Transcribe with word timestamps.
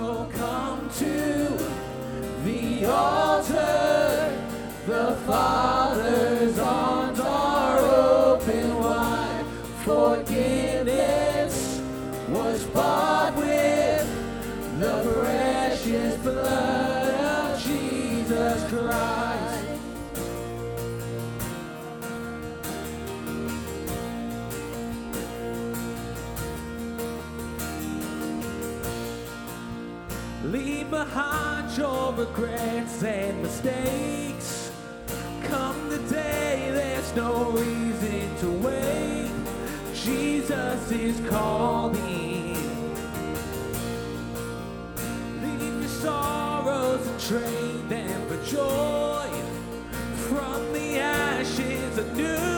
Oh, 0.00 0.28
come 0.32 0.88
to 0.98 1.58
the 2.44 2.84
altar. 2.86 4.34
The 4.86 5.16
Father's 5.26 6.58
arms 6.58 7.20
are 7.20 7.78
open 7.78 8.78
wide. 8.78 9.44
Forgiveness 9.84 10.17
regrets 32.18 33.04
and 33.04 33.40
mistakes. 33.42 34.72
Come 35.44 35.88
the 35.88 35.98
day, 36.12 36.68
there's 36.72 37.14
no 37.14 37.50
reason 37.52 38.36
to 38.38 38.50
wait. 38.66 39.30
Jesus 39.94 40.90
is 40.90 41.20
calling. 41.30 42.54
Leave 45.42 45.80
your 45.80 45.88
sorrows 45.88 47.06
and 47.06 47.20
trade 47.20 47.88
them 47.88 48.26
for 48.26 48.44
joy. 48.44 49.30
From 50.28 50.72
the 50.72 50.98
ashes, 50.98 51.98
a 51.98 52.14
new 52.14 52.57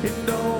And 0.00 0.30
oh, 0.30 0.57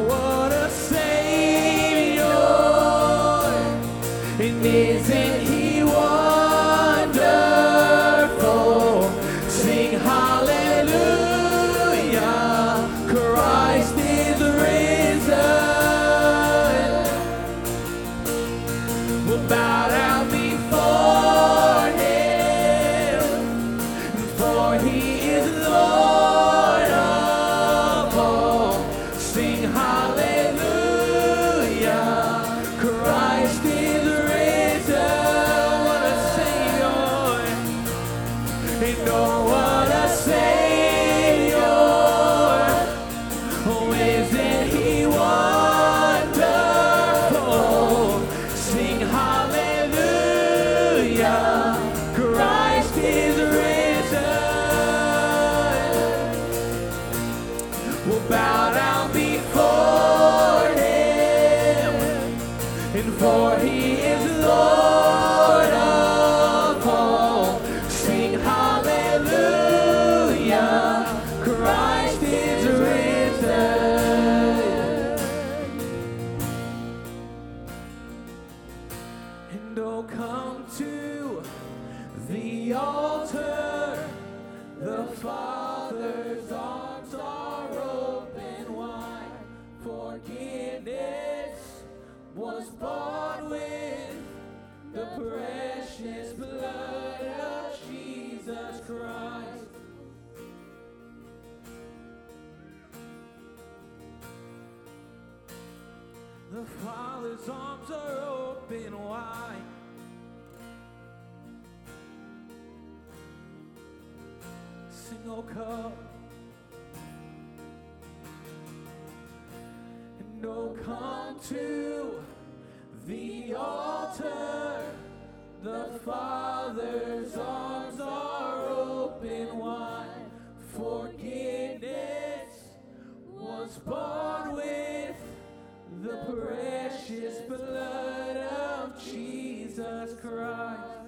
the 136.08 136.16
precious 136.32 137.40
blood 137.42 138.36
of 138.36 139.04
Jesus 139.04 140.18
Christ. 140.20 140.98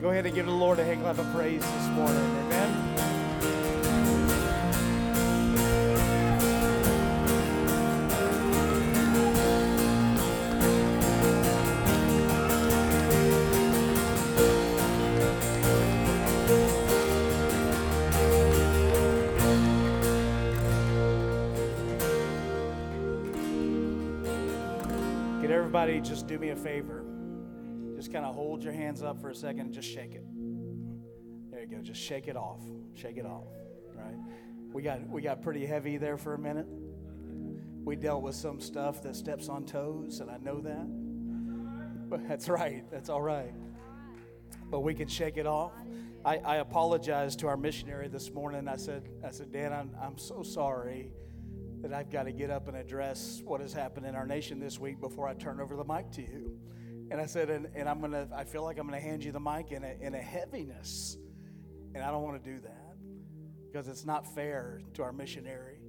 Go 0.00 0.10
ahead 0.10 0.24
and 0.24 0.34
give 0.34 0.46
the 0.46 0.52
Lord 0.52 0.78
a 0.78 0.84
hand 0.84 1.02
clap 1.02 1.18
of 1.18 1.30
praise 1.34 1.60
this 1.60 1.88
morning. 1.88 2.16
Amen. 2.16 3.09
Just 26.02 26.26
do 26.26 26.38
me 26.38 26.50
a 26.50 26.56
favor? 26.56 27.04
Just 27.96 28.12
kind 28.12 28.24
of 28.24 28.34
hold 28.34 28.64
your 28.64 28.72
hands 28.72 29.02
up 29.02 29.20
for 29.20 29.30
a 29.30 29.34
second 29.34 29.60
and 29.60 29.72
just 29.72 29.88
shake 29.88 30.14
it. 30.14 30.24
There 31.50 31.60
you 31.60 31.66
go. 31.66 31.82
Just 31.82 32.00
shake 32.00 32.28
it 32.28 32.36
off. 32.36 32.60
Shake 32.94 33.16
it 33.16 33.26
off. 33.26 33.48
Right? 33.94 34.16
We 34.72 34.82
got 34.82 35.06
we 35.08 35.20
got 35.20 35.42
pretty 35.42 35.66
heavy 35.66 35.98
there 35.98 36.16
for 36.16 36.34
a 36.34 36.38
minute. 36.38 36.66
We 37.84 37.96
dealt 37.96 38.22
with 38.22 38.34
some 38.34 38.60
stuff 38.60 39.02
that 39.02 39.16
steps 39.16 39.48
on 39.48 39.64
toes, 39.64 40.20
and 40.20 40.30
I 40.30 40.38
know 40.38 40.60
that. 40.60 40.86
But 42.08 42.26
that's 42.28 42.48
right. 42.48 42.84
That's 42.90 43.08
all 43.08 43.22
right. 43.22 43.52
But 44.70 44.80
we 44.80 44.94
can 44.94 45.08
shake 45.08 45.36
it 45.36 45.46
off. 45.46 45.72
I, 46.24 46.36
I 46.38 46.56
apologized 46.56 47.38
to 47.40 47.48
our 47.48 47.56
missionary 47.56 48.08
this 48.08 48.30
morning. 48.30 48.68
I 48.68 48.76
said, 48.76 49.08
I 49.26 49.30
said, 49.30 49.52
Dan, 49.52 49.72
I'm, 49.72 49.90
I'm 50.00 50.18
so 50.18 50.42
sorry 50.42 51.12
that 51.82 51.92
I've 51.94 52.10
got 52.10 52.24
to 52.24 52.32
get 52.32 52.50
up 52.50 52.68
and 52.68 52.76
address 52.76 53.40
what 53.44 53.60
has 53.60 53.72
happened 53.72 54.06
in 54.06 54.14
our 54.14 54.26
nation 54.26 54.60
this 54.60 54.78
week 54.78 55.00
before 55.00 55.26
I 55.28 55.34
turn 55.34 55.60
over 55.60 55.76
the 55.76 55.84
mic 55.84 56.10
to 56.12 56.22
you. 56.22 56.58
And 57.10 57.20
I 57.20 57.26
said, 57.26 57.50
and, 57.50 57.68
and 57.74 57.88
I'm 57.88 58.00
gonna, 58.00 58.28
I 58.34 58.44
feel 58.44 58.62
like 58.62 58.78
I'm 58.78 58.86
gonna 58.86 59.00
hand 59.00 59.24
you 59.24 59.32
the 59.32 59.40
mic 59.40 59.72
in 59.72 59.82
a, 59.82 59.96
in 60.00 60.14
a 60.14 60.20
heaviness. 60.20 61.16
And 61.94 62.04
I 62.04 62.10
don't 62.10 62.22
want 62.22 62.42
to 62.42 62.50
do 62.50 62.60
that 62.60 62.96
because 63.66 63.88
it's 63.88 64.04
not 64.04 64.32
fair 64.34 64.80
to 64.94 65.02
our 65.02 65.12
missionary. 65.12 65.80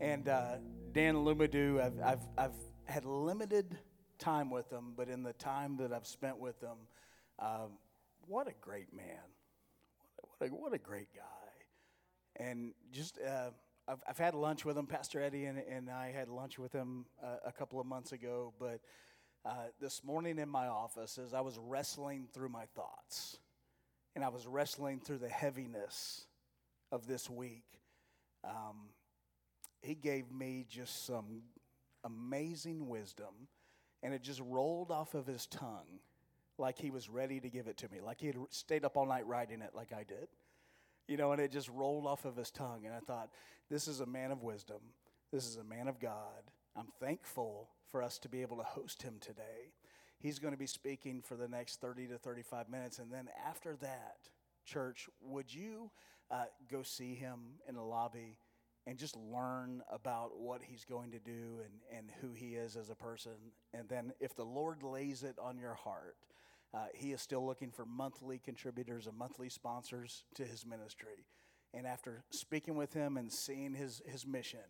And 0.00 0.28
uh, 0.28 0.56
Dan 0.92 1.16
Lumadu, 1.16 1.80
I've, 1.80 2.00
I've, 2.04 2.28
I've 2.36 2.56
had 2.84 3.04
limited 3.04 3.78
time 4.18 4.50
with 4.50 4.70
him, 4.70 4.92
but 4.96 5.08
in 5.08 5.22
the 5.22 5.32
time 5.34 5.76
that 5.78 5.92
I've 5.92 6.06
spent 6.06 6.38
with 6.38 6.60
him, 6.60 6.76
um, 7.38 7.78
what 8.26 8.48
a 8.48 8.54
great 8.60 8.92
man. 8.92 9.20
What 10.38 10.50
a, 10.50 10.52
what 10.52 10.72
a 10.74 10.78
great 10.78 11.08
guy. 11.14 12.44
And 12.44 12.72
just, 12.92 13.18
uh, 13.18 13.50
I've, 13.86 14.02
I've 14.08 14.18
had 14.18 14.34
lunch 14.34 14.64
with 14.64 14.78
him. 14.78 14.86
Pastor 14.86 15.22
Eddie 15.22 15.44
and, 15.44 15.58
and 15.58 15.90
I 15.90 16.10
had 16.10 16.28
lunch 16.28 16.58
with 16.58 16.72
him 16.72 17.06
uh, 17.22 17.36
a 17.44 17.52
couple 17.52 17.80
of 17.80 17.86
months 17.86 18.12
ago. 18.12 18.52
But 18.58 18.80
uh, 19.44 19.66
this 19.80 20.02
morning 20.02 20.38
in 20.38 20.48
my 20.48 20.68
office, 20.68 21.18
as 21.18 21.34
I 21.34 21.40
was 21.40 21.58
wrestling 21.58 22.28
through 22.32 22.48
my 22.48 22.64
thoughts, 22.74 23.38
and 24.14 24.24
I 24.24 24.28
was 24.28 24.46
wrestling 24.46 25.00
through 25.00 25.18
the 25.18 25.28
heaviness 25.28 26.26
of 26.92 27.06
this 27.06 27.28
week, 27.28 27.64
um, 28.42 28.88
he 29.82 29.94
gave 29.94 30.30
me 30.32 30.64
just 30.68 31.04
some 31.04 31.42
amazing 32.04 32.88
wisdom, 32.88 33.48
and 34.02 34.14
it 34.14 34.22
just 34.22 34.40
rolled 34.40 34.90
off 34.90 35.14
of 35.14 35.26
his 35.26 35.46
tongue 35.46 36.00
like 36.56 36.78
he 36.78 36.90
was 36.90 37.08
ready 37.08 37.40
to 37.40 37.50
give 37.50 37.66
it 37.66 37.76
to 37.78 37.88
me, 37.90 38.00
like 38.00 38.20
he 38.20 38.28
had 38.28 38.36
stayed 38.48 38.84
up 38.84 38.96
all 38.96 39.06
night 39.06 39.26
writing 39.26 39.60
it, 39.60 39.70
like 39.74 39.92
I 39.92 40.04
did 40.04 40.28
you 41.08 41.16
know, 41.16 41.32
and 41.32 41.40
it 41.40 41.52
just 41.52 41.68
rolled 41.68 42.06
off 42.06 42.24
of 42.24 42.36
his 42.36 42.50
tongue. 42.50 42.82
And 42.86 42.94
I 42.94 43.00
thought, 43.00 43.30
this 43.70 43.88
is 43.88 44.00
a 44.00 44.06
man 44.06 44.30
of 44.30 44.42
wisdom. 44.42 44.80
This 45.32 45.46
is 45.46 45.56
a 45.56 45.64
man 45.64 45.88
of 45.88 45.98
God. 45.98 46.50
I'm 46.76 46.88
thankful 47.00 47.70
for 47.90 48.02
us 48.02 48.18
to 48.20 48.28
be 48.28 48.42
able 48.42 48.56
to 48.58 48.62
host 48.62 49.02
him 49.02 49.14
today. 49.20 49.72
He's 50.18 50.38
going 50.38 50.52
to 50.52 50.58
be 50.58 50.66
speaking 50.66 51.22
for 51.22 51.36
the 51.36 51.48
next 51.48 51.80
30 51.80 52.08
to 52.08 52.18
35 52.18 52.68
minutes. 52.68 52.98
And 52.98 53.12
then 53.12 53.28
after 53.46 53.76
that, 53.76 54.16
church, 54.64 55.08
would 55.20 55.52
you 55.52 55.90
uh, 56.30 56.44
go 56.70 56.82
see 56.82 57.14
him 57.14 57.38
in 57.68 57.74
the 57.74 57.82
lobby 57.82 58.38
and 58.86 58.98
just 58.98 59.16
learn 59.16 59.82
about 59.90 60.38
what 60.38 60.62
he's 60.62 60.84
going 60.84 61.10
to 61.12 61.18
do 61.18 61.60
and, 61.62 61.98
and 61.98 62.10
who 62.20 62.32
he 62.32 62.54
is 62.54 62.76
as 62.76 62.90
a 62.90 62.94
person? 62.94 63.32
And 63.72 63.88
then 63.88 64.12
if 64.20 64.34
the 64.34 64.44
Lord 64.44 64.82
lays 64.82 65.22
it 65.22 65.36
on 65.40 65.58
your 65.58 65.74
heart, 65.74 66.16
uh, 66.72 66.86
he 66.92 67.12
is 67.12 67.20
still 67.20 67.46
looking 67.46 67.70
for 67.70 67.86
monthly 67.86 68.38
contributors 68.38 69.06
and 69.06 69.16
monthly 69.16 69.48
sponsors 69.48 70.24
to 70.34 70.44
his 70.44 70.66
ministry. 70.66 71.26
And 71.76 71.86
after 71.86 72.22
speaking 72.30 72.76
with 72.76 72.92
him 72.92 73.16
and 73.16 73.32
seeing 73.32 73.74
his, 73.74 74.00
his 74.06 74.26
mission, 74.26 74.60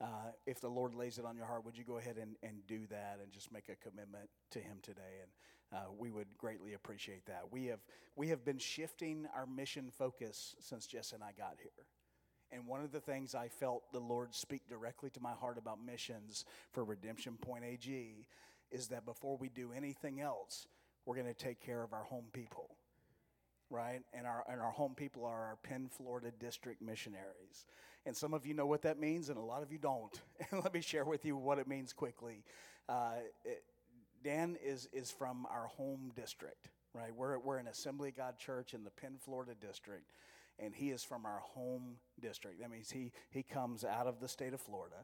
uh, 0.00 0.32
if 0.46 0.60
the 0.60 0.68
Lord 0.68 0.94
lays 0.94 1.18
it 1.18 1.24
on 1.24 1.36
your 1.36 1.46
heart, 1.46 1.64
would 1.64 1.78
you 1.78 1.84
go 1.84 1.96
ahead 1.96 2.16
and, 2.20 2.36
and 2.42 2.66
do 2.66 2.80
that 2.90 3.18
and 3.22 3.32
just 3.32 3.50
make 3.50 3.68
a 3.70 3.76
commitment 3.76 4.28
to 4.50 4.58
him 4.58 4.78
today? 4.82 5.22
And 5.22 5.78
uh, 5.78 5.84
we 5.96 6.10
would 6.10 6.26
greatly 6.36 6.74
appreciate 6.74 7.24
that. 7.26 7.44
We 7.50 7.66
have, 7.66 7.80
we 8.14 8.28
have 8.28 8.44
been 8.44 8.58
shifting 8.58 9.26
our 9.34 9.46
mission 9.46 9.90
focus 9.90 10.54
since 10.60 10.86
Jess 10.86 11.12
and 11.12 11.22
I 11.22 11.30
got 11.36 11.56
here. 11.62 11.70
And 12.52 12.66
one 12.66 12.82
of 12.82 12.92
the 12.92 13.00
things 13.00 13.34
I 13.34 13.48
felt 13.48 13.90
the 13.92 13.98
Lord 14.00 14.34
speak 14.34 14.68
directly 14.68 15.10
to 15.10 15.20
my 15.20 15.32
heart 15.32 15.56
about 15.56 15.82
missions 15.84 16.44
for 16.72 16.84
Redemption 16.84 17.36
Point 17.40 17.64
AG 17.64 18.26
is 18.70 18.88
that 18.88 19.06
before 19.06 19.36
we 19.38 19.48
do 19.48 19.72
anything 19.74 20.20
else, 20.20 20.68
we're 21.06 21.16
going 21.16 21.26
to 21.26 21.34
take 21.34 21.60
care 21.60 21.82
of 21.82 21.92
our 21.92 22.04
home 22.04 22.26
people 22.32 22.76
right? 23.70 24.00
And 24.12 24.26
our, 24.26 24.44
and 24.50 24.60
our 24.60 24.70
home 24.70 24.94
people 24.94 25.24
are 25.24 25.32
our 25.32 25.58
PenFlorida 25.68 26.32
district 26.38 26.82
missionaries. 26.82 27.66
And 28.06 28.16
some 28.16 28.34
of 28.34 28.46
you 28.46 28.54
know 28.54 28.66
what 28.66 28.82
that 28.82 28.98
means, 28.98 29.28
and 29.28 29.38
a 29.38 29.42
lot 29.42 29.62
of 29.62 29.72
you 29.72 29.78
don't. 29.78 30.20
And 30.50 30.62
let 30.62 30.74
me 30.74 30.80
share 30.80 31.04
with 31.04 31.24
you 31.24 31.36
what 31.36 31.58
it 31.58 31.66
means 31.66 31.92
quickly. 31.92 32.44
Uh, 32.88 33.14
it, 33.44 33.62
Dan 34.22 34.56
is, 34.64 34.88
is 34.92 35.10
from 35.10 35.46
our 35.50 35.66
home 35.66 36.12
district, 36.14 36.68
right? 36.94 37.14
We're, 37.14 37.38
we're 37.38 37.58
an 37.58 37.66
Assembly 37.66 38.12
God 38.14 38.38
church 38.38 38.74
in 38.74 38.84
the 38.84 38.90
PenFlorida 38.90 39.54
district, 39.60 40.12
and 40.58 40.74
he 40.74 40.90
is 40.90 41.02
from 41.02 41.26
our 41.26 41.40
home 41.40 41.96
district. 42.20 42.60
That 42.60 42.70
means 42.70 42.90
he, 42.90 43.12
he 43.30 43.42
comes 43.42 43.84
out 43.84 44.06
of 44.06 44.20
the 44.20 44.28
state 44.28 44.54
of 44.54 44.60
Florida 44.60 44.96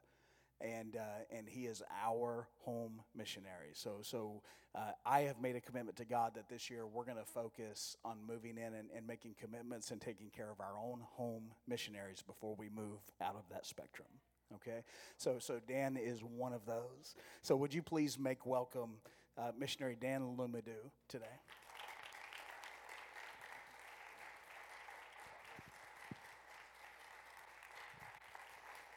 and 0.60 0.96
uh, 0.96 1.24
and 1.36 1.48
he 1.48 1.66
is 1.66 1.82
our 2.04 2.48
home 2.58 3.02
missionary. 3.14 3.70
So 3.72 3.98
so 4.02 4.42
uh, 4.74 4.92
I 5.04 5.20
have 5.22 5.40
made 5.40 5.56
a 5.56 5.60
commitment 5.60 5.96
to 5.96 6.04
God 6.04 6.34
that 6.34 6.48
this 6.48 6.70
year 6.70 6.86
we're 6.86 7.04
going 7.04 7.18
to 7.18 7.24
focus 7.24 7.96
on 8.04 8.18
moving 8.26 8.56
in 8.56 8.74
and, 8.74 8.88
and 8.94 9.06
making 9.06 9.34
commitments 9.40 9.90
and 9.90 10.00
taking 10.00 10.30
care 10.30 10.50
of 10.50 10.60
our 10.60 10.78
own 10.78 11.00
home 11.02 11.52
missionaries 11.66 12.22
before 12.22 12.54
we 12.56 12.68
move 12.68 13.00
out 13.20 13.34
of 13.34 13.42
that 13.50 13.66
spectrum. 13.66 14.08
Okay, 14.56 14.82
so 15.16 15.36
so 15.38 15.60
Dan 15.66 15.96
is 15.96 16.20
one 16.20 16.52
of 16.52 16.66
those. 16.66 17.14
So 17.42 17.56
would 17.56 17.72
you 17.72 17.82
please 17.82 18.18
make 18.18 18.46
welcome 18.46 18.90
uh, 19.38 19.52
missionary 19.58 19.96
Dan 20.00 20.36
Lumadu 20.36 20.90
today? 21.08 21.26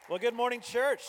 Well, 0.08 0.18
good 0.18 0.34
morning, 0.34 0.60
church. 0.60 1.00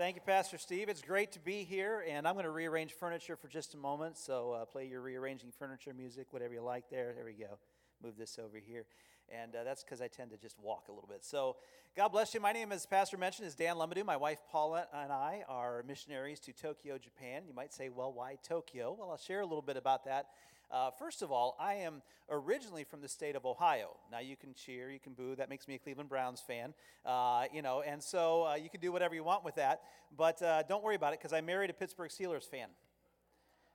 Thank 0.00 0.16
you, 0.16 0.22
Pastor 0.24 0.56
Steve. 0.56 0.88
It's 0.88 1.02
great 1.02 1.32
to 1.32 1.40
be 1.40 1.62
here, 1.62 2.02
and 2.08 2.26
I'm 2.26 2.32
going 2.32 2.46
to 2.46 2.50
rearrange 2.50 2.94
furniture 2.94 3.36
for 3.36 3.48
just 3.48 3.74
a 3.74 3.76
moment. 3.76 4.16
So, 4.16 4.52
uh, 4.52 4.64
play 4.64 4.86
your 4.86 5.02
rearranging 5.02 5.52
furniture 5.58 5.92
music, 5.92 6.28
whatever 6.30 6.54
you 6.54 6.62
like 6.62 6.88
there. 6.88 7.12
There 7.14 7.26
we 7.26 7.34
go. 7.34 7.58
Move 8.02 8.16
this 8.16 8.38
over 8.38 8.56
here. 8.56 8.86
And 9.28 9.54
uh, 9.54 9.62
that's 9.62 9.84
because 9.84 10.00
I 10.00 10.08
tend 10.08 10.30
to 10.30 10.38
just 10.38 10.58
walk 10.58 10.86
a 10.88 10.90
little 10.90 11.06
bit. 11.06 11.22
So, 11.22 11.56
God 11.94 12.08
bless 12.08 12.32
you. 12.32 12.40
My 12.40 12.52
name, 12.52 12.72
as 12.72 12.86
Pastor 12.86 13.18
mentioned, 13.18 13.46
is 13.46 13.54
Dan 13.54 13.76
Lumadu. 13.76 14.02
My 14.02 14.16
wife 14.16 14.38
Paula 14.50 14.86
and 14.94 15.12
I 15.12 15.44
are 15.50 15.84
missionaries 15.86 16.40
to 16.40 16.54
Tokyo, 16.54 16.96
Japan. 16.96 17.42
You 17.46 17.52
might 17.52 17.74
say, 17.74 17.90
well, 17.90 18.10
why 18.10 18.38
Tokyo? 18.42 18.96
Well, 18.98 19.10
I'll 19.10 19.18
share 19.18 19.40
a 19.40 19.46
little 19.46 19.60
bit 19.60 19.76
about 19.76 20.06
that 20.06 20.28
uh, 20.70 20.90
first 20.90 21.22
of 21.22 21.32
all, 21.32 21.56
I 21.58 21.74
am 21.74 22.02
originally 22.30 22.84
from 22.84 23.00
the 23.00 23.08
state 23.08 23.36
of 23.36 23.44
Ohio. 23.44 23.96
Now 24.10 24.20
you 24.20 24.36
can 24.36 24.54
cheer, 24.54 24.90
you 24.90 25.00
can 25.00 25.14
boo. 25.14 25.34
That 25.34 25.48
makes 25.48 25.66
me 25.66 25.74
a 25.74 25.78
Cleveland 25.78 26.08
Browns 26.08 26.40
fan, 26.40 26.74
uh, 27.04 27.44
you 27.52 27.62
know. 27.62 27.82
And 27.82 28.02
so 28.02 28.46
uh, 28.46 28.54
you 28.54 28.70
can 28.70 28.80
do 28.80 28.92
whatever 28.92 29.14
you 29.14 29.24
want 29.24 29.44
with 29.44 29.56
that. 29.56 29.82
But 30.16 30.40
uh, 30.42 30.62
don't 30.68 30.82
worry 30.82 30.94
about 30.94 31.12
it 31.12 31.18
because 31.18 31.32
I 31.32 31.40
married 31.40 31.70
a 31.70 31.72
Pittsburgh 31.72 32.10
Steelers 32.10 32.48
fan. 32.48 32.68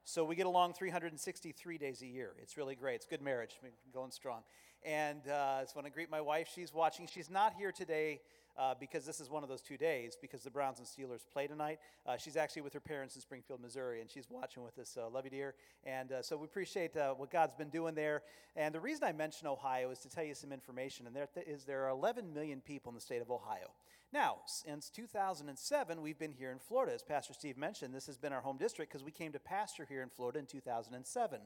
So 0.07 0.23
we 0.23 0.35
get 0.35 0.45
along 0.45 0.73
363 0.73 1.79
days 1.79 2.03
a 2.03 2.05
year. 2.05 2.33
It's 2.39 2.57
really 2.57 2.75
great. 2.75 2.93
It's 2.97 3.07
good 3.07 3.23
marriage, 3.23 3.59
going 3.91 4.11
strong. 4.11 4.43
And 4.83 5.27
uh, 5.27 5.65
so 5.65 5.71
when 5.73 5.87
I 5.87 5.89
greet 5.89 6.11
my 6.11 6.21
wife, 6.21 6.47
she's 6.53 6.71
watching. 6.71 7.07
She's 7.11 7.31
not 7.31 7.55
here 7.57 7.71
today 7.71 8.21
uh, 8.55 8.75
because 8.79 9.03
this 9.03 9.19
is 9.19 9.31
one 9.31 9.41
of 9.41 9.49
those 9.49 9.63
two 9.63 9.77
days 9.77 10.15
because 10.21 10.43
the 10.43 10.51
Browns 10.51 10.77
and 10.77 10.87
Steelers 10.87 11.21
play 11.33 11.47
tonight. 11.47 11.79
Uh, 12.05 12.17
she's 12.17 12.37
actually 12.37 12.61
with 12.61 12.73
her 12.73 12.79
parents 12.79 13.15
in 13.15 13.21
Springfield, 13.21 13.59
Missouri, 13.59 13.99
and 13.99 14.11
she's 14.11 14.29
watching 14.29 14.63
with 14.63 14.77
us. 14.77 14.95
Uh, 14.95 15.09
love 15.09 15.25
you, 15.25 15.31
dear. 15.31 15.55
And 15.83 16.11
uh, 16.11 16.21
so 16.21 16.37
we 16.37 16.45
appreciate 16.45 16.95
uh, 16.95 17.15
what 17.15 17.31
God's 17.31 17.55
been 17.55 17.69
doing 17.69 17.95
there. 17.95 18.21
And 18.55 18.75
the 18.75 18.79
reason 18.79 19.05
I 19.05 19.11
mention 19.11 19.47
Ohio 19.47 19.89
is 19.89 19.97
to 20.01 20.09
tell 20.09 20.23
you 20.23 20.35
some 20.35 20.51
information. 20.51 21.07
And 21.07 21.15
there 21.15 21.29
is 21.47 21.63
there 21.63 21.83
are 21.85 21.89
11 21.89 22.31
million 22.31 22.61
people 22.61 22.91
in 22.91 22.95
the 22.95 23.01
state 23.01 23.23
of 23.23 23.31
Ohio. 23.31 23.71
Now, 24.15 24.37
since 24.45 24.89
2007, 24.91 26.01
we've 26.01 26.17
been 26.17 26.31
here 26.31 26.49
in 26.49 26.57
Florida. 26.57 26.93
As 26.93 27.03
Pastor 27.03 27.33
Steve 27.33 27.57
mentioned, 27.57 27.93
this 27.93 28.07
has 28.07 28.17
been 28.17 28.31
our 28.31 28.39
home 28.39 28.55
district 28.55 28.89
because 28.89 29.03
we 29.03 29.11
came 29.11 29.33
to 29.33 29.39
pastor 29.39 29.83
here 29.83 30.01
in 30.01 30.07
Florida 30.07 30.39
in 30.39 30.45
2007. 30.45 31.41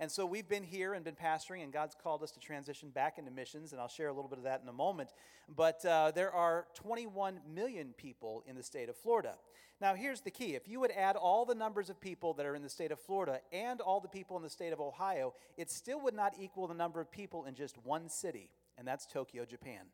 And 0.00 0.10
so 0.10 0.24
we've 0.24 0.48
been 0.48 0.62
here 0.62 0.94
and 0.94 1.04
been 1.04 1.14
pastoring, 1.14 1.62
and 1.62 1.70
God's 1.70 1.94
called 1.94 2.22
us 2.22 2.30
to 2.30 2.40
transition 2.40 2.88
back 2.88 3.18
into 3.18 3.30
missions, 3.30 3.72
and 3.72 3.82
I'll 3.82 3.86
share 3.86 4.08
a 4.08 4.14
little 4.14 4.30
bit 4.30 4.38
of 4.38 4.44
that 4.44 4.62
in 4.62 4.68
a 4.70 4.72
moment. 4.72 5.10
But 5.54 5.84
uh, 5.84 6.10
there 6.12 6.32
are 6.32 6.64
21 6.76 7.40
million 7.54 7.92
people 7.98 8.42
in 8.46 8.56
the 8.56 8.62
state 8.62 8.88
of 8.88 8.96
Florida. 8.96 9.34
Now, 9.78 9.94
here's 9.94 10.22
the 10.22 10.30
key 10.30 10.54
if 10.54 10.66
you 10.66 10.80
would 10.80 10.92
add 10.92 11.16
all 11.16 11.44
the 11.44 11.54
numbers 11.54 11.90
of 11.90 12.00
people 12.00 12.32
that 12.32 12.46
are 12.46 12.54
in 12.54 12.62
the 12.62 12.70
state 12.70 12.92
of 12.92 12.98
Florida 12.98 13.40
and 13.52 13.82
all 13.82 14.00
the 14.00 14.08
people 14.08 14.38
in 14.38 14.42
the 14.42 14.48
state 14.48 14.72
of 14.72 14.80
Ohio, 14.80 15.34
it 15.58 15.70
still 15.70 16.00
would 16.00 16.14
not 16.14 16.32
equal 16.40 16.66
the 16.66 16.72
number 16.72 16.98
of 16.98 17.10
people 17.10 17.44
in 17.44 17.54
just 17.54 17.76
one 17.84 18.08
city, 18.08 18.48
and 18.78 18.88
that's 18.88 19.04
Tokyo, 19.04 19.44
Japan. 19.44 19.84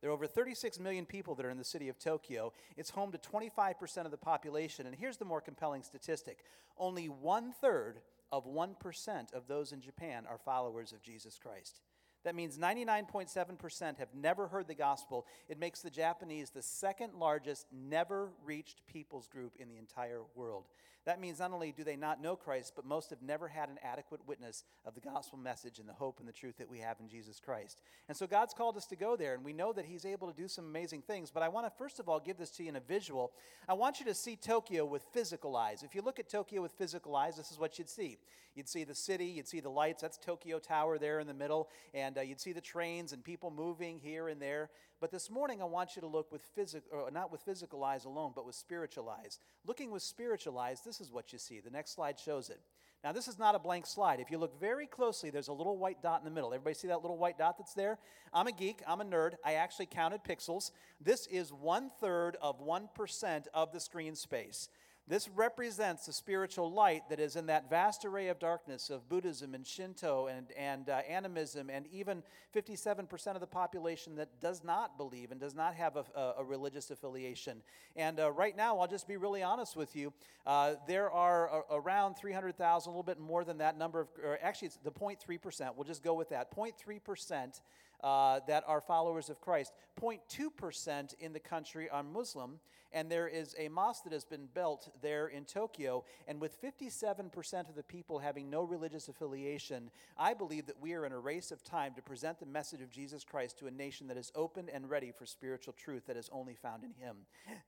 There 0.00 0.10
are 0.10 0.12
over 0.12 0.26
36 0.26 0.78
million 0.80 1.06
people 1.06 1.34
that 1.34 1.46
are 1.46 1.50
in 1.50 1.58
the 1.58 1.64
city 1.64 1.88
of 1.88 1.98
Tokyo. 1.98 2.52
It's 2.76 2.90
home 2.90 3.12
to 3.12 3.18
25% 3.18 4.04
of 4.04 4.10
the 4.10 4.16
population. 4.16 4.86
And 4.86 4.94
here's 4.94 5.16
the 5.16 5.24
more 5.24 5.40
compelling 5.40 5.82
statistic 5.82 6.44
only 6.76 7.08
one 7.08 7.52
third 7.52 8.00
of 8.32 8.46
1% 8.46 9.32
of 9.32 9.46
those 9.46 9.72
in 9.72 9.80
Japan 9.80 10.24
are 10.28 10.38
followers 10.38 10.92
of 10.92 11.02
Jesus 11.02 11.38
Christ. 11.38 11.80
That 12.24 12.34
means 12.34 12.58
99.7% 12.58 13.98
have 13.98 14.14
never 14.14 14.48
heard 14.48 14.66
the 14.66 14.74
gospel. 14.74 15.26
It 15.48 15.60
makes 15.60 15.82
the 15.82 15.90
Japanese 15.90 16.50
the 16.50 16.62
second 16.62 17.14
largest 17.14 17.66
never 17.70 18.30
reached 18.44 18.86
peoples 18.86 19.28
group 19.28 19.52
in 19.58 19.68
the 19.68 19.76
entire 19.76 20.22
world. 20.34 20.66
That 21.06 21.20
means 21.20 21.38
not 21.38 21.52
only 21.52 21.72
do 21.72 21.84
they 21.84 21.96
not 21.96 22.22
know 22.22 22.34
Christ, 22.34 22.72
but 22.74 22.86
most 22.86 23.10
have 23.10 23.20
never 23.20 23.46
had 23.48 23.68
an 23.68 23.78
adequate 23.82 24.26
witness 24.26 24.64
of 24.86 24.94
the 24.94 25.00
gospel 25.00 25.38
message 25.38 25.78
and 25.78 25.88
the 25.88 25.92
hope 25.92 26.18
and 26.18 26.26
the 26.26 26.32
truth 26.32 26.56
that 26.58 26.70
we 26.70 26.78
have 26.78 26.98
in 26.98 27.08
Jesus 27.08 27.40
Christ. 27.40 27.82
And 28.08 28.16
so 28.16 28.26
God's 28.26 28.54
called 28.54 28.76
us 28.76 28.86
to 28.86 28.96
go 28.96 29.14
there, 29.14 29.34
and 29.34 29.44
we 29.44 29.52
know 29.52 29.72
that 29.74 29.84
He's 29.84 30.06
able 30.06 30.30
to 30.30 30.36
do 30.36 30.48
some 30.48 30.64
amazing 30.64 31.02
things. 31.02 31.30
But 31.30 31.42
I 31.42 31.48
want 31.48 31.66
to 31.66 31.72
first 31.76 32.00
of 32.00 32.08
all 32.08 32.20
give 32.20 32.38
this 32.38 32.50
to 32.52 32.62
you 32.62 32.70
in 32.70 32.76
a 32.76 32.80
visual. 32.80 33.32
I 33.68 33.74
want 33.74 34.00
you 34.00 34.06
to 34.06 34.14
see 34.14 34.36
Tokyo 34.36 34.86
with 34.86 35.02
physical 35.12 35.56
eyes. 35.56 35.82
If 35.82 35.94
you 35.94 36.00
look 36.00 36.18
at 36.18 36.30
Tokyo 36.30 36.62
with 36.62 36.72
physical 36.72 37.16
eyes, 37.16 37.36
this 37.36 37.50
is 37.50 37.58
what 37.58 37.78
you'd 37.78 37.90
see. 37.90 38.16
You'd 38.54 38.68
see 38.68 38.84
the 38.84 38.94
city, 38.94 39.26
you'd 39.26 39.48
see 39.48 39.60
the 39.60 39.68
lights. 39.68 40.00
That's 40.00 40.16
Tokyo 40.16 40.58
Tower 40.58 40.96
there 40.96 41.18
in 41.18 41.26
the 41.26 41.34
middle, 41.34 41.68
and 41.92 42.16
uh, 42.16 42.20
you'd 42.20 42.40
see 42.40 42.52
the 42.52 42.60
trains 42.60 43.12
and 43.12 43.22
people 43.22 43.50
moving 43.50 43.98
here 43.98 44.28
and 44.28 44.40
there. 44.40 44.70
But 45.00 45.10
this 45.10 45.30
morning, 45.30 45.60
I 45.60 45.66
want 45.66 45.96
you 45.96 46.00
to 46.00 46.08
look 46.08 46.32
with 46.32 46.42
physical, 46.54 47.08
not 47.12 47.30
with 47.30 47.42
physical 47.42 47.84
eyes 47.84 48.04
alone, 48.04 48.32
but 48.34 48.46
with 48.46 48.54
spiritual 48.54 49.08
eyes. 49.08 49.38
Looking 49.66 49.90
with 49.90 50.02
spiritual 50.02 50.58
eyes, 50.58 50.80
this 50.80 51.00
is 51.00 51.12
what 51.12 51.32
you 51.32 51.38
see. 51.38 51.60
The 51.60 51.70
next 51.70 51.94
slide 51.94 52.18
shows 52.18 52.48
it. 52.48 52.60
Now, 53.02 53.12
this 53.12 53.28
is 53.28 53.38
not 53.38 53.54
a 53.54 53.58
blank 53.58 53.84
slide. 53.84 54.18
If 54.18 54.30
you 54.30 54.38
look 54.38 54.58
very 54.58 54.86
closely, 54.86 55.28
there's 55.28 55.48
a 55.48 55.52
little 55.52 55.76
white 55.76 56.02
dot 56.02 56.20
in 56.20 56.24
the 56.24 56.30
middle. 56.30 56.54
Everybody 56.54 56.74
see 56.74 56.88
that 56.88 57.02
little 57.02 57.18
white 57.18 57.36
dot 57.36 57.58
that's 57.58 57.74
there? 57.74 57.98
I'm 58.32 58.46
a 58.46 58.52
geek, 58.52 58.80
I'm 58.88 59.02
a 59.02 59.04
nerd. 59.04 59.34
I 59.44 59.54
actually 59.54 59.86
counted 59.86 60.24
pixels. 60.24 60.70
This 61.02 61.26
is 61.26 61.52
one 61.52 61.90
third 62.00 62.38
of 62.40 62.64
1% 62.64 63.46
of 63.52 63.72
the 63.72 63.80
screen 63.80 64.14
space. 64.14 64.70
This 65.06 65.28
represents 65.28 66.06
the 66.06 66.14
spiritual 66.14 66.72
light 66.72 67.02
that 67.10 67.20
is 67.20 67.36
in 67.36 67.44
that 67.46 67.68
vast 67.68 68.06
array 68.06 68.28
of 68.28 68.38
darkness 68.38 68.88
of 68.88 69.06
Buddhism 69.06 69.54
and 69.54 69.66
Shinto 69.66 70.28
and, 70.28 70.46
and 70.56 70.88
uh, 70.88 71.02
animism, 71.06 71.68
and 71.68 71.86
even 71.92 72.22
57% 72.56 73.34
of 73.34 73.40
the 73.40 73.46
population 73.46 74.16
that 74.16 74.40
does 74.40 74.64
not 74.64 74.96
believe 74.96 75.30
and 75.30 75.38
does 75.38 75.54
not 75.54 75.74
have 75.74 75.96
a, 75.96 76.34
a, 76.38 76.44
religious 76.44 76.90
affiliation. 76.90 77.58
And 77.96 78.18
uh, 78.18 78.32
right 78.32 78.56
now, 78.56 78.78
I'll 78.78 78.88
just 78.88 79.06
be 79.06 79.18
really 79.18 79.42
honest 79.42 79.76
with 79.76 79.94
you. 79.94 80.10
Uh, 80.46 80.76
there 80.88 81.10
are 81.10 81.64
around 81.70 82.14
300,000, 82.14 82.88
a 82.88 82.90
little 82.90 83.02
bit 83.02 83.20
more 83.20 83.44
than 83.44 83.58
that 83.58 83.76
number 83.76 84.00
of, 84.00 84.08
actually, 84.40 84.68
it's 84.68 84.78
the 84.78 84.90
0.3%. 84.90 85.76
We'll 85.76 85.84
just 85.84 86.02
go 86.02 86.14
with 86.14 86.30
that. 86.30 86.56
0.3% 86.56 87.60
uh, 88.02 88.40
that 88.46 88.64
are 88.66 88.80
followers 88.80 89.30
of 89.30 89.40
Christ. 89.40 89.72
0.2% 90.00 91.14
in 91.20 91.32
the 91.32 91.40
country 91.40 91.88
are 91.88 92.02
Muslim, 92.02 92.58
and 92.92 93.10
there 93.10 93.26
is 93.26 93.54
a 93.58 93.68
mosque 93.68 94.04
that 94.04 94.12
has 94.12 94.24
been 94.24 94.48
built 94.54 94.88
there 95.02 95.26
in 95.26 95.44
Tokyo. 95.44 96.04
And 96.28 96.40
with 96.40 96.60
57% 96.62 97.68
of 97.68 97.74
the 97.74 97.82
people 97.82 98.18
having 98.18 98.50
no 98.50 98.62
religious 98.62 99.08
affiliation, 99.08 99.90
I 100.16 100.34
believe 100.34 100.66
that 100.66 100.80
we 100.80 100.94
are 100.94 101.04
in 101.06 101.12
a 101.12 101.18
race 101.18 101.50
of 101.50 101.64
time 101.64 101.94
to 101.94 102.02
present 102.02 102.38
the 102.38 102.46
message 102.46 102.80
of 102.80 102.90
Jesus 102.90 103.24
Christ 103.24 103.58
to 103.58 103.66
a 103.66 103.70
nation 103.70 104.06
that 104.08 104.16
is 104.16 104.30
open 104.34 104.68
and 104.72 104.88
ready 104.88 105.10
for 105.10 105.26
spiritual 105.26 105.74
truth 105.74 106.06
that 106.06 106.16
is 106.16 106.30
only 106.32 106.54
found 106.54 106.84
in 106.84 106.92
Him. 106.92 107.16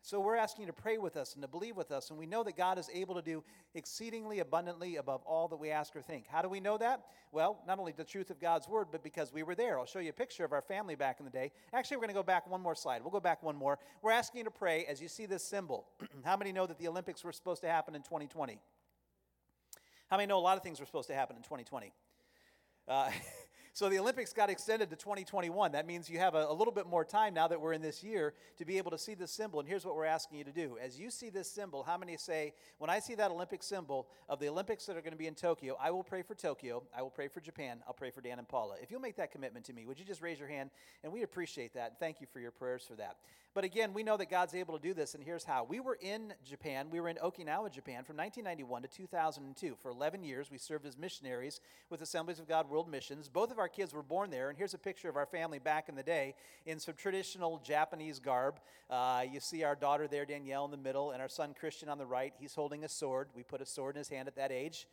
So 0.03 0.21
we're 0.21 0.37
asking 0.37 0.63
you 0.63 0.67
to 0.69 0.73
pray 0.73 0.99
with 0.99 1.17
us 1.17 1.35
and 1.35 1.43
to 1.43 1.49
believe 1.49 1.77
with 1.77 1.91
us, 1.91 2.11
and 2.11 2.19
we 2.19 2.27
know 2.27 2.45
that 2.45 2.57
God 2.57 2.79
is 2.79 2.89
able 2.95 3.17
to 3.17 3.23
do 3.23 3.43
exceedingly 3.75 4.41
abundantly 4.41 4.97
above 4.97 5.23
all 5.25 5.49
that 5.49 5.57
we 5.57 5.71
ask 5.71 5.97
or 5.97 6.03
think. 6.03 6.27
How 6.29 6.43
do 6.43 6.49
we 6.49 6.61
know 6.61 6.79
that? 6.79 7.07
Well, 7.33 7.63
not 7.67 7.79
only 7.79 7.93
the 7.93 8.05
truth 8.05 8.31
of 8.31 8.41
God's 8.41 8.69
word, 8.69 8.89
but 8.93 9.03
because 9.03 9.33
we 9.33 9.43
were 9.43 9.55
there. 9.55 9.79
I'll 9.79 9.87
show 9.87 9.99
you 9.99 10.11
a 10.11 10.13
picture 10.13 10.26
of 10.45 10.53
our 10.53 10.63
family 10.63 10.95
back 10.95 11.19
in 11.19 11.25
the 11.25 11.31
day. 11.31 11.53
Actually, 11.73 11.97
we're 11.97 12.03
going 12.03 12.15
to 12.15 12.15
go 12.15 12.23
back 12.23 12.49
one 12.49 12.61
more 12.61 12.75
slide. 12.75 13.03
We'll 13.03 13.11
go 13.11 13.21
back 13.21 13.43
one 13.43 13.57
more. 13.57 13.79
We're 14.03 14.13
asking 14.13 14.39
you 14.39 14.45
to 14.45 14.51
pray 14.51 14.85
as 14.87 15.01
you 15.01 15.09
see 15.09 15.27
this 15.27 15.43
symbol. 15.43 15.87
How 16.25 16.37
many 16.37 16.53
know 16.53 16.67
that 16.67 16.79
the 16.79 16.89
Olympics 16.89 17.25
were 17.25 17.33
supposed 17.33 17.63
to 17.63 17.69
happen 17.69 17.95
in 17.95 18.03
2020? 18.03 18.59
How 20.11 20.17
many 20.17 20.27
know 20.27 20.39
a 20.39 20.41
lot 20.41 20.57
of 20.57 20.63
things 20.63 20.79
were 20.79 20.87
supposed 20.87 21.09
to 21.09 21.15
happen 21.15 21.37
in 21.37 21.43
2020? 21.43 21.93
Uh, 22.89 23.11
So 23.77 23.91
the 23.91 23.99
Olympics 23.99 24.33
got 24.33 24.49
extended 24.49 24.89
to 24.89 24.97
2021. 24.97 25.73
That 25.73 25.87
means 25.87 26.09
you 26.09 26.19
have 26.19 26.35
a, 26.35 26.47
a, 26.49 26.53
little 26.55 26.73
bit 26.73 26.87
more 26.87 27.05
time 27.05 27.35
now 27.35 27.47
that 27.47 27.61
we're 27.61 27.75
in 27.75 27.83
this 27.83 28.03
year 28.03 28.33
to 28.57 28.65
be 28.65 28.79
able 28.79 28.91
to 28.91 28.97
see 28.97 29.13
this 29.13 29.31
symbol. 29.31 29.61
And 29.61 29.69
here's 29.69 29.85
what 29.85 29.95
we're 29.97 30.07
asking 30.07 30.39
you 30.39 30.45
to 30.45 30.51
do. 30.51 30.79
As 30.83 30.99
you 30.99 31.11
see 31.11 31.29
this 31.29 31.51
symbol, 31.51 31.83
how 31.83 31.99
many 31.99 32.17
say, 32.17 32.55
when 32.79 32.89
I 32.89 33.01
see 33.01 33.15
that 33.17 33.31
Olympic 33.31 33.63
symbol 33.63 34.09
of 34.31 34.41
the 34.41 34.49
Olympics 34.49 34.87
that 34.87 34.97
are 34.97 35.03
going 35.03 35.13
to 35.13 35.19
be 35.19 35.27
in 35.27 35.35
Tokyo, 35.35 35.77
I 35.79 35.91
will 35.91 36.05
pray 36.05 36.23
for 36.23 36.35
Tokyo, 36.35 36.85
I 36.97 37.03
will 37.03 37.11
pray 37.11 37.29
for 37.29 37.43
Japan, 37.43 37.81
I'll 37.87 37.93
pray 37.93 38.11
for 38.11 38.23
Dan 38.23 38.39
and 38.39 38.49
Paula. 38.49 38.77
If 38.81 38.91
you'll 38.91 39.03
make 39.03 39.17
that 39.17 39.31
commitment 39.31 39.67
to 39.67 39.75
me, 39.75 39.85
would 39.85 39.99
you 39.99 40.07
just 40.07 40.23
raise 40.23 40.39
your 40.39 40.49
hand? 40.49 40.71
And 41.05 41.13
we 41.13 41.23
appreciate 41.23 41.75
that. 41.75 42.01
Thank 42.01 42.23
you 42.23 42.27
for 42.33 42.41
your 42.41 42.53
prayers 42.53 42.83
for 42.83 42.95
that. 42.95 43.19
But 43.57 43.65
again, 43.65 43.95
we 43.95 44.03
know 44.03 44.19
that 44.19 44.29
God's 44.29 44.55
able 44.55 44.77
to 44.77 44.83
do 44.87 44.93
this, 44.93 45.15
and 45.15 45.25
here's 45.25 45.43
how. 45.43 45.65
We 45.65 45.81
were 45.81 45.97
in 45.99 46.35
Japan, 46.45 46.89
we 46.91 47.01
were 47.01 47.09
in 47.09 47.17
Okinawa, 47.17 47.73
Japan 47.73 48.05
from 48.05 48.19
1991 48.19 48.83
to 48.83 48.89
2002. 48.89 49.77
For 49.81 49.91
11 49.91 50.23
years, 50.23 50.51
we 50.51 50.59
served 50.59 50.85
as 50.85 50.99
missionaries 50.99 51.63
with 51.89 52.03
Assemblies 52.03 52.39
of 52.39 52.47
God 52.47 52.69
World 52.69 52.87
Missions. 52.87 53.31
Both 53.31 53.51
of 53.51 53.59
our 53.59 53.69
kids 53.69 53.95
were 53.95 54.03
born 54.03 54.29
there, 54.29 54.51
and 54.51 54.59
here's 54.59 54.75
a 54.75 54.79
picture 54.79 55.09
of 55.09 55.17
our 55.17 55.25
family 55.25 55.59
back 55.59 55.89
in 55.89 55.95
the 55.95 56.03
day 56.03 56.35
in 56.67 56.79
some 56.79 56.97
traditional 56.97 57.59
Japanese 57.65 58.19
garb. 58.19 58.61
Uh, 58.91 59.23
you 59.27 59.41
see 59.41 59.65
our 59.65 59.75
daughter 59.75 60.07
there, 60.07 60.27
Danielle, 60.27 60.67
in 60.67 60.71
the 60.71 60.77
middle, 60.77 61.13
and 61.13 61.23
our 61.23 61.29
son 61.31 61.55
Christian 61.59 61.89
on 61.89 61.97
the 61.97 62.05
right. 62.05 62.35
He's 62.39 62.55
holding 62.55 62.85
a 62.85 62.91
sword. 62.91 63.29
We 63.35 63.43
put 63.43 63.63
a 63.63 63.67
sword 63.67 63.97
in 63.97 64.01
his 64.01 64.11
hand 64.11 64.29
at 64.29 64.37
that 64.37 64.53
age. 64.53 64.87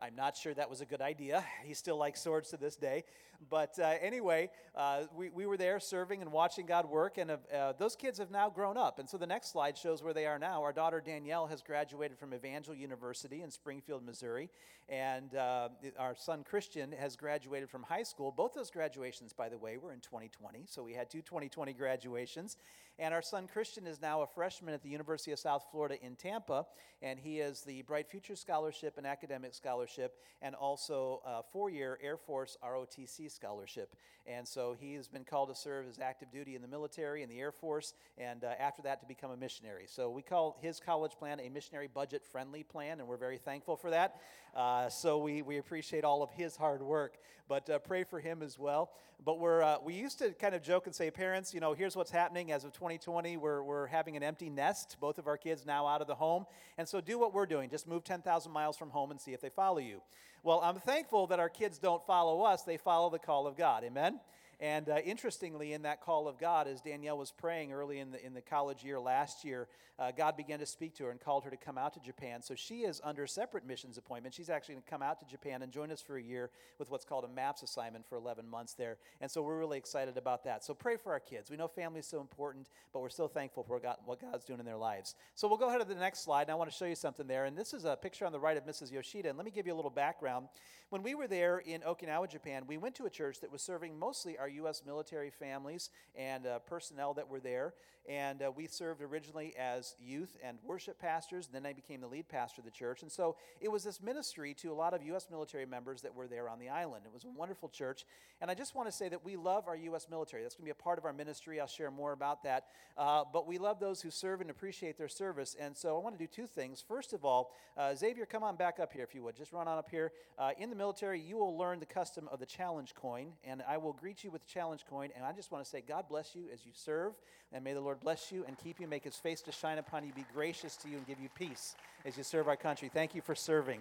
I'm 0.00 0.14
not 0.14 0.36
sure 0.36 0.52
that 0.54 0.68
was 0.68 0.82
a 0.82 0.86
good 0.86 1.00
idea. 1.00 1.42
He 1.64 1.72
still 1.72 1.96
likes 1.96 2.20
swords 2.20 2.50
to 2.50 2.58
this 2.58 2.76
day. 2.76 3.04
But 3.50 3.78
uh, 3.78 3.94
anyway, 4.00 4.50
uh, 4.74 5.04
we, 5.14 5.30
we 5.30 5.46
were 5.46 5.56
there 5.56 5.80
serving 5.80 6.22
and 6.22 6.32
watching 6.32 6.66
God 6.66 6.88
work, 6.88 7.18
and 7.18 7.30
uh, 7.30 7.72
those 7.78 7.96
kids 7.96 8.18
have 8.18 8.30
now 8.30 8.50
grown 8.50 8.76
up. 8.76 8.98
And 8.98 9.08
so 9.08 9.16
the 9.16 9.26
next 9.26 9.52
slide 9.52 9.76
shows 9.76 10.02
where 10.02 10.12
they 10.14 10.26
are 10.26 10.38
now. 10.38 10.62
Our 10.62 10.72
daughter 10.72 11.02
Danielle 11.04 11.46
has 11.46 11.62
graduated 11.62 12.18
from 12.18 12.34
Evangel 12.34 12.74
University 12.74 13.42
in 13.42 13.50
Springfield, 13.50 14.04
Missouri, 14.04 14.50
and 14.88 15.34
uh, 15.34 15.68
our 15.98 16.14
son 16.14 16.44
Christian 16.48 16.92
has 16.92 17.16
graduated 17.16 17.70
from 17.70 17.82
high 17.82 18.02
school. 18.02 18.32
Both 18.32 18.54
those 18.54 18.70
graduations, 18.70 19.32
by 19.32 19.48
the 19.48 19.58
way, 19.58 19.76
were 19.76 19.92
in 19.92 20.00
2020. 20.00 20.64
So 20.66 20.82
we 20.82 20.92
had 20.92 21.10
two 21.10 21.22
2020 21.22 21.72
graduations. 21.72 22.56
And 22.98 23.12
our 23.12 23.20
son 23.20 23.46
Christian 23.46 23.86
is 23.86 24.00
now 24.00 24.22
a 24.22 24.26
freshman 24.26 24.72
at 24.72 24.82
the 24.82 24.88
University 24.88 25.30
of 25.30 25.38
South 25.38 25.66
Florida 25.70 25.96
in 26.02 26.16
Tampa, 26.16 26.64
and 27.02 27.18
he 27.18 27.40
is 27.40 27.60
the 27.60 27.82
Bright 27.82 28.08
Future 28.08 28.36
Scholarship 28.36 28.96
and 28.96 29.06
Academic 29.06 29.52
Scholarship, 29.52 30.16
and 30.40 30.54
also 30.54 31.20
a 31.26 31.42
four 31.42 31.68
year 31.68 31.98
Air 32.02 32.16
Force 32.16 32.56
ROTC 32.64 33.30
Scholarship. 33.30 33.94
And 34.26 34.48
so 34.48 34.74
he 34.78 34.94
has 34.94 35.08
been 35.08 35.24
called 35.24 35.50
to 35.50 35.54
serve 35.54 35.86
as 35.88 35.98
active 36.00 36.32
duty 36.32 36.56
in 36.56 36.62
the 36.62 36.68
military 36.68 37.22
and 37.22 37.30
the 37.30 37.38
Air 37.38 37.52
Force, 37.52 37.92
and 38.16 38.42
uh, 38.44 38.52
after 38.58 38.82
that 38.82 39.00
to 39.00 39.06
become 39.06 39.30
a 39.30 39.36
missionary. 39.36 39.84
So 39.86 40.08
we 40.08 40.22
call 40.22 40.56
his 40.62 40.80
college 40.80 41.12
plan 41.12 41.38
a 41.40 41.50
missionary 41.50 41.88
budget 41.92 42.24
friendly 42.24 42.62
plan, 42.62 43.00
and 43.00 43.08
we're 43.08 43.18
very 43.18 43.38
thankful 43.38 43.76
for 43.76 43.90
that. 43.90 44.20
Uh, 44.54 44.88
so 44.88 45.18
we, 45.18 45.42
we 45.42 45.58
appreciate 45.58 46.02
all 46.02 46.22
of 46.22 46.30
his 46.30 46.56
hard 46.56 46.82
work, 46.82 47.18
but 47.46 47.68
uh, 47.68 47.78
pray 47.78 48.04
for 48.04 48.20
him 48.20 48.42
as 48.42 48.58
well. 48.58 48.90
But 49.24 49.38
we're, 49.38 49.62
uh, 49.62 49.76
we 49.82 49.94
used 49.94 50.18
to 50.18 50.30
kind 50.30 50.54
of 50.54 50.62
joke 50.62 50.86
and 50.86 50.94
say, 50.94 51.10
parents, 51.10 51.54
you 51.54 51.60
know, 51.60 51.72
here's 51.72 51.96
what's 51.96 52.10
happening 52.10 52.52
as 52.52 52.64
of 52.64 52.72
2020. 52.86 53.36
We're, 53.36 53.64
we're 53.64 53.86
having 53.88 54.16
an 54.16 54.22
empty 54.22 54.48
nest, 54.48 54.96
both 55.00 55.18
of 55.18 55.26
our 55.26 55.36
kids 55.36 55.66
now 55.66 55.88
out 55.88 56.00
of 56.00 56.06
the 56.06 56.14
home. 56.14 56.46
And 56.78 56.88
so 56.88 57.00
do 57.00 57.18
what 57.18 57.34
we're 57.34 57.46
doing. 57.46 57.68
Just 57.68 57.88
move 57.88 58.04
10,000 58.04 58.52
miles 58.52 58.76
from 58.76 58.90
home 58.90 59.10
and 59.10 59.20
see 59.20 59.32
if 59.32 59.40
they 59.40 59.48
follow 59.48 59.78
you. 59.78 60.00
Well, 60.44 60.60
I'm 60.62 60.76
thankful 60.76 61.26
that 61.26 61.40
our 61.40 61.48
kids 61.48 61.78
don't 61.78 62.06
follow 62.06 62.42
us, 62.42 62.62
they 62.62 62.76
follow 62.76 63.10
the 63.10 63.18
call 63.18 63.48
of 63.48 63.56
God. 63.56 63.82
Amen? 63.82 64.20
And 64.60 64.88
uh, 64.88 64.98
interestingly, 65.04 65.72
in 65.72 65.82
that 65.82 66.00
call 66.00 66.28
of 66.28 66.38
God, 66.38 66.66
as 66.66 66.80
Danielle 66.80 67.18
was 67.18 67.30
praying 67.30 67.72
early 67.72 67.98
in 67.98 68.10
the, 68.10 68.24
in 68.24 68.34
the 68.34 68.40
college 68.40 68.82
year 68.82 68.98
last 68.98 69.44
year, 69.44 69.68
uh, 69.98 70.10
God 70.16 70.36
began 70.36 70.58
to 70.58 70.66
speak 70.66 70.94
to 70.96 71.04
her 71.04 71.10
and 71.10 71.20
called 71.20 71.44
her 71.44 71.50
to 71.50 71.56
come 71.56 71.78
out 71.78 71.94
to 71.94 72.00
Japan. 72.00 72.42
So 72.42 72.54
she 72.54 72.80
is 72.80 73.00
under 73.02 73.24
a 73.24 73.28
separate 73.28 73.66
missions 73.66 73.96
appointment. 73.96 74.34
She's 74.34 74.50
actually 74.50 74.74
going 74.74 74.84
to 74.84 74.90
come 74.90 75.02
out 75.02 75.20
to 75.20 75.26
Japan 75.26 75.62
and 75.62 75.72
join 75.72 75.90
us 75.90 76.02
for 76.02 76.16
a 76.16 76.22
year 76.22 76.50
with 76.78 76.90
what's 76.90 77.04
called 77.04 77.24
a 77.24 77.28
MAPS 77.28 77.62
assignment 77.62 78.06
for 78.06 78.16
11 78.16 78.48
months 78.48 78.74
there. 78.74 78.98
And 79.20 79.30
so 79.30 79.42
we're 79.42 79.58
really 79.58 79.78
excited 79.78 80.16
about 80.18 80.44
that. 80.44 80.64
So 80.64 80.74
pray 80.74 80.96
for 80.96 81.12
our 81.12 81.20
kids. 81.20 81.50
We 81.50 81.56
know 81.56 81.68
family 81.68 82.00
is 82.00 82.06
so 82.06 82.20
important, 82.20 82.68
but 82.92 83.00
we're 83.00 83.08
still 83.08 83.28
thankful 83.28 83.62
for 83.62 83.78
God, 83.78 83.96
what 84.04 84.20
God's 84.20 84.44
doing 84.44 84.60
in 84.60 84.66
their 84.66 84.76
lives. 84.76 85.14
So 85.34 85.48
we'll 85.48 85.56
go 85.56 85.68
ahead 85.68 85.80
to 85.80 85.88
the 85.88 85.94
next 85.94 86.24
slide, 86.24 86.42
and 86.42 86.50
I 86.50 86.54
want 86.54 86.70
to 86.70 86.76
show 86.76 86.86
you 86.86 86.94
something 86.94 87.26
there. 87.26 87.46
And 87.46 87.56
this 87.56 87.72
is 87.72 87.84
a 87.84 87.96
picture 87.96 88.26
on 88.26 88.32
the 88.32 88.40
right 88.40 88.56
of 88.56 88.66
Mrs. 88.66 88.92
Yoshida. 88.92 89.30
And 89.30 89.38
let 89.38 89.44
me 89.44 89.50
give 89.50 89.66
you 89.66 89.74
a 89.74 89.76
little 89.76 89.90
background 89.90 90.06
background. 90.06 90.48
When 90.90 91.02
we 91.02 91.16
were 91.16 91.26
there 91.26 91.58
in 91.58 91.80
Okinawa, 91.80 92.30
Japan, 92.30 92.62
we 92.68 92.76
went 92.76 92.94
to 92.94 93.06
a 93.06 93.10
church 93.10 93.40
that 93.40 93.50
was 93.50 93.60
serving 93.60 93.98
mostly 93.98 94.38
our 94.38 94.45
U.S. 94.48 94.82
military 94.86 95.30
families 95.30 95.90
and 96.14 96.46
uh, 96.46 96.58
personnel 96.60 97.14
that 97.14 97.28
were 97.28 97.40
there. 97.40 97.74
And 98.08 98.42
uh, 98.42 98.52
we 98.54 98.66
served 98.66 99.02
originally 99.02 99.54
as 99.58 99.96
youth 100.00 100.36
and 100.42 100.58
worship 100.64 100.98
pastors. 100.98 101.48
Then 101.52 101.66
I 101.66 101.72
became 101.72 102.00
the 102.00 102.06
lead 102.06 102.28
pastor 102.28 102.60
of 102.60 102.64
the 102.64 102.70
church. 102.70 103.02
And 103.02 103.10
so 103.10 103.36
it 103.60 103.70
was 103.70 103.82
this 103.82 104.00
ministry 104.00 104.54
to 104.54 104.72
a 104.72 104.74
lot 104.74 104.94
of 104.94 105.02
U.S. 105.02 105.26
military 105.30 105.66
members 105.66 106.02
that 106.02 106.14
were 106.14 106.26
there 106.26 106.48
on 106.48 106.58
the 106.58 106.68
island. 106.68 107.04
It 107.04 107.12
was 107.12 107.24
a 107.24 107.30
wonderful 107.30 107.68
church. 107.68 108.04
And 108.40 108.50
I 108.50 108.54
just 108.54 108.74
want 108.74 108.88
to 108.88 108.92
say 108.92 109.08
that 109.08 109.24
we 109.24 109.36
love 109.36 109.66
our 109.66 109.76
U.S. 109.76 110.06
military. 110.10 110.42
That's 110.42 110.54
going 110.54 110.64
to 110.64 110.66
be 110.66 110.78
a 110.78 110.82
part 110.82 110.98
of 110.98 111.04
our 111.04 111.12
ministry. 111.12 111.60
I'll 111.60 111.66
share 111.66 111.90
more 111.90 112.12
about 112.12 112.42
that. 112.44 112.66
Uh, 112.96 113.24
but 113.32 113.46
we 113.46 113.58
love 113.58 113.80
those 113.80 114.00
who 114.00 114.10
serve 114.10 114.40
and 114.40 114.50
appreciate 114.50 114.98
their 114.98 115.08
service. 115.08 115.56
And 115.58 115.76
so 115.76 115.96
I 115.96 116.00
want 116.00 116.18
to 116.18 116.24
do 116.24 116.28
two 116.28 116.46
things. 116.46 116.84
First 116.86 117.12
of 117.12 117.24
all, 117.24 117.52
uh, 117.76 117.94
Xavier, 117.94 118.26
come 118.26 118.42
on 118.42 118.56
back 118.56 118.78
up 118.78 118.92
here 118.92 119.02
if 119.02 119.14
you 119.14 119.22
would. 119.22 119.36
Just 119.36 119.52
run 119.52 119.66
on 119.66 119.78
up 119.78 119.88
here. 119.90 120.12
Uh, 120.38 120.50
in 120.58 120.70
the 120.70 120.76
military, 120.76 121.20
you 121.20 121.36
will 121.36 121.56
learn 121.56 121.80
the 121.80 121.86
custom 121.86 122.28
of 122.30 122.38
the 122.38 122.46
challenge 122.46 122.94
coin. 122.94 123.32
And 123.44 123.62
I 123.68 123.78
will 123.78 123.92
greet 123.92 124.22
you 124.22 124.30
with 124.30 124.42
the 124.42 124.52
challenge 124.52 124.84
coin. 124.88 125.10
And 125.16 125.24
I 125.24 125.32
just 125.32 125.50
want 125.50 125.64
to 125.64 125.70
say, 125.70 125.82
God 125.86 126.04
bless 126.08 126.34
you 126.34 126.44
as 126.52 126.64
you 126.64 126.72
serve. 126.74 127.14
And 127.52 127.64
may 127.64 127.72
the 127.72 127.80
Lord 127.80 127.95
bless 127.96 128.30
you 128.30 128.44
and 128.46 128.56
keep 128.58 128.80
you, 128.80 128.86
make 128.86 129.04
his 129.04 129.16
face 129.16 129.40
to 129.42 129.52
shine 129.52 129.78
upon 129.78 130.04
you, 130.04 130.12
be 130.12 130.24
gracious 130.34 130.76
to 130.76 130.88
you, 130.88 130.96
and 130.96 131.06
give 131.06 131.20
you 131.20 131.28
peace 131.34 131.76
as 132.04 132.16
you 132.16 132.22
serve 132.22 132.48
our 132.48 132.56
country. 132.56 132.90
Thank 132.92 133.14
you 133.14 133.20
for 133.20 133.34
serving. 133.34 133.80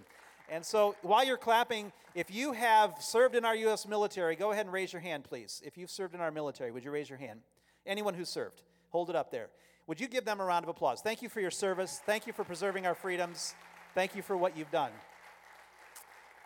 And 0.50 0.64
so 0.64 0.96
while 1.02 1.26
you're 1.26 1.38
clapping, 1.38 1.92
if 2.14 2.30
you 2.30 2.54
have 2.54 2.96
served 3.00 3.36
in 3.36 3.46
our 3.46 3.56
U.S. 3.56 3.88
military, 3.88 4.36
go 4.36 4.52
ahead 4.52 4.66
and 4.66 4.74
raise 4.74 4.94
your 4.94 5.02
hand, 5.02 5.24
please. 5.24 5.62
If 5.66 5.78
you've 5.78 5.90
served 5.90 6.14
in 6.14 6.22
our 6.22 6.32
military, 6.32 6.72
would 6.72 6.84
you 6.84 6.92
raise 6.92 7.10
your 7.10 7.20
hand? 7.20 7.42
Anyone 7.86 8.14
who's 8.14 8.30
served, 8.30 8.62
hold 8.90 9.10
it 9.10 9.16
up 9.16 9.32
there. 9.32 9.50
Would 9.88 10.00
you 10.00 10.08
give 10.08 10.26
them 10.26 10.40
a 10.40 10.46
round 10.46 10.64
of 10.66 10.70
applause? 10.70 11.02
Thank 11.02 11.22
you 11.22 11.30
for 11.30 11.40
your 11.40 11.52
service. 11.52 12.00
Thank 12.06 12.28
you 12.28 12.34
for 12.34 12.44
preserving 12.44 12.86
our 12.86 12.96
freedoms. 12.96 13.56
Thank 13.94 14.16
you 14.16 14.22
for 14.22 14.36
what 14.36 14.58
you've 14.58 14.72
done. 14.72 14.92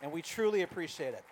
And 0.02 0.12
we 0.12 0.22
truly 0.22 0.62
appreciate 0.62 1.14
it. 1.14 1.24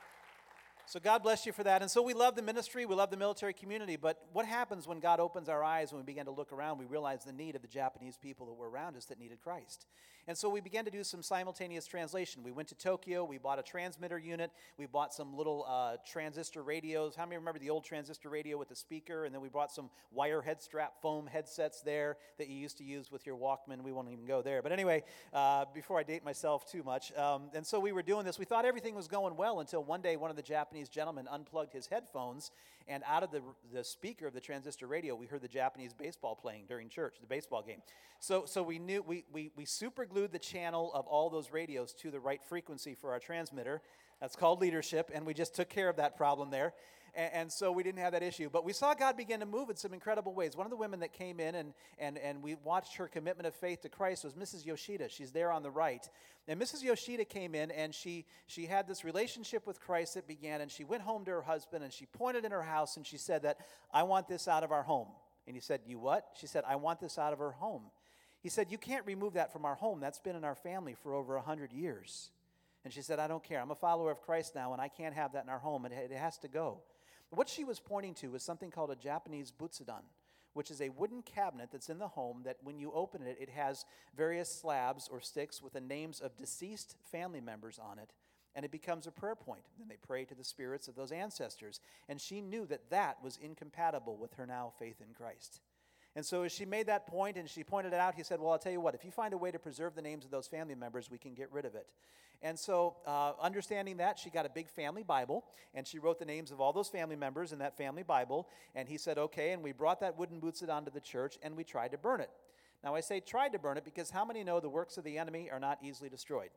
So 0.90 1.02
God 1.02 1.22
bless 1.22 1.46
you 1.46 1.52
for 1.52 1.66
that. 1.66 1.82
And 1.82 1.92
so 1.92 2.02
we 2.02 2.14
love 2.14 2.38
the 2.38 2.42
ministry, 2.42 2.86
we 2.86 2.96
love 2.96 3.12
the 3.12 3.18
military 3.18 3.52
community, 3.52 3.98
but 3.98 4.26
what 4.32 4.46
happens 4.46 4.88
when 4.88 5.02
God 5.02 5.20
opens 5.20 5.50
our 5.50 5.62
eyes 5.62 5.92
when 5.92 6.00
we 6.00 6.06
begin 6.06 6.24
to 6.28 6.32
look 6.32 6.54
around? 6.54 6.78
We 6.78 6.86
realize 6.86 7.26
the 7.26 7.34
need 7.34 7.58
of 7.58 7.62
the 7.62 7.68
Japanese 7.68 8.16
people 8.16 8.46
that 8.46 8.54
were 8.54 8.70
around 8.70 8.96
us 8.96 9.04
that 9.06 9.20
needed 9.20 9.42
Christ. 9.42 9.86
And 10.30 10.38
so 10.38 10.50
we 10.50 10.60
began 10.60 10.84
to 10.84 10.92
do 10.92 11.06
some 11.06 11.24
simultaneous 11.24 11.88
translation. 11.88 12.44
We 12.44 12.52
went 12.52 12.68
to 12.70 12.76
Tokyo, 12.76 13.24
we 13.24 13.38
bought 13.38 13.60
a 13.60 13.64
transmitter 13.64 14.18
unit, 14.18 14.52
we 14.78 14.86
bought 14.86 15.14
some 15.14 15.34
little 15.34 15.66
uh, 15.68 15.98
transistor 16.06 16.64
radios. 16.64 17.16
How 17.16 17.26
many 17.26 17.38
remember 17.38 17.60
the 17.60 17.70
old 17.70 17.86
transistor 17.86 18.30
radio 18.30 18.58
with 18.58 18.68
the 18.68 18.76
speaker? 18.76 19.24
And 19.24 19.34
then 19.34 19.42
we 19.42 19.48
bought 19.48 19.72
some 19.72 19.90
wire 20.12 20.42
head 20.42 20.62
strap 20.62 21.02
foam 21.02 21.28
headsets 21.28 21.82
there 21.82 22.18
that 22.38 22.50
you 22.50 22.58
used 22.58 22.78
to 22.80 22.84
use 22.84 23.10
with 23.10 23.26
your 23.26 23.38
Walkman. 23.38 23.82
We 23.84 23.94
won't 23.94 24.10
even 24.10 24.26
go 24.26 24.42
there. 24.42 24.62
But 24.62 24.74
anyway, 24.74 25.04
uh, 25.34 25.64
before 25.74 25.98
I 25.98 26.04
date 26.04 26.26
myself 26.26 26.70
too 26.70 26.84
much, 26.84 27.14
um, 27.18 27.44
and 27.54 27.66
so 27.66 27.80
we 27.80 27.94
were 27.94 28.04
doing 28.04 28.26
this. 28.26 28.38
We 28.38 28.44
thought 28.44 28.66
everything 28.66 28.96
was 28.96 29.08
going 29.08 29.38
well 29.38 29.62
until 29.62 29.82
one 29.82 30.02
day 30.02 30.18
one 30.18 30.30
of 30.30 30.36
the 30.36 30.42
Japanese 30.42 30.77
gentlemen 30.86 31.28
unplugged 31.30 31.74
his 31.74 31.88
headphones, 31.88 32.52
and 32.88 33.04
out 33.06 33.24
of 33.24 33.32
the, 33.32 33.42
the 33.74 33.84
speaker 33.84 34.28
of 34.28 34.34
the 34.34 34.40
transistor 34.40 34.88
radio, 34.88 35.16
we 35.16 35.26
heard 35.26 35.42
the 35.42 35.48
Japanese 35.48 35.94
baseball 35.94 36.36
playing 36.36 36.66
during 36.68 36.90
church, 36.90 37.16
the 37.20 37.28
baseball 37.28 37.62
game. 37.62 37.82
So, 38.20 38.46
so 38.46 38.64
we 38.64 38.80
knew 38.80 39.02
we, 39.02 39.26
we, 39.32 39.52
we 39.56 39.66
super 39.66 40.06
glued 40.06 40.32
the 40.32 40.40
channel 40.40 40.92
of 40.94 41.06
all 41.08 41.30
those 41.30 41.52
radios 41.52 41.94
to 41.96 42.12
the 42.12 42.20
right 42.20 42.42
frequency 42.44 42.96
for 42.96 43.12
our 43.12 43.20
transmitter. 43.20 43.82
That's 44.22 44.36
called 44.36 44.62
leadership, 44.62 45.12
and 45.14 45.26
we 45.26 45.34
just 45.34 45.56
took 45.56 45.70
care 45.70 45.90
of 45.90 45.98
that 45.98 46.18
problem 46.18 46.50
there. 46.50 46.74
And, 47.18 47.34
and, 47.34 47.52
so 47.52 47.72
we 47.72 47.82
didn't 47.82 48.00
have 48.00 48.14
that 48.14 48.22
issue. 48.22 48.48
But 48.50 48.64
we 48.64 48.72
saw 48.72 48.94
God 48.94 49.18
begin 49.18 49.40
to 49.40 49.46
move 49.48 49.72
in 49.72 49.76
some 49.76 49.92
incredible 49.92 50.36
ways. 50.36 50.56
One 50.56 50.68
of 50.68 50.70
the 50.70 50.78
women 50.78 51.00
that 51.00 51.12
came 51.12 51.40
in 51.40 51.56
and, 51.56 51.74
and, 51.98 52.18
and 52.20 52.44
we 52.44 52.56
watched 52.64 52.96
her 52.98 53.08
commitment 53.08 53.48
of 53.48 53.56
faith 53.56 53.82
to 53.82 53.90
Christ 53.90 54.24
was 54.24 54.36
Mrs. 54.36 54.66
Yoshida. 54.66 55.10
She's 55.10 55.32
there 55.32 55.52
on 55.52 55.64
the 55.64 55.72
right. 55.72 56.08
And 56.48 56.62
Mrs. 56.62 56.84
Yoshida 56.84 57.26
came 57.26 57.56
in 57.56 57.72
and 57.72 57.94
she, 57.94 58.26
she 58.46 58.68
had 58.68 58.88
this 58.88 59.04
relationship 59.04 59.66
with 59.66 59.82
Christ 59.82 60.14
that 60.14 60.28
began, 60.28 60.62
and 60.62 60.72
she 60.72 60.84
went 60.84 61.02
home 61.02 61.26
to 61.26 61.32
her 61.32 61.42
husband 61.42 61.84
and 61.84 61.92
she 61.92 62.06
pointed 62.06 62.46
in 62.46 62.52
her 62.52 62.62
house 62.62 62.98
and 62.98 63.06
she 63.06 63.18
said 63.18 63.42
that, 63.42 63.58
I 63.92 64.04
want 64.04 64.28
this 64.28 64.48
out 64.48 64.64
of 64.64 64.72
our 64.72 64.84
home. 64.84 65.08
And 65.48 65.56
he 65.56 65.62
said, 65.62 65.82
You 65.88 65.98
what? 65.98 66.28
She 66.40 66.46
said, 66.46 66.66
I 66.68 66.76
want 66.76 67.00
this 67.00 67.18
out 67.18 67.34
of 67.34 67.40
her 67.40 67.52
home. 67.52 67.84
He 68.42 68.50
said, 68.50 68.68
You 68.70 68.78
can't 68.78 69.06
remove 69.08 69.34
that 69.34 69.52
from 69.52 69.66
our 69.66 69.76
home. 69.76 70.00
That's 70.00 70.20
been 70.20 70.36
in 70.36 70.44
our 70.44 70.56
family 70.56 70.94
for 70.94 71.16
over 71.16 71.34
a 71.34 71.40
100 71.40 71.74
years. 71.74 72.30
And 72.84 72.94
she 72.94 73.02
said, 73.02 73.18
I 73.18 73.28
don't 73.28 73.44
care. 73.44 73.60
I'm 73.60 73.72
a 73.72 73.76
follower 73.76 74.12
of 74.12 74.22
Christ 74.22 74.56
now, 74.56 74.74
and 74.74 74.82
I 74.82 74.88
can't 74.88 75.16
have 75.16 75.34
that 75.34 75.44
in 75.44 75.50
our 75.50 75.60
home. 75.60 75.86
It, 75.86 75.92
it 75.92 76.12
has 76.12 76.38
to 76.40 76.48
go. 76.48 76.82
What 77.30 77.50
she 77.50 77.64
was 77.64 77.80
pointing 77.80 78.14
to 78.16 78.32
was 78.32 78.44
something 78.44 78.72
called 78.72 78.92
a 78.92 78.96
Japanese 78.96 79.52
butsudan, 79.52 80.04
which 80.54 80.72
is 80.72 80.82
a 80.82 80.90
wooden 80.90 81.22
cabinet 81.22 81.70
that's 81.72 81.90
in 81.90 82.00
the 82.00 82.08
home 82.08 82.42
that 82.46 82.58
when 82.64 82.80
you 82.80 82.92
open 82.94 83.22
it, 83.22 83.38
it 83.40 83.50
has 83.50 83.86
various 84.16 84.50
slabs 84.50 85.10
or 85.12 85.20
sticks 85.20 85.62
with 85.62 85.74
the 85.74 85.82
names 85.82 86.20
of 86.20 86.38
deceased 86.38 86.96
family 87.12 87.42
members 87.42 87.80
on 87.80 88.00
it. 88.00 88.12
And 88.56 88.66
it 88.66 88.72
becomes 88.72 89.06
a 89.06 89.12
prayer 89.12 89.36
point. 89.36 89.62
Then 89.78 89.88
they 89.88 89.98
pray 89.98 90.26
to 90.26 90.34
the 90.34 90.44
spirits 90.44 90.88
of 90.88 90.96
those 90.96 91.12
ancestors. 91.12 91.80
And 92.10 92.20
she 92.20 92.42
knew 92.42 92.66
that 92.68 92.90
that 92.90 93.22
was 93.22 93.38
incompatible 93.38 94.18
with 94.18 94.34
her 94.34 94.48
now 94.48 94.72
faith 94.80 95.00
in 95.00 95.14
Christ. 95.14 95.60
And 96.16 96.26
so 96.26 96.42
as 96.42 96.52
she 96.52 96.66
made 96.66 96.88
that 96.88 97.06
point 97.06 97.38
and 97.38 97.48
she 97.48 97.64
pointed 97.64 97.94
it 97.94 98.00
out, 98.00 98.16
he 98.16 98.24
said, 98.24 98.40
Well, 98.40 98.52
I'll 98.52 98.58
tell 98.58 98.72
you 98.72 98.82
what, 98.82 98.96
if 98.96 99.06
you 99.06 99.12
find 99.12 99.36
a 99.36 99.38
way 99.38 99.52
to 99.52 99.60
preserve 99.60 99.94
the 99.94 100.02
names 100.02 100.26
of 100.26 100.32
those 100.32 100.48
family 100.48 100.74
members, 100.74 101.12
we 101.12 101.20
can 101.20 101.36
get 101.36 101.52
rid 101.52 101.66
of 101.66 101.76
it. 101.76 101.86
And 102.42 102.58
so, 102.58 102.98
uh, 103.06 103.34
understanding 103.42 103.98
that, 103.98 104.20
she 104.20 104.30
got 104.30 104.46
a 104.46 104.50
big 104.50 104.70
family 104.70 105.04
Bible 105.04 105.44
and 105.74 105.88
she 105.88 105.98
wrote 105.98 106.20
the 106.20 106.26
names 106.26 106.52
of 106.52 106.62
all 106.62 106.72
those 106.72 106.88
family 106.88 107.16
members 107.16 107.52
in 107.52 107.60
that 107.60 107.78
family 107.78 108.04
Bible. 108.04 108.48
And 108.76 108.88
he 108.88 108.98
said, 108.98 109.18
Okay. 109.18 109.54
And 109.54 109.64
we 109.64 109.72
brought 109.72 110.00
that 110.02 110.18
wooden 110.18 110.40
butsudan 110.40 110.70
onto 110.70 110.92
the 110.92 111.02
church 111.02 111.38
and 111.42 111.56
we 111.56 111.64
tried 111.64 111.92
to 111.92 111.98
burn 111.98 112.22
it. 112.22 112.30
Now, 112.84 112.94
I 112.94 113.02
say 113.02 113.20
tried 113.20 113.54
to 113.54 113.60
burn 113.60 113.78
it 113.78 113.86
because 113.86 114.12
how 114.12 114.24
many 114.24 114.44
know 114.44 114.60
the 114.60 114.70
works 114.70 114.98
of 114.98 115.04
the 115.04 115.18
enemy 115.18 115.50
are 115.52 115.60
not 115.60 115.80
easily 115.82 116.10
destroyed? 116.10 116.52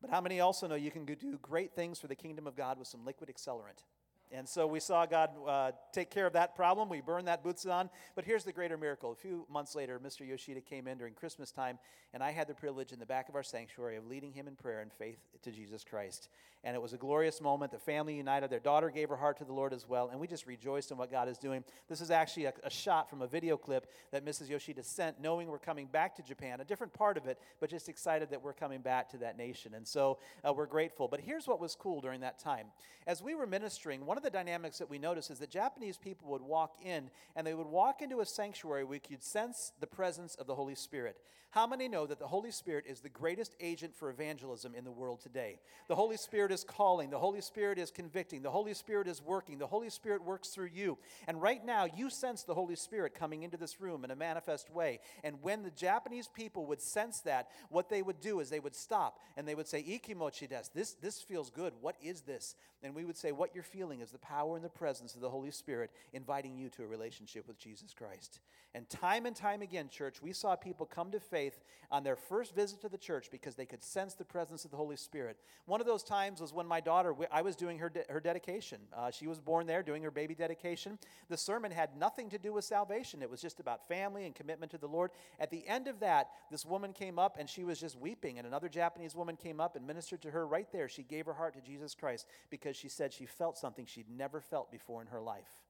But 0.00 0.10
how 0.10 0.20
many 0.20 0.40
also 0.40 0.66
know 0.66 0.74
you 0.74 0.90
can 0.90 1.04
do 1.04 1.38
great 1.42 1.74
things 1.74 1.98
for 1.98 2.06
the 2.06 2.14
kingdom 2.14 2.46
of 2.46 2.56
God 2.56 2.78
with 2.78 2.86
some 2.86 3.04
liquid 3.04 3.30
accelerant? 3.30 3.82
And 4.32 4.48
so 4.48 4.66
we 4.66 4.80
saw 4.80 5.06
God 5.06 5.30
uh, 5.46 5.70
take 5.92 6.10
care 6.10 6.26
of 6.26 6.32
that 6.32 6.56
problem. 6.56 6.88
We 6.88 7.00
burned 7.00 7.28
that 7.28 7.44
butsudan. 7.44 7.88
But 8.14 8.24
here's 8.24 8.44
the 8.44 8.52
greater 8.52 8.76
miracle. 8.76 9.12
A 9.12 9.14
few 9.14 9.46
months 9.50 9.74
later, 9.74 10.00
Mr. 10.00 10.26
Yoshida 10.26 10.60
came 10.60 10.88
in 10.88 10.98
during 10.98 11.14
Christmas 11.14 11.52
time, 11.52 11.78
and 12.12 12.22
I 12.22 12.32
had 12.32 12.48
the 12.48 12.54
privilege 12.54 12.92
in 12.92 12.98
the 12.98 13.06
back 13.06 13.28
of 13.28 13.34
our 13.34 13.42
sanctuary 13.42 13.96
of 13.96 14.06
leading 14.06 14.32
him 14.32 14.48
in 14.48 14.56
prayer 14.56 14.80
and 14.80 14.92
faith 14.92 15.18
to 15.42 15.50
Jesus 15.52 15.84
Christ. 15.84 16.28
And 16.64 16.74
it 16.74 16.82
was 16.82 16.92
a 16.92 16.96
glorious 16.96 17.40
moment. 17.40 17.70
The 17.70 17.78
family 17.78 18.16
united. 18.16 18.50
Their 18.50 18.58
daughter 18.58 18.90
gave 18.90 19.08
her 19.10 19.16
heart 19.16 19.38
to 19.38 19.44
the 19.44 19.52
Lord 19.52 19.72
as 19.72 19.88
well. 19.88 20.08
And 20.08 20.18
we 20.18 20.26
just 20.26 20.46
rejoiced 20.46 20.90
in 20.90 20.96
what 20.96 21.12
God 21.12 21.28
is 21.28 21.38
doing. 21.38 21.62
This 21.88 22.00
is 22.00 22.10
actually 22.10 22.46
a, 22.46 22.52
a 22.64 22.70
shot 22.70 23.08
from 23.08 23.22
a 23.22 23.26
video 23.28 23.56
clip 23.56 23.86
that 24.10 24.24
Mrs. 24.24 24.48
Yoshida 24.48 24.82
sent, 24.82 25.20
knowing 25.20 25.46
we're 25.46 25.58
coming 25.58 25.86
back 25.86 26.16
to 26.16 26.22
Japan, 26.22 26.60
a 26.60 26.64
different 26.64 26.92
part 26.92 27.16
of 27.16 27.26
it, 27.26 27.38
but 27.60 27.70
just 27.70 27.88
excited 27.88 28.30
that 28.30 28.42
we're 28.42 28.52
coming 28.52 28.80
back 28.80 29.08
to 29.10 29.18
that 29.18 29.38
nation. 29.38 29.74
And 29.74 29.86
so 29.86 30.18
uh, 30.42 30.52
we're 30.52 30.66
grateful. 30.66 31.06
But 31.06 31.20
here's 31.20 31.46
what 31.46 31.60
was 31.60 31.76
cool 31.76 32.00
during 32.00 32.22
that 32.22 32.40
time. 32.40 32.66
As 33.06 33.22
we 33.22 33.36
were 33.36 33.46
ministering, 33.46 34.04
one 34.04 34.15
of 34.16 34.22
the 34.22 34.30
dynamics 34.30 34.78
that 34.78 34.90
we 34.90 34.98
notice 34.98 35.30
is 35.30 35.38
that 35.38 35.50
Japanese 35.50 35.96
people 35.96 36.30
would 36.30 36.42
walk 36.42 36.76
in 36.82 37.10
and 37.34 37.46
they 37.46 37.54
would 37.54 37.66
walk 37.66 38.02
into 38.02 38.20
a 38.20 38.26
sanctuary 38.26 38.84
where 38.84 38.92
we 38.92 38.98
could 38.98 39.22
sense 39.22 39.72
the 39.80 39.86
presence 39.86 40.34
of 40.36 40.46
the 40.46 40.54
Holy 40.54 40.74
Spirit. 40.74 41.16
How 41.56 41.66
many 41.66 41.88
know 41.88 42.04
that 42.04 42.18
the 42.18 42.26
Holy 42.26 42.50
Spirit 42.50 42.84
is 42.86 43.00
the 43.00 43.08
greatest 43.08 43.56
agent 43.60 43.96
for 43.96 44.10
evangelism 44.10 44.74
in 44.74 44.84
the 44.84 44.90
world 44.90 45.22
today? 45.22 45.58
The 45.88 45.94
Holy 45.94 46.18
Spirit 46.18 46.52
is 46.52 46.62
calling, 46.62 47.08
the 47.08 47.18
Holy 47.18 47.40
Spirit 47.40 47.78
is 47.78 47.90
convicting, 47.90 48.42
the 48.42 48.50
Holy 48.50 48.74
Spirit 48.74 49.08
is 49.08 49.22
working, 49.22 49.56
the 49.56 49.66
Holy 49.66 49.88
Spirit 49.88 50.22
works 50.22 50.48
through 50.48 50.68
you. 50.74 50.98
And 51.26 51.40
right 51.40 51.64
now, 51.64 51.86
you 51.86 52.10
sense 52.10 52.42
the 52.42 52.52
Holy 52.52 52.76
Spirit 52.76 53.14
coming 53.14 53.42
into 53.42 53.56
this 53.56 53.80
room 53.80 54.04
in 54.04 54.10
a 54.10 54.16
manifest 54.16 54.68
way. 54.68 55.00
And 55.24 55.36
when 55.40 55.62
the 55.62 55.70
Japanese 55.70 56.28
people 56.28 56.66
would 56.66 56.82
sense 56.82 57.20
that, 57.20 57.48
what 57.70 57.88
they 57.88 58.02
would 58.02 58.20
do 58.20 58.40
is 58.40 58.50
they 58.50 58.60
would 58.60 58.76
stop 58.76 59.18
and 59.38 59.48
they 59.48 59.54
would 59.54 59.66
say, 59.66 59.82
Ikimochi 59.82 60.50
des, 60.50 60.64
this, 60.74 60.92
this 60.92 61.22
feels 61.22 61.48
good. 61.48 61.72
What 61.80 61.96
is 62.02 62.20
this? 62.20 62.54
And 62.82 62.94
we 62.94 63.06
would 63.06 63.16
say, 63.16 63.32
What 63.32 63.54
you're 63.54 63.64
feeling 63.64 64.02
is 64.02 64.10
the 64.10 64.18
power 64.18 64.56
and 64.56 64.64
the 64.64 64.68
presence 64.68 65.14
of 65.14 65.22
the 65.22 65.30
Holy 65.30 65.50
Spirit 65.50 65.90
inviting 66.12 66.58
you 66.58 66.68
to 66.68 66.82
a 66.82 66.86
relationship 66.86 67.48
with 67.48 67.58
Jesus 67.58 67.94
Christ. 67.94 68.40
And 68.74 68.88
time 68.90 69.24
and 69.24 69.34
time 69.34 69.62
again, 69.62 69.88
church, 69.88 70.20
we 70.20 70.34
saw 70.34 70.54
people 70.54 70.84
come 70.84 71.10
to 71.12 71.18
faith 71.18 71.45
on 71.90 72.02
their 72.02 72.16
first 72.16 72.54
visit 72.54 72.80
to 72.80 72.88
the 72.88 72.98
church 72.98 73.28
because 73.30 73.54
they 73.54 73.66
could 73.66 73.82
sense 73.82 74.14
the 74.14 74.24
presence 74.24 74.64
of 74.64 74.70
the 74.70 74.76
Holy 74.76 74.96
Spirit. 74.96 75.38
One 75.66 75.80
of 75.80 75.86
those 75.86 76.02
times 76.02 76.40
was 76.40 76.52
when 76.52 76.66
my 76.66 76.80
daughter, 76.80 77.14
I 77.30 77.42
was 77.42 77.56
doing 77.56 77.78
her, 77.78 77.88
de- 77.88 78.04
her 78.08 78.20
dedication. 78.20 78.78
Uh, 78.96 79.10
she 79.10 79.26
was 79.26 79.40
born 79.40 79.66
there 79.66 79.82
doing 79.82 80.02
her 80.02 80.10
baby 80.10 80.34
dedication. 80.34 80.98
The 81.28 81.36
sermon 81.36 81.70
had 81.70 81.96
nothing 81.96 82.30
to 82.30 82.38
do 82.38 82.52
with 82.52 82.64
salvation, 82.64 83.22
it 83.22 83.30
was 83.30 83.40
just 83.40 83.60
about 83.60 83.86
family 83.88 84.26
and 84.26 84.34
commitment 84.34 84.72
to 84.72 84.78
the 84.78 84.88
Lord. 84.88 85.10
At 85.38 85.50
the 85.50 85.66
end 85.66 85.88
of 85.88 86.00
that, 86.00 86.30
this 86.50 86.64
woman 86.64 86.92
came 86.92 87.18
up 87.18 87.36
and 87.38 87.48
she 87.48 87.64
was 87.64 87.80
just 87.80 87.98
weeping, 87.98 88.38
and 88.38 88.46
another 88.46 88.68
Japanese 88.68 89.14
woman 89.14 89.36
came 89.36 89.60
up 89.60 89.76
and 89.76 89.86
ministered 89.86 90.22
to 90.22 90.30
her 90.30 90.46
right 90.46 90.70
there. 90.72 90.88
She 90.88 91.02
gave 91.02 91.26
her 91.26 91.34
heart 91.34 91.54
to 91.54 91.60
Jesus 91.60 91.94
Christ 91.94 92.26
because 92.50 92.76
she 92.76 92.88
said 92.88 93.12
she 93.12 93.26
felt 93.26 93.58
something 93.58 93.86
she'd 93.86 94.10
never 94.10 94.40
felt 94.40 94.70
before 94.70 95.00
in 95.00 95.08
her 95.08 95.20
life. 95.20 95.62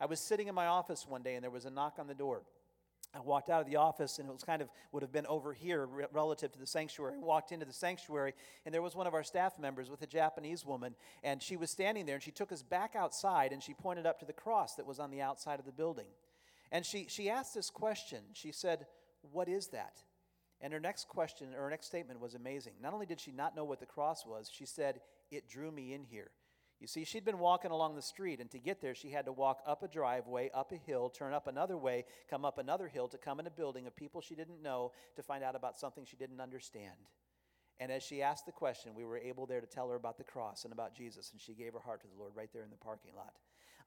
I 0.00 0.06
was 0.06 0.18
sitting 0.18 0.48
in 0.48 0.54
my 0.54 0.66
office 0.66 1.06
one 1.06 1.22
day 1.22 1.34
and 1.34 1.44
there 1.44 1.50
was 1.50 1.66
a 1.66 1.70
knock 1.70 1.96
on 1.98 2.06
the 2.06 2.14
door. 2.14 2.42
I 3.14 3.20
walked 3.20 3.50
out 3.50 3.60
of 3.60 3.66
the 3.66 3.76
office 3.76 4.18
and 4.18 4.28
it 4.28 4.32
was 4.32 4.44
kind 4.44 4.62
of 4.62 4.68
would 4.92 5.02
have 5.02 5.10
been 5.10 5.26
over 5.26 5.52
here 5.52 5.88
relative 6.12 6.52
to 6.52 6.58
the 6.58 6.66
sanctuary. 6.66 7.18
Walked 7.18 7.50
into 7.50 7.66
the 7.66 7.72
sanctuary 7.72 8.34
and 8.64 8.72
there 8.72 8.82
was 8.82 8.94
one 8.94 9.06
of 9.08 9.14
our 9.14 9.24
staff 9.24 9.58
members 9.58 9.90
with 9.90 10.02
a 10.02 10.06
Japanese 10.06 10.64
woman 10.64 10.94
and 11.24 11.42
she 11.42 11.56
was 11.56 11.70
standing 11.70 12.06
there 12.06 12.14
and 12.14 12.22
she 12.22 12.30
took 12.30 12.52
us 12.52 12.62
back 12.62 12.94
outside 12.94 13.52
and 13.52 13.62
she 13.62 13.74
pointed 13.74 14.06
up 14.06 14.20
to 14.20 14.26
the 14.26 14.32
cross 14.32 14.76
that 14.76 14.86
was 14.86 15.00
on 15.00 15.10
the 15.10 15.20
outside 15.20 15.58
of 15.58 15.66
the 15.66 15.72
building. 15.72 16.06
And 16.70 16.86
she, 16.86 17.06
she 17.08 17.28
asked 17.28 17.54
this 17.54 17.68
question. 17.68 18.20
She 18.32 18.52
said, 18.52 18.86
What 19.32 19.48
is 19.48 19.68
that? 19.68 20.02
And 20.60 20.72
her 20.72 20.80
next 20.80 21.08
question, 21.08 21.48
or 21.54 21.62
her 21.62 21.70
next 21.70 21.86
statement 21.86 22.20
was 22.20 22.34
amazing. 22.34 22.74
Not 22.82 22.92
only 22.92 23.06
did 23.06 23.20
she 23.20 23.32
not 23.32 23.56
know 23.56 23.64
what 23.64 23.80
the 23.80 23.86
cross 23.86 24.26
was, 24.26 24.50
she 24.52 24.66
said, 24.66 25.00
It 25.30 25.48
drew 25.48 25.70
me 25.70 25.94
in 25.94 26.04
here. 26.04 26.30
You 26.80 26.86
see, 26.86 27.04
she'd 27.04 27.26
been 27.26 27.38
walking 27.38 27.70
along 27.70 27.94
the 27.94 28.02
street, 28.02 28.40
and 28.40 28.50
to 28.52 28.58
get 28.58 28.80
there, 28.80 28.94
she 28.94 29.10
had 29.10 29.26
to 29.26 29.32
walk 29.32 29.60
up 29.66 29.82
a 29.82 29.88
driveway, 29.88 30.50
up 30.54 30.72
a 30.72 30.76
hill, 30.76 31.10
turn 31.10 31.34
up 31.34 31.46
another 31.46 31.76
way, 31.76 32.06
come 32.30 32.46
up 32.46 32.56
another 32.56 32.88
hill 32.88 33.06
to 33.08 33.18
come 33.18 33.38
in 33.38 33.46
a 33.46 33.50
building 33.50 33.86
of 33.86 33.94
people 33.94 34.22
she 34.22 34.34
didn't 34.34 34.62
know 34.62 34.92
to 35.16 35.22
find 35.22 35.44
out 35.44 35.54
about 35.54 35.78
something 35.78 36.06
she 36.06 36.16
didn't 36.16 36.40
understand. 36.40 36.96
And 37.78 37.92
as 37.92 38.02
she 38.02 38.22
asked 38.22 38.46
the 38.46 38.52
question, 38.52 38.94
we 38.94 39.04
were 39.04 39.18
able 39.18 39.44
there 39.44 39.60
to 39.60 39.66
tell 39.66 39.90
her 39.90 39.96
about 39.96 40.16
the 40.16 40.24
cross 40.24 40.64
and 40.64 40.72
about 40.72 40.94
Jesus, 40.94 41.32
and 41.32 41.40
she 41.40 41.52
gave 41.52 41.74
her 41.74 41.80
heart 41.80 42.00
to 42.00 42.06
the 42.06 42.18
Lord 42.18 42.32
right 42.34 42.50
there 42.52 42.64
in 42.64 42.70
the 42.70 42.76
parking 42.76 43.12
lot. 43.14 43.34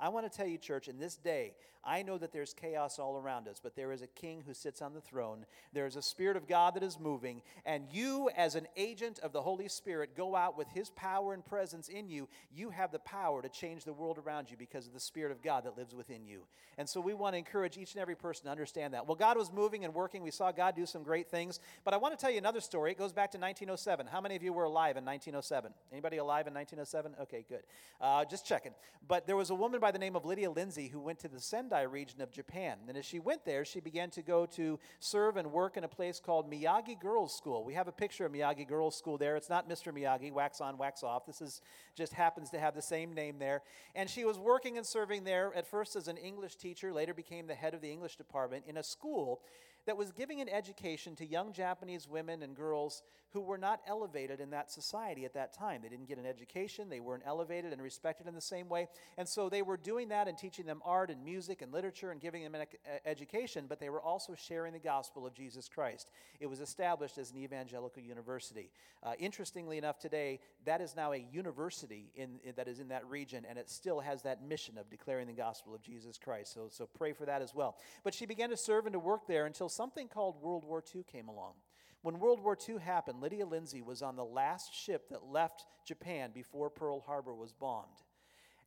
I 0.03 0.09
want 0.09 0.29
to 0.29 0.37
tell 0.37 0.45
you, 0.45 0.57
church, 0.57 0.89
in 0.89 0.99
this 0.99 1.15
day, 1.15 1.53
I 1.85 2.01
know 2.01 2.17
that 2.17 2.33
there's 2.33 2.53
chaos 2.53 2.99
all 2.99 3.17
around 3.17 3.47
us, 3.47 3.61
but 3.63 3.75
there 3.77 3.93
is 3.93 4.01
a 4.01 4.07
king 4.07 4.43
who 4.45 4.53
sits 4.53 4.81
on 4.81 4.93
the 4.93 4.99
throne. 4.99 5.45
There 5.71 5.85
is 5.85 5.95
a 5.95 6.01
Spirit 6.01 6.35
of 6.35 6.45
God 6.45 6.75
that 6.75 6.83
is 6.83 6.99
moving, 6.99 7.41
and 7.65 7.85
you, 7.89 8.29
as 8.35 8.55
an 8.55 8.67
agent 8.75 9.19
of 9.19 9.31
the 9.31 9.41
Holy 9.41 9.69
Spirit, 9.69 10.15
go 10.15 10.35
out 10.35 10.57
with 10.57 10.67
his 10.69 10.89
power 10.89 11.33
and 11.33 11.45
presence 11.45 11.87
in 11.87 12.09
you. 12.09 12.27
You 12.53 12.69
have 12.71 12.91
the 12.91 12.99
power 12.99 13.41
to 13.41 13.47
change 13.47 13.85
the 13.85 13.93
world 13.93 14.17
around 14.17 14.51
you 14.51 14.57
because 14.57 14.87
of 14.87 14.93
the 14.93 14.99
Spirit 14.99 15.31
of 15.31 15.41
God 15.41 15.63
that 15.63 15.77
lives 15.77 15.95
within 15.95 16.25
you. 16.25 16.43
And 16.77 16.89
so 16.89 16.99
we 16.99 17.13
want 17.13 17.35
to 17.35 17.37
encourage 17.37 17.77
each 17.77 17.93
and 17.93 18.01
every 18.01 18.15
person 18.15 18.45
to 18.45 18.51
understand 18.51 18.93
that. 18.93 19.07
Well, 19.07 19.15
God 19.15 19.37
was 19.37 19.53
moving 19.53 19.85
and 19.85 19.93
working. 19.93 20.21
We 20.21 20.31
saw 20.31 20.51
God 20.51 20.75
do 20.75 20.85
some 20.85 21.03
great 21.03 21.29
things. 21.29 21.61
But 21.85 21.93
I 21.93 21.97
want 21.97 22.17
to 22.17 22.21
tell 22.21 22.31
you 22.31 22.39
another 22.39 22.61
story. 22.61 22.91
It 22.91 22.97
goes 22.97 23.13
back 23.13 23.31
to 23.31 23.37
1907. 23.37 24.07
How 24.07 24.19
many 24.19 24.35
of 24.35 24.43
you 24.43 24.51
were 24.51 24.63
alive 24.63 24.97
in 24.97 25.05
1907? 25.05 25.71
Anybody 25.91 26.17
alive 26.17 26.47
in 26.47 26.53
1907? 26.53 27.15
Okay, 27.21 27.45
good. 27.47 27.63
Uh, 28.01 28.25
just 28.25 28.45
checking. 28.45 28.73
But 29.07 29.27
there 29.27 29.35
was 29.35 29.49
a 29.49 29.55
woman 29.55 29.79
by 29.79 29.91
the 29.93 29.99
name 29.99 30.15
of 30.15 30.25
Lydia 30.25 30.49
Lindsay 30.49 30.87
who 30.87 30.99
went 30.99 31.19
to 31.19 31.27
the 31.27 31.39
Sendai 31.39 31.83
region 31.83 32.19
of 32.19 32.31
Japan. 32.31 32.77
And 32.87 32.97
as 32.97 33.05
she 33.05 33.19
went 33.19 33.45
there, 33.45 33.63
she 33.63 33.79
began 33.79 34.09
to 34.11 34.23
go 34.23 34.47
to 34.47 34.79
serve 34.99 35.37
and 35.37 35.51
work 35.51 35.77
in 35.77 35.83
a 35.83 35.87
place 35.87 36.19
called 36.19 36.51
Miyagi 36.51 36.99
Girls 36.99 37.33
School. 37.33 37.63
We 37.63 37.75
have 37.75 37.87
a 37.87 37.91
picture 37.91 38.25
of 38.25 38.31
Miyagi 38.31 38.67
Girls 38.67 38.97
School 38.97 39.19
there. 39.19 39.35
It's 39.35 39.49
not 39.49 39.69
Mr. 39.69 39.93
Miyagi, 39.93 40.33
wax 40.33 40.59
on, 40.61 40.79
wax 40.79 41.03
off. 41.03 41.27
This 41.27 41.41
is 41.41 41.61
just 41.95 42.11
happens 42.13 42.49
to 42.49 42.59
have 42.59 42.73
the 42.73 42.81
same 42.81 43.13
name 43.13 43.37
there. 43.37 43.61
And 43.93 44.09
she 44.09 44.25
was 44.25 44.39
working 44.39 44.77
and 44.77 44.85
serving 44.85 45.23
there 45.23 45.53
at 45.55 45.67
first 45.67 45.95
as 45.95 46.07
an 46.07 46.17
English 46.17 46.55
teacher, 46.55 46.91
later 46.91 47.13
became 47.13 47.45
the 47.45 47.55
head 47.55 47.75
of 47.75 47.81
the 47.81 47.91
English 47.91 48.15
department 48.15 48.65
in 48.67 48.77
a 48.77 48.83
school 48.83 49.41
that 49.85 49.97
was 49.97 50.11
giving 50.11 50.41
an 50.41 50.49
education 50.49 51.15
to 51.17 51.25
young 51.25 51.53
Japanese 51.53 52.07
women 52.07 52.41
and 52.43 52.55
girls 52.55 53.01
who 53.33 53.41
were 53.41 53.57
not 53.57 53.81
elevated 53.87 54.39
in 54.39 54.51
that 54.51 54.71
society 54.71 55.25
at 55.25 55.33
that 55.33 55.53
time. 55.53 55.81
They 55.81 55.89
didn't 55.89 56.07
get 56.07 56.19
an 56.19 56.25
education, 56.25 56.87
they 56.89 56.99
weren't 56.99 57.23
elevated 57.25 57.73
and 57.73 57.81
respected 57.81 58.27
in 58.27 58.35
the 58.35 58.41
same 58.41 58.69
way. 58.69 58.87
And 59.17 59.27
so 59.27 59.49
they 59.49 59.63
were 59.63 59.75
doing 59.75 60.09
that 60.09 60.27
and 60.27 60.37
teaching 60.37 60.67
them 60.67 60.81
art 60.85 61.09
and 61.09 61.23
music 61.23 61.63
and 61.63 61.73
literature 61.73 62.11
and 62.11 62.21
giving 62.21 62.43
them 62.43 62.53
an 62.53 62.65
education, 63.05 63.65
but 63.67 63.79
they 63.79 63.89
were 63.89 64.01
also 64.01 64.35
sharing 64.35 64.71
the 64.71 64.79
gospel 64.79 65.25
of 65.25 65.33
Jesus 65.33 65.67
Christ. 65.67 66.11
It 66.39 66.45
was 66.45 66.59
established 66.59 67.17
as 67.17 67.31
an 67.31 67.37
evangelical 67.37 68.03
university. 68.03 68.69
Uh, 69.01 69.13
interestingly 69.17 69.79
enough, 69.79 69.97
today, 69.97 70.39
that 70.65 70.79
is 70.79 70.95
now 70.95 71.11
a 71.11 71.25
university 71.31 72.11
in, 72.15 72.39
in, 72.43 72.53
that 72.55 72.67
is 72.67 72.79
in 72.79 72.89
that 72.89 73.05
region, 73.09 73.45
and 73.49 73.57
it 73.57 73.69
still 73.69 73.99
has 73.99 74.21
that 74.21 74.43
mission 74.43 74.77
of 74.77 74.89
declaring 74.91 75.25
the 75.25 75.33
gospel 75.33 75.73
of 75.73 75.81
Jesus 75.81 76.19
Christ. 76.23 76.53
So, 76.53 76.67
so 76.69 76.85
pray 76.85 77.13
for 77.13 77.25
that 77.25 77.41
as 77.41 77.55
well. 77.55 77.77
But 78.03 78.13
she 78.13 78.27
began 78.27 78.51
to 78.51 78.57
serve 78.57 78.85
and 78.85 78.93
to 78.93 78.99
work 78.99 79.27
there 79.27 79.47
until 79.47 79.69
something 79.73 80.07
called 80.07 80.41
World 80.41 80.65
War 80.65 80.83
II 80.93 81.03
came 81.03 81.27
along. 81.27 81.53
When 82.01 82.19
World 82.19 82.41
War 82.41 82.57
II 82.67 82.79
happened, 82.79 83.21
Lydia 83.21 83.45
Lindsay 83.45 83.81
was 83.81 84.01
on 84.01 84.15
the 84.15 84.25
last 84.25 84.73
ship 84.73 85.09
that 85.09 85.25
left 85.25 85.65
Japan 85.85 86.31
before 86.33 86.69
Pearl 86.69 86.99
Harbor 86.99 87.33
was 87.33 87.53
bombed. 87.53 88.03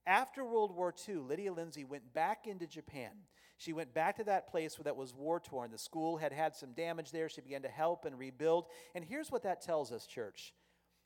After 0.06 0.44
World 0.44 0.74
War 0.74 0.94
II, 1.08 1.16
Lydia 1.16 1.52
Lindsay 1.52 1.84
went 1.84 2.14
back 2.14 2.46
into 2.46 2.66
Japan. 2.66 3.10
She 3.58 3.72
went 3.72 3.92
back 3.92 4.16
to 4.16 4.24
that 4.24 4.48
place 4.48 4.76
that 4.82 4.96
was 4.96 5.14
war 5.14 5.40
torn. 5.40 5.70
The 5.70 5.78
school 5.78 6.16
had 6.16 6.32
had 6.32 6.54
some 6.54 6.72
damage 6.72 7.10
there. 7.10 7.28
She 7.28 7.40
began 7.40 7.62
to 7.62 7.68
help 7.68 8.04
and 8.04 8.18
rebuild. 8.18 8.66
And 8.94 9.04
here's 9.04 9.30
what 9.30 9.42
that 9.42 9.62
tells 9.62 9.92
us, 9.92 10.06
church. 10.06 10.54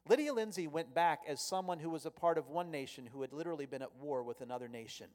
Lydia 0.09 0.33
Lindsay 0.33 0.67
went 0.67 0.95
back 0.95 1.21
as 1.29 1.41
someone 1.41 1.79
who 1.79 1.91
was 1.91 2.07
a 2.07 2.11
part 2.11 2.39
of 2.39 2.49
one 2.49 2.71
nation 2.71 3.09
who 3.13 3.23
had 3.23 3.33
literally 3.33 3.67
been 3.67 3.83
at 3.83 3.97
war 3.97 4.23
with 4.23 4.41
another 4.41 4.69
nation. 4.69 5.07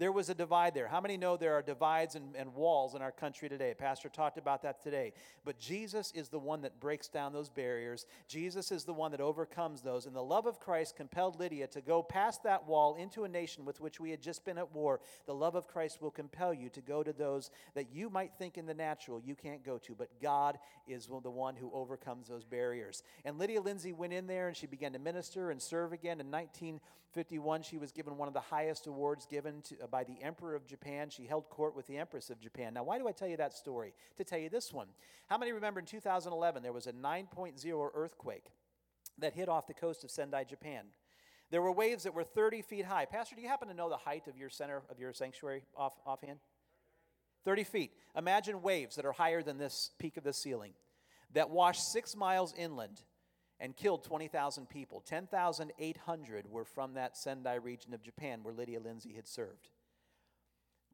There 0.00 0.10
was 0.10 0.30
a 0.30 0.34
divide 0.34 0.72
there. 0.72 0.88
How 0.88 1.02
many 1.02 1.18
know 1.18 1.36
there 1.36 1.52
are 1.52 1.60
divides 1.60 2.14
and, 2.14 2.34
and 2.34 2.54
walls 2.54 2.94
in 2.94 3.02
our 3.02 3.12
country 3.12 3.50
today? 3.50 3.74
Pastor 3.76 4.08
talked 4.08 4.38
about 4.38 4.62
that 4.62 4.82
today. 4.82 5.12
But 5.44 5.58
Jesus 5.58 6.10
is 6.12 6.30
the 6.30 6.38
one 6.38 6.62
that 6.62 6.80
breaks 6.80 7.08
down 7.08 7.34
those 7.34 7.50
barriers. 7.50 8.06
Jesus 8.26 8.72
is 8.72 8.84
the 8.84 8.94
one 8.94 9.10
that 9.10 9.20
overcomes 9.20 9.82
those. 9.82 10.06
And 10.06 10.16
the 10.16 10.22
love 10.22 10.46
of 10.46 10.58
Christ 10.58 10.96
compelled 10.96 11.38
Lydia 11.38 11.66
to 11.66 11.82
go 11.82 12.02
past 12.02 12.44
that 12.44 12.66
wall 12.66 12.94
into 12.94 13.24
a 13.24 13.28
nation 13.28 13.66
with 13.66 13.78
which 13.82 14.00
we 14.00 14.10
had 14.10 14.22
just 14.22 14.42
been 14.42 14.56
at 14.56 14.74
war. 14.74 15.00
The 15.26 15.34
love 15.34 15.54
of 15.54 15.68
Christ 15.68 16.00
will 16.00 16.10
compel 16.10 16.54
you 16.54 16.70
to 16.70 16.80
go 16.80 17.02
to 17.02 17.12
those 17.12 17.50
that 17.74 17.92
you 17.92 18.08
might 18.08 18.32
think 18.38 18.56
in 18.56 18.64
the 18.64 18.72
natural 18.72 19.20
you 19.22 19.34
can't 19.34 19.62
go 19.62 19.76
to. 19.76 19.94
But 19.94 20.08
God 20.22 20.58
is 20.88 21.08
the 21.08 21.30
one 21.30 21.56
who 21.56 21.70
overcomes 21.74 22.26
those 22.26 22.46
barriers. 22.46 23.02
And 23.26 23.38
Lydia 23.38 23.60
Lindsay 23.60 23.92
went 23.92 24.14
in 24.14 24.26
there 24.26 24.48
and 24.48 24.56
she 24.56 24.66
began 24.66 24.94
to 24.94 24.98
minister 24.98 25.50
and 25.50 25.60
serve 25.60 25.92
again 25.92 26.20
in 26.20 26.30
1951, 26.30 27.64
she 27.64 27.76
was 27.76 27.92
given 27.92 28.16
one 28.16 28.28
of 28.28 28.34
the 28.34 28.40
highest 28.40 28.86
awards 28.86 29.26
given 29.26 29.60
to, 29.60 29.74
uh, 29.82 29.89
by 29.90 30.04
the 30.04 30.16
Emperor 30.22 30.54
of 30.54 30.66
Japan. 30.66 31.10
She 31.10 31.26
held 31.26 31.48
court 31.48 31.74
with 31.74 31.86
the 31.86 31.96
Empress 31.96 32.30
of 32.30 32.40
Japan. 32.40 32.74
Now, 32.74 32.84
why 32.84 32.98
do 32.98 33.08
I 33.08 33.12
tell 33.12 33.28
you 33.28 33.36
that 33.38 33.52
story? 33.52 33.92
To 34.16 34.24
tell 34.24 34.38
you 34.38 34.48
this 34.48 34.72
one. 34.72 34.88
How 35.26 35.38
many 35.38 35.52
remember 35.52 35.80
in 35.80 35.86
2011 35.86 36.62
there 36.62 36.72
was 36.72 36.86
a 36.86 36.92
9.0 36.92 37.90
earthquake 37.94 38.46
that 39.18 39.34
hit 39.34 39.48
off 39.48 39.66
the 39.66 39.74
coast 39.74 40.04
of 40.04 40.10
Sendai, 40.10 40.44
Japan? 40.44 40.86
There 41.50 41.62
were 41.62 41.72
waves 41.72 42.04
that 42.04 42.14
were 42.14 42.24
30 42.24 42.62
feet 42.62 42.84
high. 42.84 43.04
Pastor, 43.04 43.34
do 43.34 43.42
you 43.42 43.48
happen 43.48 43.68
to 43.68 43.74
know 43.74 43.88
the 43.88 43.96
height 43.96 44.28
of 44.28 44.36
your 44.36 44.48
center 44.48 44.82
of 44.88 45.00
your 45.00 45.12
sanctuary 45.12 45.64
off, 45.76 45.94
offhand? 46.06 46.38
30 47.44 47.64
feet. 47.64 47.92
Imagine 48.16 48.62
waves 48.62 48.96
that 48.96 49.04
are 49.04 49.12
higher 49.12 49.42
than 49.42 49.58
this 49.58 49.90
peak 49.98 50.16
of 50.16 50.24
the 50.24 50.32
ceiling 50.32 50.72
that 51.32 51.50
washed 51.50 51.90
six 51.90 52.14
miles 52.14 52.54
inland 52.56 53.02
and 53.58 53.76
killed 53.76 54.04
20,000 54.04 54.68
people. 54.68 55.02
10,800 55.06 56.50
were 56.50 56.64
from 56.64 56.94
that 56.94 57.16
Sendai 57.16 57.54
region 57.54 57.94
of 57.94 58.02
Japan 58.02 58.40
where 58.42 58.54
Lydia 58.54 58.80
Lindsay 58.80 59.12
had 59.14 59.28
served. 59.28 59.68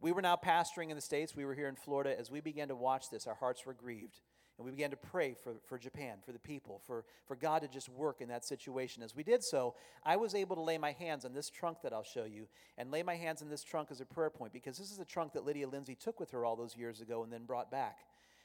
We 0.01 0.13
were 0.13 0.23
now 0.23 0.37
pastoring 0.37 0.91
in 0.91 0.97
the 0.97 1.03
States. 1.03 1.35
We 1.35 1.45
were 1.45 1.55
here 1.55 1.69
in 1.69 1.77
Florida. 1.77 2.19
As 2.19 2.31
we 2.31 2.41
began 2.41 2.69
to 2.69 2.77
watch 2.77 3.11
this, 3.11 3.27
our 3.27 3.35
hearts 3.35 3.65
were 3.65 3.75
grieved. 3.75 4.21
And 4.59 4.65
we 4.65 4.71
began 4.71 4.91
to 4.91 4.97
pray 4.97 5.35
for, 5.35 5.57
for 5.67 5.79
Japan, 5.79 6.19
for 6.25 6.33
the 6.33 6.39
people, 6.39 6.81
for, 6.87 7.05
for 7.27 7.37
God 7.37 7.61
to 7.61 7.69
just 7.69 7.91
work 7.91 8.23
in 8.23 8.29
that 8.29 8.45
situation. 8.45 9.03
As 9.03 9.15
we 9.15 9.23
did 9.23 9.45
so, 9.45 9.75
I 10.03 10.17
was 10.17 10.35
able 10.35 10.57
to 10.57 10.63
lay 10.63 10.79
my 10.79 10.93
hands 10.93 11.27
on 11.27 11.35
this 11.35 11.51
trunk 11.51 11.83
that 11.83 11.93
I'll 11.93 12.03
show 12.03 12.25
you 12.25 12.49
and 12.79 12.91
lay 12.91 13.03
my 13.03 13.17
hands 13.17 13.43
on 13.43 13.51
this 13.51 13.63
trunk 13.63 13.89
as 13.91 14.01
a 14.01 14.07
prayer 14.07 14.31
point 14.31 14.55
because 14.55 14.79
this 14.79 14.91
is 14.91 14.99
a 14.99 15.05
trunk 15.05 15.35
that 15.35 15.45
Lydia 15.45 15.69
Lindsay 15.69 15.95
took 15.95 16.19
with 16.19 16.31
her 16.31 16.47
all 16.47 16.57
those 16.57 16.75
years 16.75 17.03
ago 17.03 17.23
and 17.23 17.31
then 17.31 17.45
brought 17.45 17.71
back. 17.71 17.99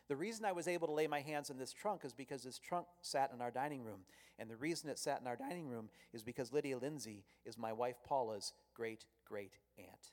The 0.10 0.18
reason 0.18 0.44
I 0.44 0.52
was 0.52 0.68
able 0.68 0.88
to 0.88 0.94
lay 0.94 1.08
my 1.08 1.22
hands 1.22 1.50
on 1.50 1.58
this 1.58 1.72
trunk 1.72 2.02
is 2.04 2.14
because 2.14 2.44
this 2.44 2.60
trunk 2.60 2.88
sat 3.02 3.32
in 3.34 3.42
our 3.42 3.52
dining 3.52 3.84
room. 3.84 4.02
And 4.38 4.50
the 4.50 4.58
reason 4.58 4.90
it 4.90 5.00
sat 5.00 5.22
in 5.22 5.28
our 5.28 5.38
dining 5.38 5.70
room 5.70 5.90
is 6.12 6.24
because 6.24 6.52
Lydia 6.52 6.78
Lindsay 6.78 7.24
is 7.46 7.58
my 7.58 7.72
wife 7.72 7.96
Paula's 8.06 8.52
great 8.74 9.06
great 9.26 9.54
aunt. 9.78 10.12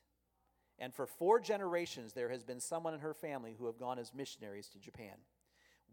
And 0.78 0.94
for 0.94 1.06
four 1.06 1.40
generations, 1.40 2.12
there 2.12 2.28
has 2.28 2.44
been 2.44 2.60
someone 2.60 2.94
in 2.94 3.00
her 3.00 3.14
family 3.14 3.54
who 3.58 3.66
have 3.66 3.78
gone 3.78 3.98
as 3.98 4.14
missionaries 4.14 4.68
to 4.68 4.78
Japan. 4.78 5.16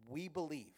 We 0.07 0.27
believe 0.27 0.73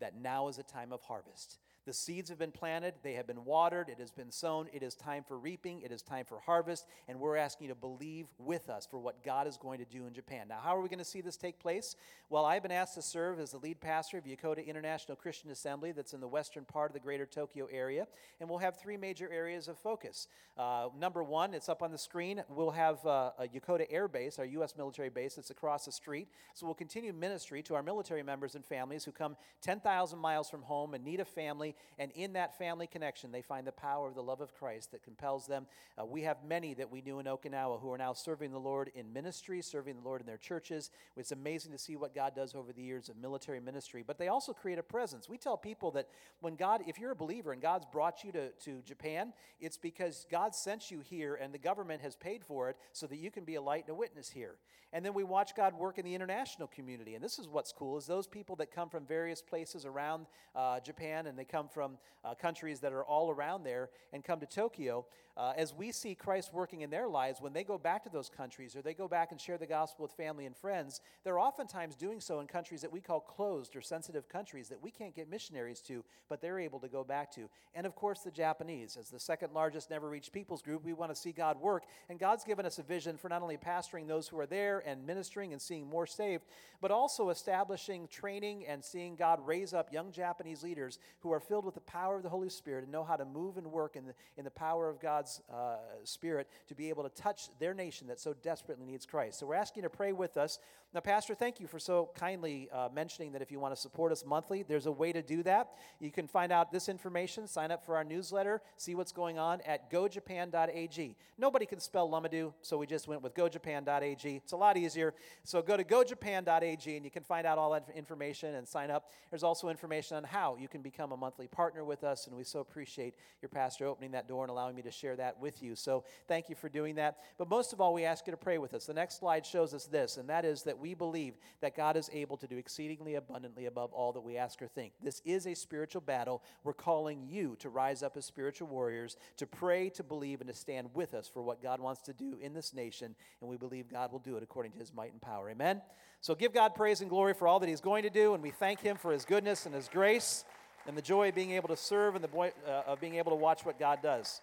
that 0.00 0.16
now 0.16 0.48
is 0.48 0.58
a 0.58 0.62
time 0.62 0.92
of 0.92 1.02
harvest. 1.02 1.58
The 1.84 1.92
seeds 1.92 2.30
have 2.30 2.38
been 2.38 2.52
planted, 2.52 2.94
they 3.02 3.14
have 3.14 3.26
been 3.26 3.44
watered, 3.44 3.88
it 3.88 3.98
has 3.98 4.12
been 4.12 4.30
sown. 4.30 4.68
It 4.72 4.84
is 4.84 4.94
time 4.94 5.24
for 5.26 5.36
reaping, 5.36 5.80
it 5.82 5.90
is 5.90 6.00
time 6.00 6.24
for 6.24 6.38
harvest, 6.38 6.86
and 7.08 7.18
we're 7.18 7.36
asking 7.36 7.66
you 7.66 7.74
to 7.74 7.80
believe 7.80 8.26
with 8.38 8.70
us 8.70 8.86
for 8.88 8.98
what 8.98 9.24
God 9.24 9.48
is 9.48 9.56
going 9.56 9.80
to 9.80 9.84
do 9.84 10.06
in 10.06 10.14
Japan. 10.14 10.46
Now, 10.46 10.60
how 10.62 10.76
are 10.76 10.80
we 10.80 10.88
going 10.88 11.00
to 11.00 11.04
see 11.04 11.20
this 11.20 11.36
take 11.36 11.58
place? 11.58 11.96
Well, 12.30 12.44
I've 12.44 12.62
been 12.62 12.70
asked 12.70 12.94
to 12.94 13.02
serve 13.02 13.40
as 13.40 13.50
the 13.50 13.58
lead 13.58 13.80
pastor 13.80 14.16
of 14.16 14.24
Yokota 14.24 14.64
International 14.64 15.16
Christian 15.16 15.50
Assembly 15.50 15.90
that's 15.90 16.14
in 16.14 16.20
the 16.20 16.28
western 16.28 16.64
part 16.64 16.90
of 16.90 16.94
the 16.94 17.00
greater 17.00 17.26
Tokyo 17.26 17.66
area, 17.72 18.06
and 18.40 18.48
we'll 18.48 18.60
have 18.60 18.78
three 18.78 18.96
major 18.96 19.28
areas 19.32 19.66
of 19.66 19.76
focus. 19.76 20.28
Uh, 20.56 20.88
number 20.96 21.24
one, 21.24 21.52
it's 21.52 21.68
up 21.68 21.82
on 21.82 21.90
the 21.90 21.98
screen, 21.98 22.44
we'll 22.48 22.70
have 22.70 23.04
uh, 23.04 23.32
a 23.40 23.48
Yokota 23.48 23.86
Air 23.90 24.06
Base, 24.06 24.38
our 24.38 24.44
U.S. 24.44 24.76
military 24.76 25.08
base, 25.08 25.34
that's 25.34 25.50
across 25.50 25.84
the 25.84 25.92
street. 25.92 26.28
So 26.54 26.64
we'll 26.64 26.74
continue 26.76 27.12
ministry 27.12 27.60
to 27.64 27.74
our 27.74 27.82
military 27.82 28.22
members 28.22 28.54
and 28.54 28.64
families 28.64 29.04
who 29.04 29.10
come 29.10 29.36
10,000 29.62 30.18
miles 30.18 30.48
from 30.48 30.62
home 30.62 30.94
and 30.94 31.04
need 31.04 31.18
a 31.18 31.24
family 31.24 31.71
and 31.98 32.10
in 32.12 32.34
that 32.34 32.58
family 32.58 32.86
connection, 32.86 33.32
they 33.32 33.42
find 33.42 33.66
the 33.66 33.72
power 33.72 34.08
of 34.08 34.14
the 34.14 34.22
love 34.22 34.40
of 34.40 34.54
Christ 34.54 34.92
that 34.92 35.02
compels 35.02 35.46
them. 35.46 35.66
Uh, 36.00 36.04
we 36.04 36.22
have 36.22 36.38
many 36.46 36.74
that 36.74 36.90
we 36.90 37.02
knew 37.02 37.18
in 37.18 37.26
Okinawa 37.26 37.80
who 37.80 37.90
are 37.92 37.98
now 37.98 38.12
serving 38.12 38.52
the 38.52 38.58
Lord 38.58 38.90
in 38.94 39.12
ministry, 39.12 39.62
serving 39.62 39.96
the 39.96 40.02
Lord 40.02 40.20
in 40.20 40.26
their 40.26 40.36
churches. 40.36 40.90
It's 41.16 41.32
amazing 41.32 41.72
to 41.72 41.78
see 41.78 41.96
what 41.96 42.14
God 42.14 42.34
does 42.34 42.54
over 42.54 42.72
the 42.72 42.82
years 42.82 43.08
of 43.08 43.16
military 43.16 43.60
ministry, 43.60 44.04
but 44.06 44.18
they 44.18 44.28
also 44.28 44.52
create 44.52 44.78
a 44.78 44.82
presence. 44.82 45.28
We 45.28 45.38
tell 45.38 45.56
people 45.56 45.90
that 45.92 46.08
when 46.40 46.56
God, 46.56 46.82
if 46.86 46.98
you're 46.98 47.12
a 47.12 47.16
believer 47.16 47.52
and 47.52 47.62
God's 47.62 47.86
brought 47.86 48.24
you 48.24 48.32
to, 48.32 48.50
to 48.50 48.82
Japan, 48.82 49.32
it's 49.60 49.76
because 49.76 50.26
God 50.30 50.54
sent 50.54 50.90
you 50.90 51.00
here 51.00 51.34
and 51.34 51.52
the 51.52 51.58
government 51.58 52.02
has 52.02 52.16
paid 52.16 52.44
for 52.44 52.68
it 52.70 52.76
so 52.92 53.06
that 53.06 53.16
you 53.16 53.30
can 53.30 53.44
be 53.44 53.54
a 53.56 53.62
light 53.62 53.84
and 53.86 53.94
a 53.94 53.98
witness 53.98 54.30
here. 54.30 54.56
And 54.94 55.04
then 55.04 55.14
we 55.14 55.24
watch 55.24 55.54
God 55.56 55.74
work 55.74 55.98
in 55.98 56.04
the 56.04 56.14
international 56.14 56.68
community. 56.68 57.14
And 57.14 57.24
this 57.24 57.38
is 57.38 57.48
what's 57.48 57.72
cool 57.72 57.96
is 57.96 58.06
those 58.06 58.26
people 58.26 58.56
that 58.56 58.70
come 58.70 58.90
from 58.90 59.06
various 59.06 59.40
places 59.40 59.86
around 59.86 60.26
uh, 60.54 60.80
Japan 60.80 61.26
and 61.26 61.38
they 61.38 61.46
come 61.46 61.61
from 61.68 61.98
uh, 62.24 62.34
countries 62.34 62.80
that 62.80 62.92
are 62.92 63.04
all 63.04 63.30
around 63.30 63.64
there 63.64 63.90
and 64.12 64.24
come 64.24 64.40
to 64.40 64.46
Tokyo. 64.46 65.06
Uh, 65.36 65.52
as 65.56 65.74
we 65.74 65.92
see 65.92 66.14
Christ 66.14 66.52
working 66.52 66.82
in 66.82 66.90
their 66.90 67.08
lives, 67.08 67.40
when 67.40 67.52
they 67.52 67.64
go 67.64 67.78
back 67.78 68.04
to 68.04 68.10
those 68.10 68.28
countries 68.28 68.76
or 68.76 68.82
they 68.82 68.92
go 68.92 69.08
back 69.08 69.32
and 69.32 69.40
share 69.40 69.56
the 69.56 69.66
gospel 69.66 70.02
with 70.02 70.12
family 70.12 70.44
and 70.44 70.54
friends, 70.54 71.00
they're 71.24 71.38
oftentimes 71.38 71.96
doing 71.96 72.20
so 72.20 72.40
in 72.40 72.46
countries 72.46 72.82
that 72.82 72.92
we 72.92 73.00
call 73.00 73.20
closed 73.20 73.74
or 73.74 73.80
sensitive 73.80 74.28
countries 74.28 74.68
that 74.68 74.82
we 74.82 74.90
can't 74.90 75.16
get 75.16 75.30
missionaries 75.30 75.80
to, 75.80 76.04
but 76.28 76.42
they're 76.42 76.58
able 76.58 76.80
to 76.80 76.88
go 76.88 77.02
back 77.02 77.32
to. 77.32 77.48
And 77.74 77.86
of 77.86 77.94
course, 77.94 78.20
the 78.20 78.30
Japanese. 78.30 78.98
As 78.98 79.08
the 79.08 79.18
second 79.18 79.54
largest 79.54 79.88
never 79.88 80.10
reached 80.10 80.32
peoples 80.32 80.60
group, 80.60 80.84
we 80.84 80.92
want 80.92 81.14
to 81.14 81.18
see 81.20 81.32
God 81.32 81.58
work. 81.60 81.84
And 82.10 82.18
God's 82.18 82.44
given 82.44 82.66
us 82.66 82.78
a 82.78 82.82
vision 82.82 83.16
for 83.16 83.30
not 83.30 83.40
only 83.40 83.56
pastoring 83.56 84.06
those 84.06 84.28
who 84.28 84.38
are 84.38 84.46
there 84.46 84.82
and 84.86 85.06
ministering 85.06 85.52
and 85.52 85.62
seeing 85.62 85.88
more 85.88 86.06
saved, 86.06 86.44
but 86.82 86.90
also 86.90 87.30
establishing 87.30 88.06
training 88.08 88.66
and 88.66 88.84
seeing 88.84 89.16
God 89.16 89.40
raise 89.46 89.72
up 89.72 89.92
young 89.92 90.12
Japanese 90.12 90.62
leaders 90.62 90.98
who 91.20 91.32
are 91.32 91.40
filled 91.40 91.64
with 91.64 91.74
the 91.74 91.80
power 91.80 92.16
of 92.16 92.22
the 92.22 92.28
Holy 92.28 92.50
Spirit 92.50 92.82
and 92.82 92.92
know 92.92 93.04
how 93.04 93.16
to 93.16 93.24
move 93.24 93.56
and 93.56 93.66
work 93.66 93.96
in 93.96 94.04
the, 94.04 94.14
in 94.36 94.44
the 94.44 94.50
power 94.50 94.88
of 94.88 95.00
God 95.00 95.21
God's 95.22 95.40
uh, 95.52 95.76
Spirit 96.02 96.48
to 96.66 96.74
be 96.74 96.88
able 96.88 97.04
to 97.04 97.08
touch 97.10 97.48
their 97.60 97.74
nation 97.74 98.08
that 98.08 98.18
so 98.18 98.34
desperately 98.42 98.84
needs 98.84 99.06
Christ. 99.06 99.38
So 99.38 99.46
we're 99.46 99.54
asking 99.54 99.84
you 99.84 99.88
to 99.88 99.96
pray 99.96 100.12
with 100.12 100.36
us. 100.36 100.58
Now, 100.94 101.00
Pastor, 101.00 101.34
thank 101.34 101.58
you 101.58 101.66
for 101.66 101.78
so 101.78 102.10
kindly 102.14 102.68
uh, 102.70 102.90
mentioning 102.94 103.32
that 103.32 103.40
if 103.40 103.50
you 103.50 103.58
want 103.58 103.74
to 103.74 103.80
support 103.80 104.12
us 104.12 104.26
monthly, 104.26 104.62
there's 104.62 104.84
a 104.84 104.92
way 104.92 105.10
to 105.10 105.22
do 105.22 105.42
that. 105.44 105.70
You 106.00 106.10
can 106.10 106.26
find 106.26 106.52
out 106.52 106.70
this 106.70 106.86
information, 106.86 107.48
sign 107.48 107.70
up 107.70 107.82
for 107.82 107.96
our 107.96 108.04
newsletter, 108.04 108.60
see 108.76 108.94
what's 108.94 109.10
going 109.10 109.38
on 109.38 109.62
at 109.62 109.90
gojapan.ag. 109.90 111.16
Nobody 111.38 111.64
can 111.64 111.80
spell 111.80 112.10
Lumadoo, 112.10 112.52
so 112.60 112.76
we 112.76 112.86
just 112.86 113.08
went 113.08 113.22
with 113.22 113.34
gojapan.ag. 113.34 114.36
It's 114.36 114.52
a 114.52 114.56
lot 114.56 114.76
easier. 114.76 115.14
So 115.44 115.62
go 115.62 115.78
to 115.78 115.84
gojapan.ag 115.84 116.94
and 116.94 117.04
you 117.06 117.10
can 117.10 117.22
find 117.22 117.46
out 117.46 117.56
all 117.56 117.72
that 117.72 117.88
information 117.96 118.56
and 118.56 118.68
sign 118.68 118.90
up. 118.90 119.10
There's 119.30 119.44
also 119.44 119.70
information 119.70 120.18
on 120.18 120.24
how 120.24 120.58
you 120.60 120.68
can 120.68 120.82
become 120.82 121.12
a 121.12 121.16
monthly 121.16 121.48
partner 121.48 121.86
with 121.86 122.04
us, 122.04 122.26
and 122.26 122.36
we 122.36 122.44
so 122.44 122.60
appreciate 122.60 123.14
your 123.40 123.48
pastor 123.48 123.86
opening 123.86 124.10
that 124.10 124.28
door 124.28 124.44
and 124.44 124.50
allowing 124.50 124.76
me 124.76 124.82
to 124.82 124.90
share 124.90 125.16
that 125.16 125.40
with 125.40 125.62
you. 125.62 125.74
So 125.74 126.04
thank 126.28 126.50
you 126.50 126.54
for 126.54 126.68
doing 126.68 126.96
that. 126.96 127.16
But 127.38 127.48
most 127.48 127.72
of 127.72 127.80
all, 127.80 127.94
we 127.94 128.04
ask 128.04 128.26
you 128.26 128.32
to 128.32 128.36
pray 128.36 128.58
with 128.58 128.74
us. 128.74 128.84
The 128.84 128.92
next 128.92 129.18
slide 129.18 129.46
shows 129.46 129.72
us 129.72 129.86
this, 129.86 130.18
and 130.18 130.28
that 130.28 130.44
is 130.44 130.64
that 130.64 130.81
we 130.82 130.94
believe 130.94 131.34
that 131.60 131.76
God 131.76 131.96
is 131.96 132.10
able 132.12 132.36
to 132.36 132.46
do 132.46 132.58
exceedingly 132.58 133.14
abundantly 133.14 133.66
above 133.66 133.92
all 133.92 134.12
that 134.12 134.20
we 134.20 134.36
ask 134.36 134.60
or 134.60 134.66
think. 134.66 134.92
This 135.02 135.22
is 135.24 135.46
a 135.46 135.54
spiritual 135.54 136.02
battle. 136.02 136.42
We're 136.64 136.72
calling 136.74 137.26
you 137.26 137.56
to 137.60 137.68
rise 137.68 138.02
up 138.02 138.16
as 138.16 138.26
spiritual 138.26 138.68
warriors, 138.68 139.16
to 139.36 139.46
pray, 139.46 139.88
to 139.90 140.02
believe, 140.02 140.40
and 140.40 140.50
to 140.50 140.56
stand 140.56 140.88
with 140.92 141.14
us 141.14 141.28
for 141.28 141.42
what 141.42 141.62
God 141.62 141.80
wants 141.80 142.02
to 142.02 142.12
do 142.12 142.36
in 142.42 142.52
this 142.52 142.74
nation. 142.74 143.14
And 143.40 143.48
we 143.48 143.56
believe 143.56 143.88
God 143.88 144.12
will 144.12 144.18
do 144.18 144.36
it 144.36 144.42
according 144.42 144.72
to 144.72 144.78
his 144.78 144.92
might 144.92 145.12
and 145.12 145.22
power. 145.22 145.48
Amen. 145.48 145.80
So 146.20 146.34
give 146.34 146.52
God 146.52 146.74
praise 146.74 147.00
and 147.00 147.08
glory 147.08 147.34
for 147.34 147.48
all 147.48 147.60
that 147.60 147.68
he's 147.68 147.80
going 147.80 148.02
to 148.02 148.10
do, 148.10 148.34
and 148.34 148.42
we 148.42 148.50
thank 148.50 148.80
him 148.80 148.96
for 148.96 149.12
his 149.12 149.24
goodness 149.24 149.66
and 149.66 149.74
his 149.74 149.88
grace 149.88 150.44
and 150.86 150.96
the 150.96 151.02
joy 151.02 151.28
of 151.28 151.34
being 151.34 151.52
able 151.52 151.68
to 151.68 151.76
serve 151.76 152.14
and 152.16 152.24
the 152.24 152.28
joy 152.28 152.52
uh, 152.66 152.82
of 152.86 153.00
being 153.00 153.14
able 153.16 153.30
to 153.30 153.36
watch 153.36 153.64
what 153.64 153.78
God 153.78 154.00
does. 154.02 154.40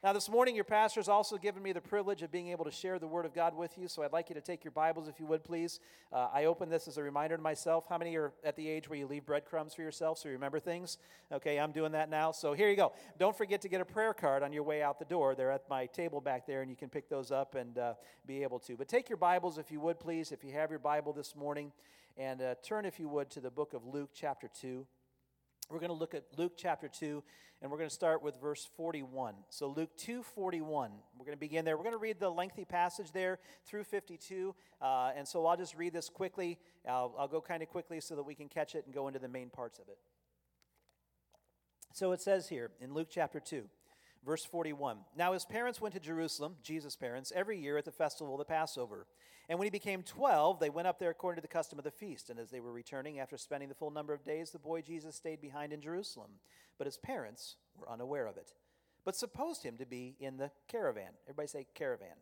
Now, 0.00 0.12
this 0.12 0.28
morning, 0.28 0.54
your 0.54 0.62
pastor 0.62 1.00
has 1.00 1.08
also 1.08 1.36
given 1.38 1.60
me 1.60 1.72
the 1.72 1.80
privilege 1.80 2.22
of 2.22 2.30
being 2.30 2.50
able 2.50 2.64
to 2.64 2.70
share 2.70 3.00
the 3.00 3.06
Word 3.08 3.26
of 3.26 3.34
God 3.34 3.56
with 3.56 3.76
you. 3.76 3.88
So 3.88 4.04
I'd 4.04 4.12
like 4.12 4.28
you 4.28 4.34
to 4.36 4.40
take 4.40 4.62
your 4.62 4.70
Bibles, 4.70 5.08
if 5.08 5.18
you 5.18 5.26
would, 5.26 5.42
please. 5.42 5.80
Uh, 6.12 6.28
I 6.32 6.44
open 6.44 6.68
this 6.68 6.86
as 6.86 6.98
a 6.98 7.02
reminder 7.02 7.36
to 7.36 7.42
myself. 7.42 7.86
How 7.88 7.98
many 7.98 8.14
are 8.14 8.32
at 8.44 8.54
the 8.54 8.68
age 8.68 8.88
where 8.88 8.96
you 8.96 9.08
leave 9.08 9.26
breadcrumbs 9.26 9.74
for 9.74 9.82
yourself 9.82 10.18
so 10.18 10.28
you 10.28 10.34
remember 10.34 10.60
things? 10.60 10.98
Okay, 11.32 11.58
I'm 11.58 11.72
doing 11.72 11.90
that 11.92 12.10
now. 12.10 12.30
So 12.30 12.52
here 12.52 12.70
you 12.70 12.76
go. 12.76 12.92
Don't 13.18 13.36
forget 13.36 13.60
to 13.62 13.68
get 13.68 13.80
a 13.80 13.84
prayer 13.84 14.14
card 14.14 14.44
on 14.44 14.52
your 14.52 14.62
way 14.62 14.84
out 14.84 15.00
the 15.00 15.04
door. 15.04 15.34
They're 15.34 15.50
at 15.50 15.68
my 15.68 15.86
table 15.86 16.20
back 16.20 16.46
there, 16.46 16.62
and 16.62 16.70
you 16.70 16.76
can 16.76 16.90
pick 16.90 17.08
those 17.08 17.32
up 17.32 17.56
and 17.56 17.76
uh, 17.76 17.94
be 18.24 18.44
able 18.44 18.60
to. 18.60 18.76
But 18.76 18.86
take 18.86 19.08
your 19.08 19.18
Bibles, 19.18 19.58
if 19.58 19.72
you 19.72 19.80
would, 19.80 19.98
please, 19.98 20.30
if 20.30 20.44
you 20.44 20.52
have 20.52 20.70
your 20.70 20.78
Bible 20.78 21.12
this 21.12 21.34
morning, 21.34 21.72
and 22.16 22.40
uh, 22.40 22.54
turn, 22.62 22.84
if 22.84 23.00
you 23.00 23.08
would, 23.08 23.30
to 23.30 23.40
the 23.40 23.50
book 23.50 23.74
of 23.74 23.84
Luke, 23.84 24.10
chapter 24.14 24.48
2. 24.60 24.86
We're 25.68 25.80
going 25.80 25.90
to 25.90 25.96
look 25.96 26.14
at 26.14 26.24
Luke 26.36 26.52
chapter 26.56 26.88
2 26.88 27.22
and 27.60 27.70
we're 27.70 27.76
going 27.76 27.88
to 27.88 27.94
start 27.94 28.22
with 28.22 28.40
verse 28.40 28.68
41. 28.76 29.34
So 29.50 29.68
Luke 29.68 29.90
2 29.96 30.22
41. 30.22 30.92
We're 31.18 31.24
going 31.24 31.36
to 31.36 31.40
begin 31.40 31.64
there. 31.64 31.76
We're 31.76 31.82
going 31.82 31.94
to 31.94 31.98
read 31.98 32.20
the 32.20 32.30
lengthy 32.30 32.64
passage 32.64 33.12
there 33.12 33.38
through 33.66 33.84
52. 33.84 34.54
Uh, 34.80 35.10
and 35.16 35.26
so 35.26 35.44
I'll 35.44 35.56
just 35.56 35.74
read 35.74 35.92
this 35.92 36.08
quickly. 36.08 36.58
I'll, 36.88 37.14
I'll 37.18 37.28
go 37.28 37.40
kind 37.40 37.62
of 37.62 37.68
quickly 37.68 38.00
so 38.00 38.16
that 38.16 38.22
we 38.22 38.34
can 38.34 38.48
catch 38.48 38.74
it 38.74 38.84
and 38.86 38.94
go 38.94 39.08
into 39.08 39.18
the 39.18 39.28
main 39.28 39.50
parts 39.50 39.78
of 39.78 39.88
it. 39.88 39.98
So 41.92 42.12
it 42.12 42.20
says 42.20 42.48
here 42.48 42.70
in 42.80 42.94
Luke 42.94 43.08
chapter 43.10 43.40
2. 43.40 43.64
Verse 44.24 44.44
41 44.44 44.98
Now 45.16 45.32
his 45.32 45.44
parents 45.44 45.80
went 45.80 45.94
to 45.94 46.00
Jerusalem, 46.00 46.56
Jesus' 46.62 46.96
parents, 46.96 47.32
every 47.34 47.58
year 47.58 47.76
at 47.76 47.84
the 47.84 47.92
festival 47.92 48.34
of 48.34 48.38
the 48.38 48.44
Passover. 48.44 49.06
And 49.48 49.58
when 49.58 49.64
he 49.66 49.70
became 49.70 50.02
12, 50.02 50.60
they 50.60 50.68
went 50.68 50.88
up 50.88 50.98
there 50.98 51.10
according 51.10 51.38
to 51.38 51.42
the 51.42 51.52
custom 51.52 51.78
of 51.78 51.84
the 51.84 51.90
feast. 51.90 52.28
And 52.28 52.38
as 52.38 52.50
they 52.50 52.60
were 52.60 52.72
returning 52.72 53.18
after 53.18 53.38
spending 53.38 53.70
the 53.70 53.74
full 53.74 53.90
number 53.90 54.12
of 54.12 54.24
days, 54.24 54.50
the 54.50 54.58
boy 54.58 54.82
Jesus 54.82 55.16
stayed 55.16 55.40
behind 55.40 55.72
in 55.72 55.80
Jerusalem. 55.80 56.32
But 56.76 56.86
his 56.86 56.98
parents 56.98 57.56
were 57.74 57.90
unaware 57.90 58.26
of 58.26 58.36
it, 58.36 58.52
but 59.04 59.16
supposed 59.16 59.62
him 59.62 59.78
to 59.78 59.86
be 59.86 60.16
in 60.20 60.36
the 60.36 60.50
caravan. 60.68 61.12
Everybody 61.26 61.48
say 61.48 61.66
caravan. 61.74 62.16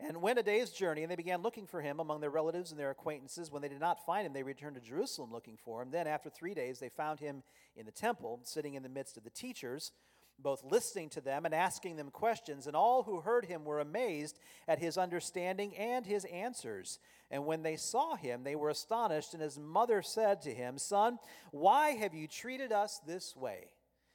And 0.00 0.22
went 0.22 0.38
a 0.38 0.44
day's 0.44 0.70
journey, 0.70 1.02
and 1.02 1.10
they 1.10 1.16
began 1.16 1.42
looking 1.42 1.66
for 1.66 1.80
him 1.80 1.98
among 1.98 2.20
their 2.20 2.30
relatives 2.30 2.70
and 2.70 2.78
their 2.78 2.90
acquaintances. 2.90 3.50
When 3.50 3.62
they 3.62 3.68
did 3.68 3.80
not 3.80 4.06
find 4.06 4.24
him, 4.24 4.32
they 4.32 4.44
returned 4.44 4.76
to 4.76 4.80
Jerusalem 4.80 5.32
looking 5.32 5.58
for 5.62 5.82
him. 5.82 5.90
Then, 5.90 6.06
after 6.06 6.30
three 6.30 6.54
days, 6.54 6.78
they 6.78 6.88
found 6.88 7.18
him 7.18 7.42
in 7.76 7.84
the 7.84 7.90
temple, 7.92 8.40
sitting 8.44 8.74
in 8.74 8.84
the 8.84 8.88
midst 8.88 9.16
of 9.16 9.24
the 9.24 9.30
teachers 9.30 9.90
both 10.38 10.64
listening 10.64 11.08
to 11.10 11.20
them 11.20 11.44
and 11.44 11.54
asking 11.54 11.96
them 11.96 12.10
questions, 12.10 12.66
and 12.66 12.76
all 12.76 13.02
who 13.02 13.20
heard 13.20 13.44
him 13.44 13.64
were 13.64 13.80
amazed 13.80 14.38
at 14.66 14.78
his 14.78 14.96
understanding 14.96 15.76
and 15.76 16.06
his 16.06 16.24
answers. 16.26 16.98
And 17.30 17.44
when 17.44 17.62
they 17.62 17.76
saw 17.76 18.16
him, 18.16 18.44
they 18.44 18.56
were 18.56 18.70
astonished, 18.70 19.34
and 19.34 19.42
his 19.42 19.58
mother 19.58 20.02
said 20.02 20.42
to 20.42 20.54
him, 20.54 20.78
Son, 20.78 21.18
why 21.50 21.90
have 21.90 22.14
you 22.14 22.26
treated 22.26 22.72
us 22.72 23.00
this 23.06 23.36
way? 23.36 23.70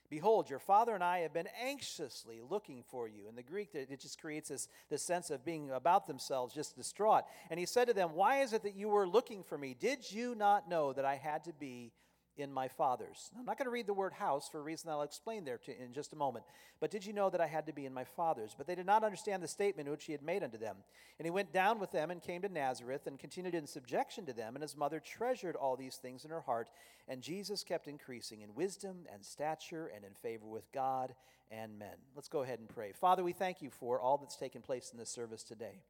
Behold, 0.09 0.47
your 0.47 0.59
father 0.59 0.93
and 0.93 1.03
I 1.03 1.19
have 1.19 1.33
been 1.33 1.47
anxiously 1.59 2.39
looking 2.47 2.83
for 2.87 3.07
you. 3.07 3.27
In 3.27 3.35
the 3.35 3.41
Greek, 3.41 3.69
it 3.73 3.99
just 3.99 4.21
creates 4.21 4.49
this, 4.49 4.67
this 4.89 5.01
sense 5.01 5.31
of 5.31 5.43
being 5.43 5.71
about 5.71 6.05
themselves, 6.05 6.53
just 6.53 6.75
distraught. 6.75 7.23
And 7.49 7.59
he 7.59 7.65
said 7.65 7.87
to 7.87 7.95
them, 7.95 8.13
Why 8.13 8.41
is 8.41 8.53
it 8.53 8.61
that 8.61 8.75
you 8.75 8.89
were 8.89 9.07
looking 9.07 9.43
for 9.43 9.57
me? 9.57 9.75
Did 9.79 10.11
you 10.11 10.35
not 10.35 10.69
know 10.69 10.93
that 10.93 11.03
I 11.03 11.15
had 11.15 11.45
to 11.45 11.53
be 11.53 11.93
in 12.37 12.51
my 12.51 12.67
father's. 12.67 13.29
I'm 13.37 13.45
not 13.45 13.57
going 13.57 13.65
to 13.65 13.71
read 13.71 13.87
the 13.87 13.93
word 13.93 14.13
house 14.13 14.49
for 14.49 14.59
a 14.59 14.63
reason 14.63 14.89
I'll 14.89 15.03
explain 15.03 15.45
there 15.45 15.59
to, 15.59 15.83
in 15.83 15.93
just 15.93 16.13
a 16.13 16.15
moment. 16.15 16.45
But 16.79 16.89
did 16.89 17.05
you 17.05 17.13
know 17.13 17.29
that 17.29 17.41
I 17.41 17.47
had 17.47 17.67
to 17.67 17.73
be 17.73 17.85
in 17.85 17.93
my 17.93 18.03
father's? 18.03 18.55
But 18.57 18.65
they 18.65 18.75
did 18.75 18.85
not 18.85 19.03
understand 19.03 19.43
the 19.43 19.47
statement 19.47 19.89
which 19.89 20.05
he 20.05 20.11
had 20.11 20.23
made 20.23 20.43
unto 20.43 20.57
them. 20.57 20.77
And 21.19 21.25
he 21.25 21.31
went 21.31 21.53
down 21.53 21.79
with 21.79 21.91
them 21.91 22.09
and 22.09 22.21
came 22.21 22.41
to 22.41 22.49
Nazareth 22.49 23.05
and 23.05 23.19
continued 23.19 23.53
in 23.53 23.67
subjection 23.67 24.25
to 24.25 24.33
them. 24.33 24.55
And 24.55 24.63
his 24.63 24.75
mother 24.75 24.99
treasured 24.99 25.55
all 25.55 25.75
these 25.75 25.97
things 25.97 26.25
in 26.25 26.31
her 26.31 26.41
heart. 26.41 26.69
And 27.07 27.21
Jesus 27.21 27.63
kept 27.63 27.87
increasing 27.87 28.41
in 28.41 28.55
wisdom 28.55 29.05
and 29.13 29.23
stature 29.23 29.91
and 29.95 30.03
in 30.03 30.13
favor 30.13 30.47
with 30.47 30.71
God 30.71 31.13
and 31.51 31.77
men. 31.77 31.95
Let's 32.15 32.29
go 32.29 32.41
ahead 32.41 32.59
and 32.59 32.67
pray. 32.67 32.93
Father, 32.93 33.23
we 33.23 33.33
thank 33.33 33.61
you 33.61 33.69
for 33.69 33.99
all 33.99 34.17
that's 34.17 34.37
taken 34.37 34.61
place 34.61 34.89
in 34.91 34.97
this 34.97 35.09
service 35.09 35.43
today. 35.43 35.81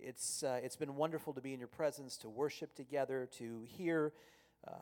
It's, 0.00 0.42
uh, 0.42 0.58
it's 0.62 0.74
been 0.74 0.96
wonderful 0.96 1.32
to 1.34 1.40
be 1.40 1.52
in 1.52 1.60
your 1.60 1.68
presence, 1.68 2.16
to 2.18 2.28
worship 2.28 2.74
together, 2.74 3.28
to 3.38 3.62
hear 3.64 4.12
uh, 4.66 4.72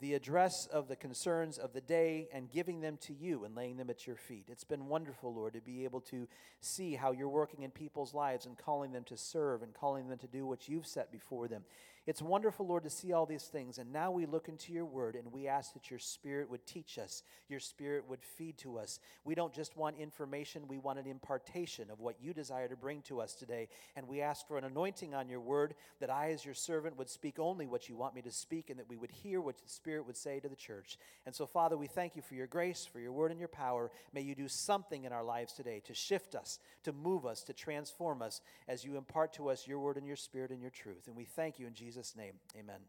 the 0.00 0.14
address 0.14 0.66
of 0.72 0.88
the 0.88 0.96
concerns 0.96 1.56
of 1.56 1.72
the 1.72 1.80
day 1.80 2.28
and 2.32 2.50
giving 2.50 2.80
them 2.80 2.98
to 3.00 3.14
you 3.14 3.44
and 3.44 3.54
laying 3.54 3.76
them 3.76 3.88
at 3.90 4.06
your 4.06 4.16
feet. 4.16 4.46
It's 4.48 4.64
been 4.64 4.86
wonderful, 4.86 5.34
Lord, 5.34 5.54
to 5.54 5.60
be 5.60 5.84
able 5.84 6.00
to 6.02 6.28
see 6.60 6.94
how 6.94 7.12
you're 7.12 7.28
working 7.28 7.62
in 7.62 7.70
people's 7.70 8.12
lives 8.12 8.44
and 8.44 8.58
calling 8.58 8.92
them 8.92 9.04
to 9.04 9.16
serve 9.16 9.62
and 9.62 9.72
calling 9.72 10.08
them 10.08 10.18
to 10.18 10.26
do 10.26 10.46
what 10.46 10.68
you've 10.68 10.86
set 10.86 11.10
before 11.10 11.48
them. 11.48 11.62
It's 12.06 12.20
wonderful, 12.20 12.66
Lord, 12.66 12.84
to 12.84 12.90
see 12.90 13.12
all 13.12 13.24
these 13.24 13.44
things. 13.44 13.78
And 13.78 13.90
now 13.90 14.10
we 14.10 14.26
look 14.26 14.48
into 14.48 14.74
your 14.74 14.84
word 14.84 15.14
and 15.14 15.32
we 15.32 15.48
ask 15.48 15.72
that 15.72 15.88
your 15.88 15.98
spirit 15.98 16.50
would 16.50 16.66
teach 16.66 16.98
us, 16.98 17.22
your 17.48 17.60
spirit 17.60 18.04
would 18.08 18.22
feed 18.22 18.58
to 18.58 18.76
us. 18.78 19.00
We 19.24 19.34
don't 19.34 19.54
just 19.54 19.74
want 19.74 19.96
information, 19.96 20.68
we 20.68 20.76
want 20.76 20.98
an 20.98 21.06
impartation 21.06 21.90
of 21.90 22.00
what 22.00 22.16
you 22.20 22.34
desire 22.34 22.68
to 22.68 22.76
bring 22.76 23.00
to 23.02 23.22
us 23.22 23.34
today. 23.34 23.68
And 23.96 24.06
we 24.06 24.20
ask 24.20 24.46
for 24.46 24.58
an 24.58 24.64
anointing 24.64 25.14
on 25.14 25.30
your 25.30 25.40
word 25.40 25.74
that 26.00 26.10
I, 26.10 26.32
as 26.32 26.44
your 26.44 26.54
servant, 26.54 26.98
would 26.98 27.08
speak 27.08 27.38
only 27.38 27.66
what 27.66 27.88
you 27.88 27.96
want 27.96 28.14
me 28.14 28.20
to 28.22 28.30
speak 28.30 28.68
and 28.68 28.78
that 28.78 28.88
we 28.88 28.96
would 28.96 29.10
hear 29.10 29.40
what 29.40 29.56
the 29.56 29.68
Spirit 29.68 30.06
would 30.06 30.16
say 30.16 30.40
to 30.40 30.48
the 30.48 30.56
church. 30.56 30.98
And 31.24 31.34
so, 31.34 31.46
Father, 31.46 31.78
we 31.78 31.86
thank 31.86 32.16
you 32.16 32.22
for 32.22 32.34
your 32.34 32.46
grace, 32.46 32.86
for 32.90 33.00
your 33.00 33.12
word, 33.12 33.30
and 33.30 33.40
your 33.40 33.48
power. 33.48 33.90
May 34.12 34.20
you 34.20 34.34
do 34.34 34.48
something 34.48 35.04
in 35.04 35.12
our 35.12 35.24
lives 35.24 35.54
today 35.54 35.80
to 35.86 35.94
shift 35.94 36.34
us, 36.34 36.58
to 36.82 36.92
move 36.92 37.24
us, 37.24 37.42
to 37.44 37.54
transform 37.54 38.20
us 38.20 38.42
as 38.68 38.84
you 38.84 38.98
impart 38.98 39.32
to 39.34 39.48
us 39.48 39.66
your 39.66 39.78
word 39.78 39.96
and 39.96 40.06
your 40.06 40.16
spirit 40.16 40.50
and 40.50 40.60
your 40.60 40.70
truth. 40.70 41.06
And 41.06 41.16
we 41.16 41.24
thank 41.24 41.58
you 41.58 41.66
in 41.66 41.72
Jesus' 41.72 41.93
Jesus' 41.94 42.16
name, 42.16 42.32
amen. 42.58 42.80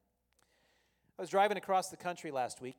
I 1.20 1.22
was 1.22 1.30
driving 1.30 1.58
across 1.58 1.90
the 1.90 1.96
country 1.96 2.32
last 2.32 2.60
week. 2.60 2.76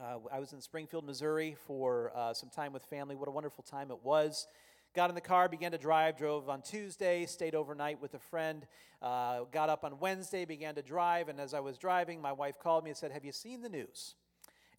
Uh, 0.00 0.16
I 0.32 0.38
was 0.38 0.54
in 0.54 0.62
Springfield, 0.62 1.04
Missouri 1.04 1.54
for 1.66 2.10
uh, 2.16 2.32
some 2.32 2.48
time 2.48 2.72
with 2.72 2.82
family. 2.84 3.16
What 3.16 3.28
a 3.28 3.30
wonderful 3.30 3.62
time 3.62 3.90
it 3.90 4.02
was. 4.02 4.46
Got 4.94 5.10
in 5.10 5.14
the 5.14 5.20
car, 5.20 5.46
began 5.50 5.72
to 5.72 5.78
drive, 5.78 6.16
drove 6.16 6.48
on 6.48 6.62
Tuesday, 6.62 7.26
stayed 7.26 7.54
overnight 7.54 8.00
with 8.00 8.14
a 8.14 8.18
friend, 8.18 8.66
uh, 9.02 9.40
got 9.52 9.68
up 9.68 9.84
on 9.84 9.98
Wednesday, 9.98 10.46
began 10.46 10.74
to 10.76 10.82
drive, 10.82 11.28
and 11.28 11.38
as 11.38 11.52
I 11.52 11.60
was 11.60 11.76
driving, 11.76 12.22
my 12.22 12.32
wife 12.32 12.58
called 12.58 12.82
me 12.82 12.88
and 12.88 12.96
said, 12.96 13.12
Have 13.12 13.26
you 13.26 13.32
seen 13.32 13.60
the 13.60 13.68
news? 13.68 14.14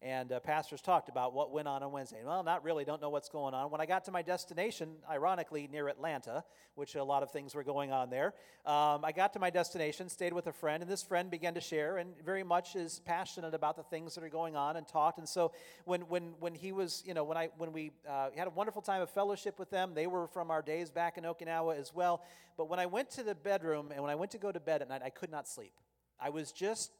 And 0.00 0.30
uh, 0.30 0.38
pastors 0.38 0.80
talked 0.80 1.08
about 1.08 1.34
what 1.34 1.50
went 1.50 1.66
on 1.66 1.82
on 1.82 1.90
Wednesday. 1.90 2.18
Well, 2.24 2.44
not 2.44 2.62
really, 2.62 2.84
don't 2.84 3.02
know 3.02 3.10
what's 3.10 3.28
going 3.28 3.52
on. 3.52 3.68
When 3.72 3.80
I 3.80 3.86
got 3.86 4.04
to 4.04 4.12
my 4.12 4.22
destination, 4.22 4.94
ironically 5.10 5.68
near 5.72 5.88
Atlanta, 5.88 6.44
which 6.76 6.94
a 6.94 7.02
lot 7.02 7.24
of 7.24 7.32
things 7.32 7.52
were 7.52 7.64
going 7.64 7.90
on 7.90 8.08
there, 8.08 8.34
um, 8.64 9.04
I 9.04 9.10
got 9.12 9.32
to 9.32 9.40
my 9.40 9.50
destination, 9.50 10.08
stayed 10.08 10.32
with 10.32 10.46
a 10.46 10.52
friend, 10.52 10.84
and 10.84 10.90
this 10.90 11.02
friend 11.02 11.32
began 11.32 11.54
to 11.54 11.60
share 11.60 11.96
and 11.96 12.12
very 12.24 12.44
much 12.44 12.76
is 12.76 13.00
passionate 13.06 13.54
about 13.54 13.74
the 13.74 13.82
things 13.82 14.14
that 14.14 14.22
are 14.22 14.28
going 14.28 14.54
on 14.54 14.76
and 14.76 14.86
talked. 14.86 15.18
And 15.18 15.28
so 15.28 15.50
when, 15.84 16.02
when, 16.02 16.34
when 16.38 16.54
he 16.54 16.70
was, 16.70 17.02
you 17.04 17.12
know, 17.12 17.24
when, 17.24 17.36
I, 17.36 17.48
when 17.58 17.72
we 17.72 17.90
uh, 18.08 18.28
had 18.36 18.46
a 18.46 18.50
wonderful 18.50 18.82
time 18.82 19.02
of 19.02 19.10
fellowship 19.10 19.58
with 19.58 19.70
them, 19.70 19.94
they 19.94 20.06
were 20.06 20.28
from 20.28 20.52
our 20.52 20.62
days 20.62 20.92
back 20.92 21.18
in 21.18 21.24
Okinawa 21.24 21.76
as 21.76 21.92
well. 21.92 22.22
But 22.56 22.68
when 22.68 22.78
I 22.78 22.86
went 22.86 23.10
to 23.12 23.24
the 23.24 23.34
bedroom 23.34 23.90
and 23.92 24.00
when 24.00 24.12
I 24.12 24.14
went 24.14 24.30
to 24.30 24.38
go 24.38 24.52
to 24.52 24.60
bed 24.60 24.80
at 24.80 24.88
night, 24.88 25.02
I 25.04 25.10
could 25.10 25.32
not 25.32 25.48
sleep. 25.48 25.72
I 26.20 26.30
was 26.30 26.52
just 26.52 26.92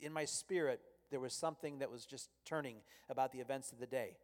in 0.00 0.14
my 0.14 0.24
spirit 0.24 0.80
there 1.10 1.20
was 1.20 1.32
something 1.32 1.78
that 1.78 1.90
was 1.90 2.04
just 2.04 2.30
turning 2.44 2.76
about 3.08 3.32
the 3.32 3.40
events 3.40 3.72
of 3.72 3.78
the 3.78 3.86
day. 3.86 4.16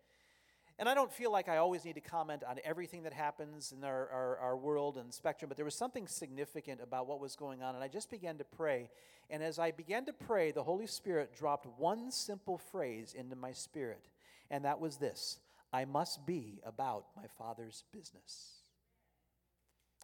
And 0.79 0.89
I 0.89 0.95
don't 0.95 1.13
feel 1.13 1.31
like 1.31 1.49
I 1.49 1.59
always 1.59 1.85
need 1.85 1.95
to 1.95 2.01
comment 2.01 2.43
on 2.49 2.59
everything 2.65 3.03
that 3.03 3.13
happens 3.13 3.73
in 3.77 3.85
our, 3.85 4.09
our, 4.09 4.39
our, 4.39 4.57
world 4.57 4.97
and 4.97 5.13
spectrum, 5.13 5.49
but 5.49 5.57
there 5.57 5.65
was 5.65 5.75
something 5.75 6.07
significant 6.09 6.81
about 6.83 7.07
what 7.07 7.21
was 7.21 7.37
going 7.37 7.63
on. 7.63 7.75
And 7.75 7.85
I 7.85 7.89
just 7.89 8.11
began 8.11 8.39
to 8.39 8.45
pray. 8.45 8.91
And 9.29 9.43
as 9.43 9.59
I 9.59 9.71
began 9.71 10.07
to 10.07 10.13
pray, 10.13 10.51
the 10.51 10.63
Holy 10.63 10.87
Spirit 10.87 11.37
dropped 11.37 11.67
one 11.79 12.11
simple 12.11 12.59
phrase 12.59 13.15
into 13.17 13.37
my 13.37 13.53
spirit. 13.53 14.09
And 14.51 14.65
that 14.65 14.81
was 14.81 14.97
this 14.97 15.39
I 15.73 15.85
must 15.85 16.27
be 16.27 16.61
about 16.65 17.07
my 17.17 17.27
Father's 17.39 17.85
business. 17.93 18.62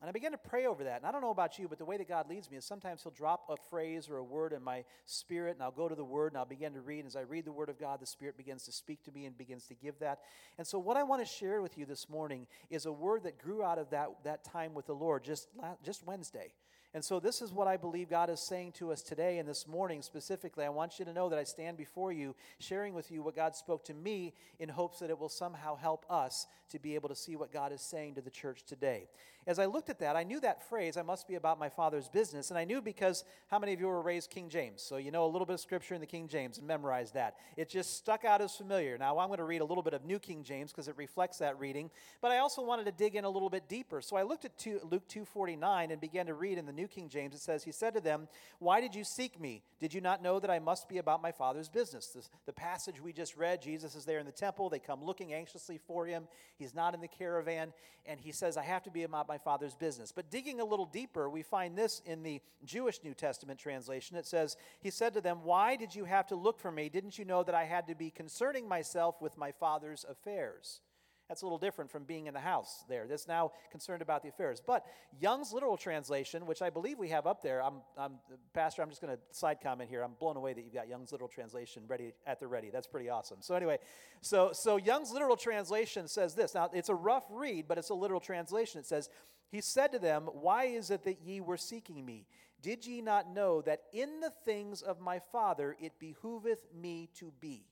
And 0.00 0.08
I 0.08 0.12
began 0.12 0.30
to 0.30 0.38
pray 0.38 0.66
over 0.66 0.84
that. 0.84 0.98
And 0.98 1.06
I 1.06 1.10
don't 1.10 1.22
know 1.22 1.30
about 1.30 1.58
you, 1.58 1.66
but 1.66 1.78
the 1.78 1.84
way 1.84 1.96
that 1.96 2.08
God 2.08 2.28
leads 2.28 2.50
me 2.50 2.56
is 2.56 2.64
sometimes 2.64 3.02
He'll 3.02 3.12
drop 3.12 3.48
a 3.48 3.56
phrase 3.68 4.08
or 4.08 4.18
a 4.18 4.24
word 4.24 4.52
in 4.52 4.62
my 4.62 4.84
spirit, 5.06 5.56
and 5.56 5.62
I'll 5.62 5.72
go 5.72 5.88
to 5.88 5.94
the 5.94 6.04
Word 6.04 6.32
and 6.32 6.38
I'll 6.38 6.44
begin 6.44 6.72
to 6.74 6.80
read. 6.80 7.00
And 7.00 7.08
as 7.08 7.16
I 7.16 7.22
read 7.22 7.44
the 7.44 7.52
Word 7.52 7.68
of 7.68 7.80
God, 7.80 8.00
the 8.00 8.06
Spirit 8.06 8.36
begins 8.36 8.64
to 8.64 8.72
speak 8.72 9.02
to 9.04 9.12
me 9.12 9.26
and 9.26 9.36
begins 9.36 9.64
to 9.66 9.74
give 9.74 9.98
that. 9.98 10.20
And 10.56 10.66
so, 10.66 10.78
what 10.78 10.96
I 10.96 11.02
want 11.02 11.22
to 11.22 11.26
share 11.26 11.60
with 11.60 11.76
you 11.76 11.84
this 11.84 12.08
morning 12.08 12.46
is 12.70 12.86
a 12.86 12.92
word 12.92 13.24
that 13.24 13.38
grew 13.38 13.62
out 13.62 13.78
of 13.78 13.90
that, 13.90 14.08
that 14.24 14.44
time 14.44 14.72
with 14.72 14.86
the 14.86 14.94
Lord 14.94 15.24
just, 15.24 15.48
just 15.82 16.06
Wednesday. 16.06 16.52
And 16.94 17.04
so, 17.04 17.20
this 17.20 17.42
is 17.42 17.52
what 17.52 17.68
I 17.68 17.76
believe 17.76 18.08
God 18.08 18.30
is 18.30 18.40
saying 18.40 18.72
to 18.72 18.92
us 18.92 19.02
today 19.02 19.38
and 19.38 19.48
this 19.48 19.66
morning 19.68 20.00
specifically. 20.00 20.64
I 20.64 20.70
want 20.70 20.98
you 20.98 21.04
to 21.04 21.12
know 21.12 21.28
that 21.28 21.38
I 21.38 21.44
stand 21.44 21.76
before 21.76 22.12
you, 22.12 22.34
sharing 22.60 22.94
with 22.94 23.10
you 23.10 23.22
what 23.22 23.36
God 23.36 23.54
spoke 23.54 23.84
to 23.86 23.94
me 23.94 24.32
in 24.58 24.70
hopes 24.70 25.00
that 25.00 25.10
it 25.10 25.18
will 25.18 25.28
somehow 25.28 25.76
help 25.76 26.06
us 26.08 26.46
to 26.70 26.78
be 26.78 26.94
able 26.94 27.10
to 27.10 27.14
see 27.14 27.36
what 27.36 27.52
God 27.52 27.72
is 27.72 27.82
saying 27.82 28.14
to 28.14 28.22
the 28.22 28.30
church 28.30 28.64
today. 28.64 29.08
As 29.48 29.58
I 29.58 29.64
looked 29.64 29.88
at 29.88 29.98
that, 30.00 30.14
I 30.14 30.24
knew 30.24 30.40
that 30.40 30.68
phrase, 30.68 30.98
I 30.98 31.02
must 31.02 31.26
be 31.26 31.36
about 31.36 31.58
my 31.58 31.70
father's 31.70 32.06
business. 32.06 32.50
And 32.50 32.58
I 32.58 32.66
knew 32.66 32.82
because 32.82 33.24
how 33.46 33.58
many 33.58 33.72
of 33.72 33.80
you 33.80 33.86
were 33.86 34.02
raised 34.02 34.28
King 34.28 34.50
James? 34.50 34.82
So 34.82 34.98
you 34.98 35.10
know 35.10 35.24
a 35.24 35.26
little 35.26 35.46
bit 35.46 35.54
of 35.54 35.60
scripture 35.60 35.94
in 35.94 36.02
the 36.02 36.06
King 36.06 36.28
James 36.28 36.58
and 36.58 36.66
memorized 36.66 37.14
that. 37.14 37.36
It 37.56 37.70
just 37.70 37.96
stuck 37.96 38.26
out 38.26 38.42
as 38.42 38.54
familiar. 38.54 38.98
Now, 38.98 39.18
I'm 39.18 39.28
going 39.28 39.38
to 39.38 39.44
read 39.44 39.62
a 39.62 39.64
little 39.64 39.82
bit 39.82 39.94
of 39.94 40.04
New 40.04 40.18
King 40.18 40.44
James 40.44 40.70
because 40.70 40.86
it 40.86 40.98
reflects 40.98 41.38
that 41.38 41.58
reading. 41.58 41.88
But 42.20 42.30
I 42.30 42.38
also 42.38 42.60
wanted 42.60 42.84
to 42.84 42.92
dig 42.92 43.16
in 43.16 43.24
a 43.24 43.30
little 43.30 43.48
bit 43.48 43.70
deeper. 43.70 44.02
So 44.02 44.16
I 44.16 44.22
looked 44.22 44.44
at 44.44 44.58
two, 44.58 44.80
Luke 44.90 45.08
2.49 45.08 45.92
and 45.92 45.98
began 45.98 46.26
to 46.26 46.34
read 46.34 46.58
in 46.58 46.66
the 46.66 46.72
New 46.72 46.86
King 46.86 47.08
James. 47.08 47.34
It 47.34 47.40
says, 47.40 47.64
He 47.64 47.72
said 47.72 47.94
to 47.94 48.02
them, 48.02 48.28
Why 48.58 48.82
did 48.82 48.94
you 48.94 49.02
seek 49.02 49.40
me? 49.40 49.62
Did 49.80 49.94
you 49.94 50.02
not 50.02 50.22
know 50.22 50.40
that 50.40 50.50
I 50.50 50.58
must 50.58 50.90
be 50.90 50.98
about 50.98 51.22
my 51.22 51.32
Father's 51.32 51.70
business? 51.70 52.08
The, 52.08 52.20
the 52.44 52.52
passage 52.52 53.00
we 53.00 53.14
just 53.14 53.34
read, 53.34 53.62
Jesus 53.62 53.94
is 53.94 54.04
there 54.04 54.18
in 54.18 54.26
the 54.26 54.32
temple. 54.32 54.68
They 54.68 54.78
come 54.78 55.02
looking 55.02 55.32
anxiously 55.32 55.80
for 55.86 56.04
him. 56.04 56.28
He's 56.58 56.74
not 56.74 56.92
in 56.92 57.00
the 57.00 57.08
caravan. 57.08 57.72
And 58.04 58.20
he 58.20 58.32
says, 58.32 58.56
I 58.56 58.62
have 58.62 58.82
to 58.84 58.90
be 58.90 59.04
about 59.04 59.28
my 59.28 59.37
Father's 59.38 59.74
business. 59.74 60.12
But 60.12 60.30
digging 60.30 60.60
a 60.60 60.64
little 60.64 60.86
deeper, 60.86 61.28
we 61.28 61.42
find 61.42 61.76
this 61.76 62.02
in 62.04 62.22
the 62.22 62.40
Jewish 62.64 63.02
New 63.02 63.14
Testament 63.14 63.58
translation. 63.58 64.16
It 64.16 64.26
says, 64.26 64.56
He 64.80 64.90
said 64.90 65.14
to 65.14 65.20
them, 65.20 65.44
Why 65.44 65.76
did 65.76 65.94
you 65.94 66.04
have 66.04 66.26
to 66.28 66.36
look 66.36 66.58
for 66.58 66.70
me? 66.70 66.88
Didn't 66.88 67.18
you 67.18 67.24
know 67.24 67.42
that 67.42 67.54
I 67.54 67.64
had 67.64 67.86
to 67.88 67.94
be 67.94 68.10
concerning 68.10 68.68
myself 68.68 69.20
with 69.20 69.36
my 69.36 69.52
Father's 69.52 70.04
affairs? 70.08 70.80
That's 71.28 71.42
a 71.42 71.44
little 71.44 71.58
different 71.58 71.90
from 71.90 72.04
being 72.04 72.26
in 72.26 72.32
the 72.32 72.40
house 72.40 72.84
there. 72.88 73.06
That's 73.06 73.28
now 73.28 73.52
concerned 73.70 74.00
about 74.00 74.22
the 74.22 74.30
affairs. 74.30 74.62
But 74.66 74.86
Young's 75.20 75.52
literal 75.52 75.76
translation, 75.76 76.46
which 76.46 76.62
I 76.62 76.70
believe 76.70 76.98
we 76.98 77.10
have 77.10 77.26
up 77.26 77.42
there, 77.42 77.62
I'm, 77.62 77.82
I'm 77.98 78.14
Pastor, 78.54 78.80
I'm 78.80 78.88
just 78.88 79.02
going 79.02 79.14
to 79.14 79.20
side 79.30 79.58
comment 79.62 79.90
here. 79.90 80.02
I'm 80.02 80.14
blown 80.18 80.38
away 80.38 80.54
that 80.54 80.64
you've 80.64 80.72
got 80.72 80.88
Young's 80.88 81.12
literal 81.12 81.28
translation 81.28 81.82
ready 81.86 82.14
at 82.26 82.40
the 82.40 82.46
ready. 82.46 82.70
That's 82.70 82.86
pretty 82.86 83.10
awesome. 83.10 83.38
So 83.40 83.54
anyway, 83.54 83.78
so 84.22 84.52
so 84.52 84.78
Young's 84.78 85.12
literal 85.12 85.36
translation 85.36 86.08
says 86.08 86.34
this. 86.34 86.54
Now 86.54 86.70
it's 86.72 86.88
a 86.88 86.94
rough 86.94 87.24
read, 87.30 87.68
but 87.68 87.76
it's 87.76 87.90
a 87.90 87.94
literal 87.94 88.20
translation. 88.20 88.80
It 88.80 88.86
says, 88.86 89.10
He 89.50 89.60
said 89.60 89.92
to 89.92 89.98
them, 89.98 90.30
Why 90.32 90.64
is 90.64 90.90
it 90.90 91.04
that 91.04 91.20
ye 91.20 91.40
were 91.40 91.58
seeking 91.58 92.06
me? 92.06 92.26
Did 92.62 92.86
ye 92.86 93.02
not 93.02 93.32
know 93.32 93.60
that 93.62 93.82
in 93.92 94.20
the 94.20 94.32
things 94.44 94.82
of 94.82 94.98
my 94.98 95.18
Father 95.18 95.76
it 95.78 95.92
behooveth 96.00 96.72
me 96.74 97.10
to 97.16 97.32
be? 97.38 97.66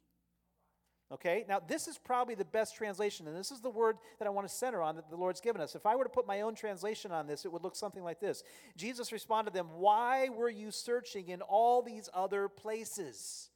Okay, 1.13 1.45
now 1.49 1.61
this 1.61 1.87
is 1.87 1.99
probably 1.99 2.35
the 2.35 2.45
best 2.45 2.75
translation, 2.75 3.29
and 3.29 3.37
this 3.37 3.53
is 3.53 3.61
the 3.61 3.71
word 3.71 3.97
that 4.19 4.27
I 4.27 4.31
want 4.31 4.49
to 4.49 4.53
center 4.53 4.83
on 4.83 4.97
that 4.97 5.09
the 5.09 5.17
Lord's 5.17 5.41
given 5.41 5.61
us. 5.61 5.77
If 5.77 5.87
I 5.87 5.95
were 5.95 6.03
to 6.03 6.11
put 6.11 6.27
my 6.27 6.41
own 6.41 6.57
translation 6.57 7.13
on 7.13 7.29
this, 7.29 7.45
it 7.45 7.53
would 7.53 7.63
look 7.63 7.77
something 7.77 8.03
like 8.03 8.19
this 8.19 8.43
Jesus 8.77 9.13
responded 9.13 9.53
to 9.53 9.57
them, 9.57 9.69
Why 9.77 10.29
were 10.29 10.51
you 10.51 10.73
searching 10.73 11.29
in 11.29 11.43
all 11.43 11.81
these 11.81 12.09
other 12.13 12.49
places? 12.49 13.51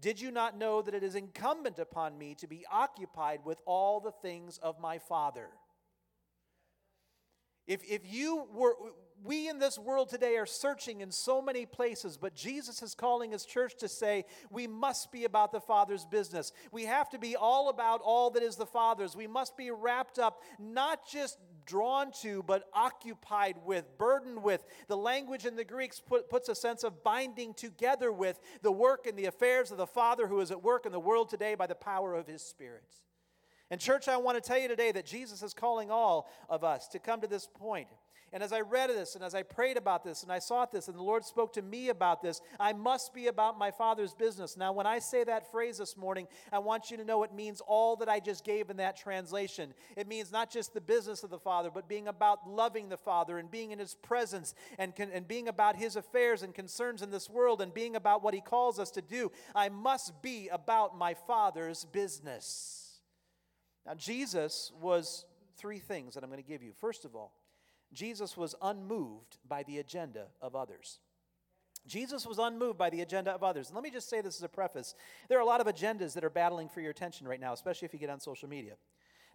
Did 0.00 0.20
you 0.20 0.30
not 0.30 0.56
know 0.56 0.80
that 0.80 0.94
it 0.94 1.02
is 1.02 1.14
incumbent 1.14 1.78
upon 1.78 2.16
me 2.16 2.34
to 2.36 2.46
be 2.46 2.64
occupied 2.70 3.40
with 3.44 3.60
all 3.66 4.00
the 4.00 4.12
things 4.12 4.58
of 4.58 4.80
my 4.80 4.98
Father? 4.98 5.48
If, 7.66 7.82
if 7.84 8.10
you 8.10 8.46
were, 8.54 8.76
we 9.24 9.48
in 9.48 9.58
this 9.58 9.78
world 9.78 10.08
today 10.08 10.36
are 10.36 10.46
searching 10.46 11.00
in 11.00 11.10
so 11.10 11.42
many 11.42 11.66
places, 11.66 12.16
but 12.16 12.34
Jesus 12.34 12.82
is 12.82 12.94
calling 12.94 13.32
his 13.32 13.44
church 13.44 13.76
to 13.78 13.88
say 13.88 14.24
we 14.50 14.66
must 14.66 15.10
be 15.10 15.24
about 15.24 15.52
the 15.52 15.60
Father's 15.60 16.04
business. 16.04 16.52
We 16.72 16.84
have 16.84 17.08
to 17.10 17.18
be 17.18 17.36
all 17.36 17.68
about 17.68 18.00
all 18.02 18.30
that 18.30 18.42
is 18.42 18.56
the 18.56 18.66
Father's. 18.66 19.16
We 19.16 19.26
must 19.26 19.56
be 19.56 19.70
wrapped 19.70 20.18
up, 20.18 20.42
not 20.58 21.08
just 21.08 21.38
drawn 21.66 22.12
to, 22.22 22.42
but 22.44 22.64
occupied 22.72 23.56
with, 23.64 23.98
burdened 23.98 24.42
with. 24.42 24.64
The 24.86 24.96
language 24.96 25.44
in 25.44 25.56
the 25.56 25.64
Greeks 25.64 26.00
put, 26.00 26.30
puts 26.30 26.48
a 26.48 26.54
sense 26.54 26.84
of 26.84 27.02
binding 27.02 27.54
together 27.54 28.12
with 28.12 28.40
the 28.62 28.72
work 28.72 29.06
and 29.06 29.18
the 29.18 29.26
affairs 29.26 29.70
of 29.70 29.78
the 29.78 29.86
Father 29.86 30.26
who 30.26 30.40
is 30.40 30.50
at 30.50 30.62
work 30.62 30.86
in 30.86 30.92
the 30.92 31.00
world 31.00 31.28
today 31.28 31.54
by 31.54 31.66
the 31.66 31.74
power 31.74 32.14
of 32.14 32.26
his 32.26 32.42
Spirit. 32.42 32.84
And, 33.70 33.80
church, 33.80 34.08
I 34.08 34.16
want 34.16 34.42
to 34.42 34.46
tell 34.46 34.58
you 34.58 34.68
today 34.68 34.92
that 34.92 35.04
Jesus 35.04 35.42
is 35.42 35.52
calling 35.52 35.90
all 35.90 36.30
of 36.48 36.64
us 36.64 36.88
to 36.88 36.98
come 36.98 37.20
to 37.20 37.26
this 37.26 37.46
point 37.46 37.88
and 38.32 38.42
as 38.42 38.52
I 38.52 38.60
read 38.60 38.90
this 38.90 39.14
and 39.14 39.24
as 39.24 39.34
I 39.34 39.42
prayed 39.42 39.76
about 39.76 40.04
this 40.04 40.22
and 40.22 40.30
I 40.30 40.38
sought 40.38 40.70
this 40.70 40.88
and 40.88 40.96
the 40.96 41.02
Lord 41.02 41.24
spoke 41.24 41.52
to 41.54 41.62
me 41.62 41.88
about 41.88 42.20
this, 42.20 42.40
I 42.60 42.72
must 42.72 43.14
be 43.14 43.28
about 43.28 43.58
my 43.58 43.70
Father's 43.70 44.12
business. 44.12 44.56
Now, 44.56 44.72
when 44.72 44.86
I 44.86 44.98
say 44.98 45.24
that 45.24 45.50
phrase 45.50 45.78
this 45.78 45.96
morning, 45.96 46.28
I 46.52 46.58
want 46.58 46.90
you 46.90 46.96
to 46.98 47.04
know 47.04 47.22
it 47.22 47.32
means 47.32 47.62
all 47.66 47.96
that 47.96 48.08
I 48.08 48.20
just 48.20 48.44
gave 48.44 48.68
in 48.68 48.76
that 48.78 48.96
translation. 48.96 49.72
It 49.96 50.06
means 50.06 50.30
not 50.30 50.50
just 50.50 50.74
the 50.74 50.80
business 50.80 51.22
of 51.22 51.30
the 51.30 51.38
Father, 51.38 51.70
but 51.72 51.88
being 51.88 52.08
about 52.08 52.48
loving 52.48 52.90
the 52.90 52.96
Father 52.98 53.38
and 53.38 53.50
being 53.50 53.70
in 53.70 53.78
His 53.78 53.94
presence 53.94 54.54
and, 54.78 54.92
and 54.98 55.26
being 55.26 55.48
about 55.48 55.76
His 55.76 55.96
affairs 55.96 56.42
and 56.42 56.54
concerns 56.54 57.00
in 57.00 57.10
this 57.10 57.30
world 57.30 57.62
and 57.62 57.72
being 57.72 57.96
about 57.96 58.22
what 58.22 58.34
He 58.34 58.40
calls 58.40 58.78
us 58.78 58.90
to 58.92 59.02
do. 59.02 59.32
I 59.54 59.70
must 59.70 60.20
be 60.22 60.48
about 60.48 60.96
my 60.98 61.14
Father's 61.14 61.86
business. 61.86 63.00
Now, 63.86 63.94
Jesus 63.94 64.70
was 64.80 65.24
three 65.56 65.78
things 65.78 66.14
that 66.14 66.22
I'm 66.22 66.30
going 66.30 66.42
to 66.42 66.48
give 66.48 66.62
you. 66.62 66.72
First 66.78 67.06
of 67.06 67.16
all, 67.16 67.32
Jesus 67.92 68.36
was 68.36 68.54
unmoved 68.60 69.38
by 69.48 69.62
the 69.62 69.78
agenda 69.78 70.26
of 70.40 70.54
others. 70.54 70.98
Jesus 71.86 72.26
was 72.26 72.38
unmoved 72.38 72.78
by 72.78 72.90
the 72.90 73.00
agenda 73.00 73.30
of 73.30 73.42
others. 73.42 73.68
And 73.68 73.74
let 73.74 73.82
me 73.82 73.90
just 73.90 74.10
say 74.10 74.20
this 74.20 74.36
as 74.36 74.42
a 74.42 74.48
preface. 74.48 74.94
There 75.28 75.38
are 75.38 75.42
a 75.42 75.46
lot 75.46 75.60
of 75.60 75.66
agendas 75.66 76.12
that 76.14 76.24
are 76.24 76.30
battling 76.30 76.68
for 76.68 76.80
your 76.80 76.90
attention 76.90 77.26
right 77.26 77.40
now, 77.40 77.52
especially 77.52 77.86
if 77.86 77.94
you 77.94 77.98
get 77.98 78.10
on 78.10 78.20
social 78.20 78.48
media. 78.48 78.74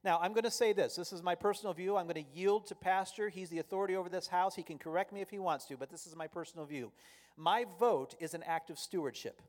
Now, 0.03 0.19
I'm 0.21 0.33
going 0.33 0.43
to 0.43 0.51
say 0.51 0.73
this. 0.73 0.95
This 0.95 1.13
is 1.13 1.23
my 1.23 1.33
personal 1.33 1.73
view. 1.73 1.95
I'm 1.95 2.05
going 2.05 2.23
to 2.23 2.37
yield 2.37 2.67
to 2.67 2.75
Pastor. 2.75 3.29
He's 3.29 3.49
the 3.49 3.59
authority 3.59 3.95
over 3.95 4.09
this 4.09 4.27
house. 4.27 4.53
He 4.55 4.63
can 4.63 4.77
correct 4.77 5.13
me 5.13 5.21
if 5.21 5.29
he 5.29 5.39
wants 5.39 5.65
to, 5.65 5.77
but 5.77 5.89
this 5.89 6.05
is 6.05 6.15
my 6.15 6.27
personal 6.27 6.65
view. 6.65 6.91
My 7.37 7.65
vote 7.79 8.13
is 8.19 8.33
an 8.33 8.43
act 8.43 8.69
of 8.69 8.77
stewardship. 8.77 9.41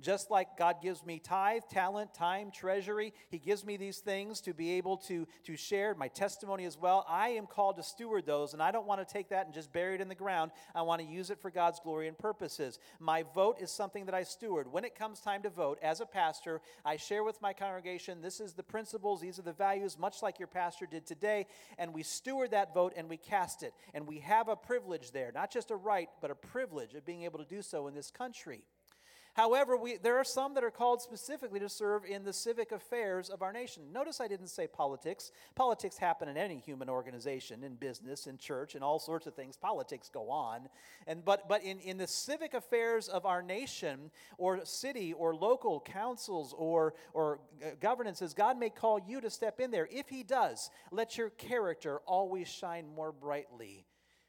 Just 0.00 0.30
like 0.30 0.58
God 0.58 0.82
gives 0.82 1.06
me 1.06 1.20
tithe, 1.20 1.62
talent, 1.70 2.12
time, 2.14 2.50
treasury, 2.50 3.12
He 3.28 3.38
gives 3.38 3.64
me 3.64 3.76
these 3.76 3.98
things 3.98 4.40
to 4.42 4.52
be 4.52 4.72
able 4.72 4.96
to, 4.98 5.26
to 5.44 5.56
share 5.56 5.94
my 5.94 6.08
testimony 6.08 6.64
as 6.64 6.76
well. 6.76 7.06
I 7.08 7.30
am 7.30 7.46
called 7.46 7.76
to 7.76 7.82
steward 7.82 8.26
those, 8.26 8.54
and 8.54 8.62
I 8.62 8.72
don't 8.72 8.86
want 8.86 9.06
to 9.06 9.12
take 9.12 9.28
that 9.28 9.46
and 9.46 9.54
just 9.54 9.72
bury 9.72 9.94
it 9.94 10.00
in 10.00 10.08
the 10.08 10.14
ground. 10.14 10.50
I 10.74 10.82
want 10.82 11.00
to 11.00 11.06
use 11.06 11.30
it 11.30 11.40
for 11.40 11.50
God's 11.50 11.78
glory 11.78 12.08
and 12.08 12.18
purposes. 12.18 12.78
My 12.98 13.24
vote 13.34 13.58
is 13.60 13.70
something 13.70 14.06
that 14.06 14.14
I 14.14 14.24
steward. 14.24 14.70
When 14.70 14.84
it 14.84 14.96
comes 14.96 15.20
time 15.20 15.42
to 15.42 15.50
vote, 15.50 15.78
as 15.80 16.00
a 16.00 16.06
pastor, 16.06 16.60
I 16.84 16.96
share 16.96 17.22
with 17.22 17.40
my 17.40 17.52
congregation 17.52 18.20
this 18.20 18.40
is 18.40 18.52
the 18.52 18.62
principles, 18.62 19.20
these 19.20 19.38
are 19.38 19.42
the 19.42 19.52
values, 19.52 19.98
much 19.98 20.22
like 20.22 20.38
your 20.38 20.48
pastor 20.48 20.86
did 20.86 21.06
today, 21.06 21.46
and 21.78 21.94
we 21.94 22.02
steward 22.02 22.50
that 22.50 22.74
vote 22.74 22.94
and 22.96 23.08
we 23.08 23.16
cast 23.16 23.62
it. 23.62 23.72
And 23.94 24.06
we 24.06 24.18
have 24.20 24.48
a 24.48 24.56
privilege 24.56 25.12
there, 25.12 25.30
not 25.32 25.52
just 25.52 25.70
a 25.70 25.76
right, 25.76 26.08
but 26.20 26.30
a 26.30 26.34
privilege 26.34 26.94
of 26.94 27.06
being 27.06 27.22
able 27.22 27.38
to 27.38 27.44
do 27.44 27.62
so 27.62 27.86
in 27.86 27.94
this 27.94 28.10
country. 28.10 28.64
However, 29.34 29.76
we, 29.76 29.96
there 29.96 30.16
are 30.16 30.24
some 30.24 30.54
that 30.54 30.62
are 30.62 30.70
called 30.70 31.02
specifically 31.02 31.58
to 31.58 31.68
serve 31.68 32.04
in 32.04 32.22
the 32.22 32.32
civic 32.32 32.70
affairs 32.70 33.28
of 33.28 33.42
our 33.42 33.52
nation. 33.52 33.82
Notice 33.92 34.20
I 34.20 34.28
didn't 34.28 34.46
say 34.46 34.68
politics. 34.68 35.32
Politics 35.56 35.98
happen 35.98 36.28
in 36.28 36.36
any 36.36 36.58
human 36.58 36.88
organization, 36.88 37.64
in 37.64 37.74
business, 37.74 38.28
in 38.28 38.38
church, 38.38 38.76
and 38.76 38.84
all 38.84 39.00
sorts 39.00 39.26
of 39.26 39.34
things. 39.34 39.56
Politics 39.56 40.08
go 40.08 40.30
on. 40.30 40.68
And, 41.08 41.24
but 41.24 41.48
but 41.48 41.64
in, 41.64 41.80
in 41.80 41.98
the 41.98 42.06
civic 42.06 42.54
affairs 42.54 43.08
of 43.08 43.26
our 43.26 43.42
nation, 43.42 44.12
or 44.38 44.64
city, 44.64 45.12
or 45.12 45.34
local 45.34 45.80
councils, 45.80 46.54
or, 46.56 46.94
or 47.12 47.40
uh, 47.60 47.70
governances, 47.80 48.34
God 48.34 48.56
may 48.56 48.70
call 48.70 49.00
you 49.04 49.20
to 49.20 49.30
step 49.30 49.58
in 49.58 49.72
there. 49.72 49.88
If 49.90 50.08
He 50.08 50.22
does, 50.22 50.70
let 50.92 51.18
your 51.18 51.30
character 51.30 51.98
always 52.06 52.46
shine 52.46 52.86
more 52.94 53.10
brightly 53.10 53.84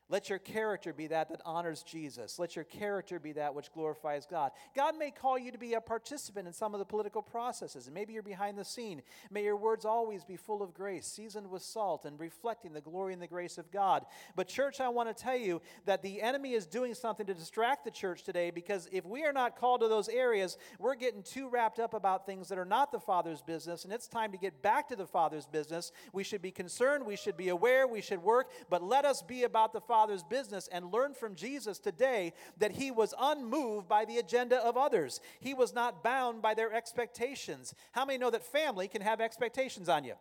let 0.07 0.29
your 0.29 0.37
character 0.37 0.93
be 0.93 1.07
that 1.07 1.29
that 1.29 1.41
honors 1.45 1.81
Jesus. 1.81 2.37
Let 2.37 2.55
your 2.55 2.65
character 2.65 3.19
be 3.19 3.31
that 3.33 3.55
which 3.55 3.71
glorifies 3.71 4.27
God. 4.29 4.51
God 4.75 4.95
may 4.97 5.09
call 5.09 5.39
you 5.39 5.51
to 5.51 5.57
be 5.57 5.73
a 5.73 5.81
participant 5.81 6.45
in 6.45 6.53
some 6.53 6.75
of 6.75 6.79
the 6.79 6.85
political 6.85 7.23
processes, 7.23 7.87
and 7.87 7.93
maybe 7.95 8.13
you're 8.13 8.21
behind 8.21 8.57
the 8.57 8.65
scene. 8.65 9.01
May 9.31 9.43
your 9.43 9.55
words 9.55 9.83
always 9.83 10.23
be 10.23 10.37
full 10.37 10.61
of 10.61 10.75
grace, 10.75 11.07
seasoned 11.07 11.49
with 11.49 11.63
salt, 11.63 12.05
and 12.05 12.19
reflecting 12.19 12.71
the 12.71 12.81
glory 12.81 13.13
and 13.13 13.21
the 13.21 13.27
grace 13.27 13.57
of 13.57 13.71
God. 13.71 14.05
But, 14.35 14.47
church, 14.47 14.79
I 14.79 14.89
want 14.89 15.15
to 15.15 15.23
tell 15.23 15.37
you 15.37 15.59
that 15.85 16.03
the 16.03 16.21
enemy 16.21 16.53
is 16.53 16.67
doing 16.67 16.93
something 16.93 17.25
to 17.25 17.33
distract 17.33 17.83
the 17.83 17.91
church 17.91 18.23
today 18.23 18.51
because 18.51 18.87
if 18.91 19.05
we 19.05 19.25
are 19.25 19.33
not 19.33 19.57
called 19.57 19.81
to 19.81 19.87
those 19.87 20.07
areas, 20.07 20.59
we're 20.77 20.95
getting 20.95 21.23
too 21.23 21.49
wrapped 21.49 21.79
up 21.79 21.95
about 21.95 22.27
things 22.27 22.47
that 22.49 22.59
are 22.59 22.65
not 22.65 22.91
the 22.91 22.99
Father's 22.99 23.41
business, 23.41 23.85
and 23.85 23.91
it's 23.91 24.07
time 24.07 24.31
to 24.31 24.37
get 24.37 24.61
back 24.61 24.87
to 24.89 24.95
the 24.95 25.07
Father's 25.07 25.47
business. 25.47 25.91
We 26.13 26.23
should 26.23 26.43
be 26.43 26.51
concerned, 26.51 27.07
we 27.07 27.15
should 27.15 27.37
be 27.37 27.49
aware, 27.49 27.87
we 27.87 28.01
should 28.01 28.21
work, 28.21 28.51
but 28.69 28.83
let 28.83 29.03
us 29.03 29.23
be 29.23 29.43
about 29.43 29.73
the 29.73 29.81
Father's 29.95 30.23
business 30.23 30.67
and 30.73 30.91
learn 30.91 31.13
from 31.13 31.35
Jesus 31.35 31.79
today 31.79 32.33
that 32.57 32.73
he 32.73 32.91
was 32.91 33.13
unmoved 33.17 33.87
by 33.87 34.03
the 34.03 34.17
agenda 34.17 34.57
of 34.57 34.75
others. 34.75 35.21
He 35.39 35.53
was 35.53 35.73
not 35.73 36.03
bound 36.03 36.41
by 36.41 36.53
their 36.53 36.73
expectations. 36.73 37.73
How 37.93 38.03
many 38.03 38.19
know 38.19 38.29
that 38.29 38.43
family 38.43 38.89
can 38.89 39.01
have 39.01 39.21
expectations 39.21 39.87
on 39.87 40.03
you? 40.03 40.15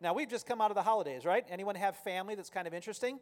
Now, 0.00 0.14
we've 0.14 0.30
just 0.30 0.46
come 0.46 0.62
out 0.62 0.70
of 0.70 0.76
the 0.76 0.82
holidays, 0.82 1.26
right? 1.26 1.44
Anyone 1.50 1.74
have 1.74 1.94
family 1.94 2.36
that's 2.36 2.48
kind 2.48 2.66
of 2.66 2.72
interesting? 2.72 3.20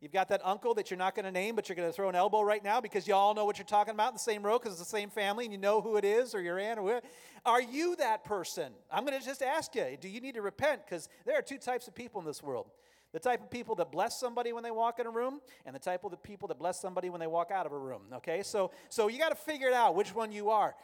You've 0.00 0.10
got 0.10 0.28
that 0.30 0.40
uncle 0.42 0.74
that 0.74 0.90
you're 0.90 0.98
not 0.98 1.14
going 1.14 1.24
to 1.24 1.30
name, 1.30 1.54
but 1.54 1.68
you're 1.68 1.76
going 1.76 1.88
to 1.88 1.92
throw 1.92 2.08
an 2.08 2.16
elbow 2.16 2.42
right 2.42 2.64
now 2.64 2.80
because 2.80 3.06
you 3.06 3.14
all 3.14 3.32
know 3.32 3.44
what 3.44 3.56
you're 3.56 3.64
talking 3.64 3.94
about 3.94 4.08
in 4.08 4.14
the 4.14 4.18
same 4.18 4.42
row 4.42 4.58
because 4.58 4.72
it's 4.72 4.90
the 4.90 4.96
same 4.98 5.08
family 5.08 5.44
and 5.44 5.52
you 5.52 5.60
know 5.60 5.80
who 5.80 5.96
it 5.96 6.04
is 6.04 6.34
or 6.34 6.42
your 6.42 6.58
aunt 6.58 6.80
or. 6.80 7.00
Are 7.46 7.62
you 7.62 7.94
that 7.96 8.24
person? 8.24 8.72
I'm 8.90 9.04
going 9.06 9.16
to 9.16 9.24
just 9.24 9.40
ask 9.40 9.72
you 9.76 9.96
do 10.00 10.08
you 10.08 10.20
need 10.20 10.34
to 10.34 10.42
repent? 10.42 10.84
Because 10.84 11.08
there 11.24 11.38
are 11.38 11.42
two 11.42 11.58
types 11.58 11.86
of 11.86 11.94
people 11.94 12.20
in 12.20 12.26
this 12.26 12.42
world 12.42 12.66
the 13.14 13.20
type 13.20 13.40
of 13.40 13.48
people 13.48 13.76
that 13.76 13.92
bless 13.92 14.18
somebody 14.18 14.52
when 14.52 14.64
they 14.64 14.72
walk 14.72 14.98
in 14.98 15.06
a 15.06 15.10
room, 15.10 15.40
and 15.64 15.74
the 15.74 15.80
type 15.80 16.02
of 16.02 16.10
the 16.10 16.16
people 16.16 16.48
that 16.48 16.58
bless 16.58 16.80
somebody 16.80 17.08
when 17.08 17.20
they 17.20 17.28
walk 17.28 17.52
out 17.52 17.64
of 17.64 17.72
a 17.72 17.78
room. 17.78 18.02
Okay, 18.12 18.42
so 18.42 18.72
so 18.90 19.06
you 19.08 19.18
got 19.18 19.28
to 19.28 19.36
figure 19.36 19.68
it 19.68 19.72
out 19.72 19.94
which 19.94 20.14
one 20.14 20.32
you 20.32 20.50
are. 20.50 20.74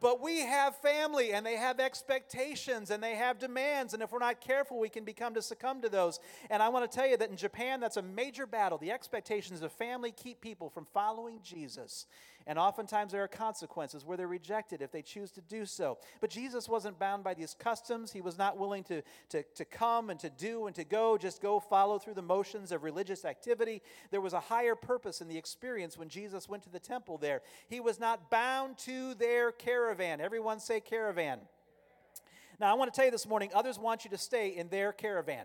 But 0.00 0.22
we 0.22 0.40
have 0.40 0.76
family 0.76 1.32
and 1.32 1.46
they 1.46 1.56
have 1.56 1.80
expectations 1.80 2.90
and 2.90 3.02
they 3.02 3.14
have 3.14 3.38
demands. 3.38 3.94
And 3.94 4.02
if 4.02 4.12
we're 4.12 4.18
not 4.18 4.38
careful, 4.38 4.78
we 4.78 4.90
can 4.90 5.04
become 5.04 5.32
to 5.32 5.40
succumb 5.40 5.80
to 5.80 5.88
those. 5.88 6.20
And 6.50 6.62
I 6.62 6.68
want 6.68 6.90
to 6.90 6.94
tell 6.94 7.08
you 7.08 7.16
that 7.16 7.30
in 7.30 7.36
Japan, 7.38 7.80
that's 7.80 7.96
a 7.96 8.02
major 8.02 8.46
battle. 8.46 8.76
The 8.76 8.92
expectations 8.92 9.62
of 9.62 9.72
family 9.72 10.12
keep 10.12 10.42
people 10.42 10.68
from 10.68 10.86
following 10.92 11.40
Jesus. 11.42 12.06
And 12.48 12.58
oftentimes 12.58 13.12
there 13.12 13.22
are 13.22 13.28
consequences 13.28 14.06
where 14.06 14.16
they're 14.16 14.26
rejected 14.26 14.80
if 14.80 14.90
they 14.90 15.02
choose 15.02 15.30
to 15.32 15.42
do 15.42 15.66
so. 15.66 15.98
But 16.22 16.30
Jesus 16.30 16.66
wasn't 16.66 16.98
bound 16.98 17.22
by 17.22 17.34
these 17.34 17.54
customs. 17.54 18.10
He 18.10 18.22
was 18.22 18.38
not 18.38 18.56
willing 18.56 18.84
to, 18.84 19.02
to, 19.28 19.42
to 19.42 19.64
come 19.66 20.08
and 20.08 20.18
to 20.20 20.30
do 20.30 20.66
and 20.66 20.74
to 20.74 20.82
go, 20.82 21.18
just 21.18 21.42
go 21.42 21.60
follow 21.60 21.98
through 21.98 22.14
the 22.14 22.22
motions 22.22 22.72
of 22.72 22.84
religious 22.84 23.26
activity. 23.26 23.82
There 24.10 24.22
was 24.22 24.32
a 24.32 24.40
higher 24.40 24.74
purpose 24.74 25.20
in 25.20 25.28
the 25.28 25.36
experience 25.36 25.98
when 25.98 26.08
Jesus 26.08 26.48
went 26.48 26.62
to 26.62 26.70
the 26.70 26.80
temple 26.80 27.18
there. 27.18 27.42
He 27.68 27.80
was 27.80 28.00
not 28.00 28.30
bound 28.30 28.78
to 28.78 29.12
their 29.16 29.52
caravan. 29.52 30.22
Everyone 30.22 30.58
say 30.58 30.80
caravan. 30.80 31.40
Now, 32.58 32.72
I 32.72 32.74
want 32.74 32.90
to 32.90 32.96
tell 32.96 33.04
you 33.04 33.12
this 33.12 33.28
morning 33.28 33.50
others 33.54 33.78
want 33.78 34.04
you 34.04 34.10
to 34.10 34.18
stay 34.18 34.56
in 34.56 34.70
their 34.70 34.92
caravan. 34.92 35.44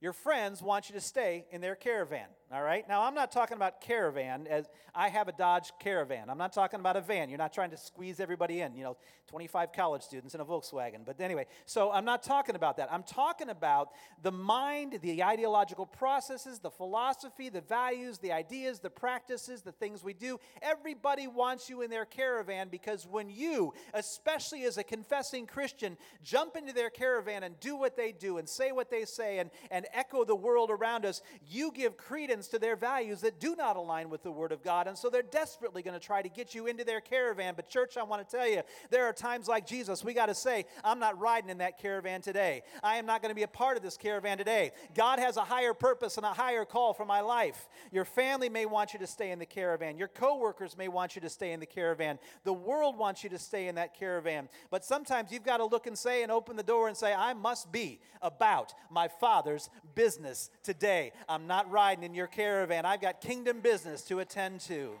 Your 0.00 0.12
friends 0.12 0.62
want 0.62 0.88
you 0.88 0.94
to 0.94 1.00
stay 1.00 1.46
in 1.50 1.60
their 1.60 1.74
caravan. 1.74 2.28
All 2.52 2.62
right? 2.62 2.88
Now, 2.88 3.02
I'm 3.02 3.14
not 3.14 3.32
talking 3.32 3.56
about 3.56 3.80
caravan 3.80 4.46
as 4.46 4.68
I 4.94 5.08
have 5.08 5.26
a 5.26 5.32
Dodge 5.32 5.72
Caravan. 5.80 6.30
I'm 6.30 6.38
not 6.38 6.52
talking 6.52 6.78
about 6.78 6.96
a 6.96 7.00
van. 7.00 7.28
You're 7.28 7.38
not 7.38 7.52
trying 7.52 7.70
to 7.70 7.76
squeeze 7.76 8.20
everybody 8.20 8.60
in, 8.60 8.76
you 8.76 8.84
know, 8.84 8.96
25 9.26 9.72
college 9.72 10.02
students 10.02 10.32
in 10.32 10.40
a 10.40 10.44
Volkswagen. 10.44 11.04
But 11.04 11.20
anyway, 11.20 11.46
so 11.64 11.90
I'm 11.90 12.04
not 12.04 12.22
talking 12.22 12.54
about 12.54 12.76
that. 12.76 12.92
I'm 12.92 13.02
talking 13.02 13.48
about 13.48 13.90
the 14.22 14.30
mind, 14.30 15.00
the 15.02 15.24
ideological 15.24 15.86
processes, 15.86 16.60
the 16.60 16.70
philosophy, 16.70 17.48
the 17.48 17.62
values, 17.62 18.18
the 18.18 18.30
ideas, 18.30 18.78
the 18.78 18.90
practices, 18.90 19.62
the 19.62 19.72
things 19.72 20.04
we 20.04 20.14
do. 20.14 20.38
Everybody 20.62 21.26
wants 21.26 21.68
you 21.68 21.82
in 21.82 21.90
their 21.90 22.04
caravan 22.04 22.68
because 22.68 23.08
when 23.08 23.28
you, 23.28 23.74
especially 23.92 24.62
as 24.62 24.78
a 24.78 24.84
confessing 24.84 25.46
Christian, 25.46 25.96
jump 26.22 26.54
into 26.56 26.72
their 26.72 26.90
caravan 26.90 27.42
and 27.42 27.58
do 27.58 27.74
what 27.74 27.96
they 27.96 28.12
do 28.12 28.38
and 28.38 28.48
say 28.48 28.70
what 28.70 28.88
they 28.88 29.04
say 29.04 29.40
and, 29.40 29.50
and 29.72 29.86
echo 29.92 30.24
the 30.24 30.36
world 30.36 30.70
around 30.70 31.04
us, 31.04 31.22
you 31.44 31.72
give 31.74 31.96
credence 31.96 32.35
to 32.48 32.58
their 32.58 32.76
values 32.76 33.20
that 33.20 33.40
do 33.40 33.56
not 33.56 33.76
align 33.76 34.10
with 34.10 34.22
the 34.22 34.30
Word 34.30 34.52
of 34.52 34.62
God. 34.62 34.86
And 34.86 34.96
so 34.96 35.10
they're 35.10 35.22
desperately 35.22 35.82
going 35.82 35.98
to 35.98 36.04
try 36.04 36.22
to 36.22 36.28
get 36.28 36.54
you 36.54 36.66
into 36.66 36.84
their 36.84 37.00
caravan. 37.00 37.54
But, 37.56 37.68
church, 37.68 37.96
I 37.96 38.02
want 38.02 38.28
to 38.28 38.36
tell 38.36 38.48
you, 38.48 38.62
there 38.90 39.06
are 39.06 39.12
times 39.12 39.48
like 39.48 39.66
Jesus, 39.66 40.04
we 40.04 40.14
got 40.14 40.26
to 40.26 40.34
say, 40.34 40.66
I'm 40.84 40.98
not 40.98 41.18
riding 41.18 41.50
in 41.50 41.58
that 41.58 41.78
caravan 41.78 42.20
today. 42.20 42.62
I 42.82 42.96
am 42.96 43.06
not 43.06 43.22
going 43.22 43.30
to 43.30 43.34
be 43.34 43.42
a 43.42 43.48
part 43.48 43.76
of 43.76 43.82
this 43.82 43.96
caravan 43.96 44.38
today. 44.38 44.72
God 44.94 45.18
has 45.18 45.36
a 45.36 45.44
higher 45.44 45.74
purpose 45.74 46.16
and 46.16 46.26
a 46.26 46.30
higher 46.30 46.64
call 46.64 46.92
for 46.92 47.04
my 47.04 47.20
life. 47.20 47.68
Your 47.92 48.04
family 48.04 48.48
may 48.48 48.66
want 48.66 48.92
you 48.92 48.98
to 48.98 49.06
stay 49.06 49.30
in 49.30 49.38
the 49.38 49.46
caravan, 49.46 49.98
your 49.98 50.08
coworkers 50.08 50.76
may 50.76 50.88
want 50.88 51.14
you 51.14 51.20
to 51.22 51.28
stay 51.28 51.52
in 51.52 51.60
the 51.60 51.66
caravan, 51.66 52.18
the 52.44 52.52
world 52.52 52.98
wants 52.98 53.24
you 53.24 53.30
to 53.30 53.38
stay 53.38 53.68
in 53.68 53.76
that 53.76 53.98
caravan. 53.98 54.48
But 54.70 54.84
sometimes 54.84 55.32
you've 55.32 55.44
got 55.44 55.58
to 55.58 55.64
look 55.64 55.86
and 55.86 55.96
say 55.96 56.22
and 56.22 56.32
open 56.32 56.56
the 56.56 56.62
door 56.62 56.88
and 56.88 56.96
say, 56.96 57.14
I 57.14 57.34
must 57.34 57.70
be 57.72 58.00
about 58.22 58.74
my 58.90 59.08
Father's 59.08 59.70
business 59.94 60.50
today. 60.62 61.12
I'm 61.28 61.46
not 61.46 61.70
riding 61.70 62.04
in 62.04 62.14
your 62.14 62.25
your 62.26 62.44
caravan. 62.44 62.84
I've 62.84 63.00
got 63.00 63.20
kingdom 63.20 63.60
business 63.60 64.02
to 64.02 64.18
attend 64.18 64.60
to. 64.62 64.94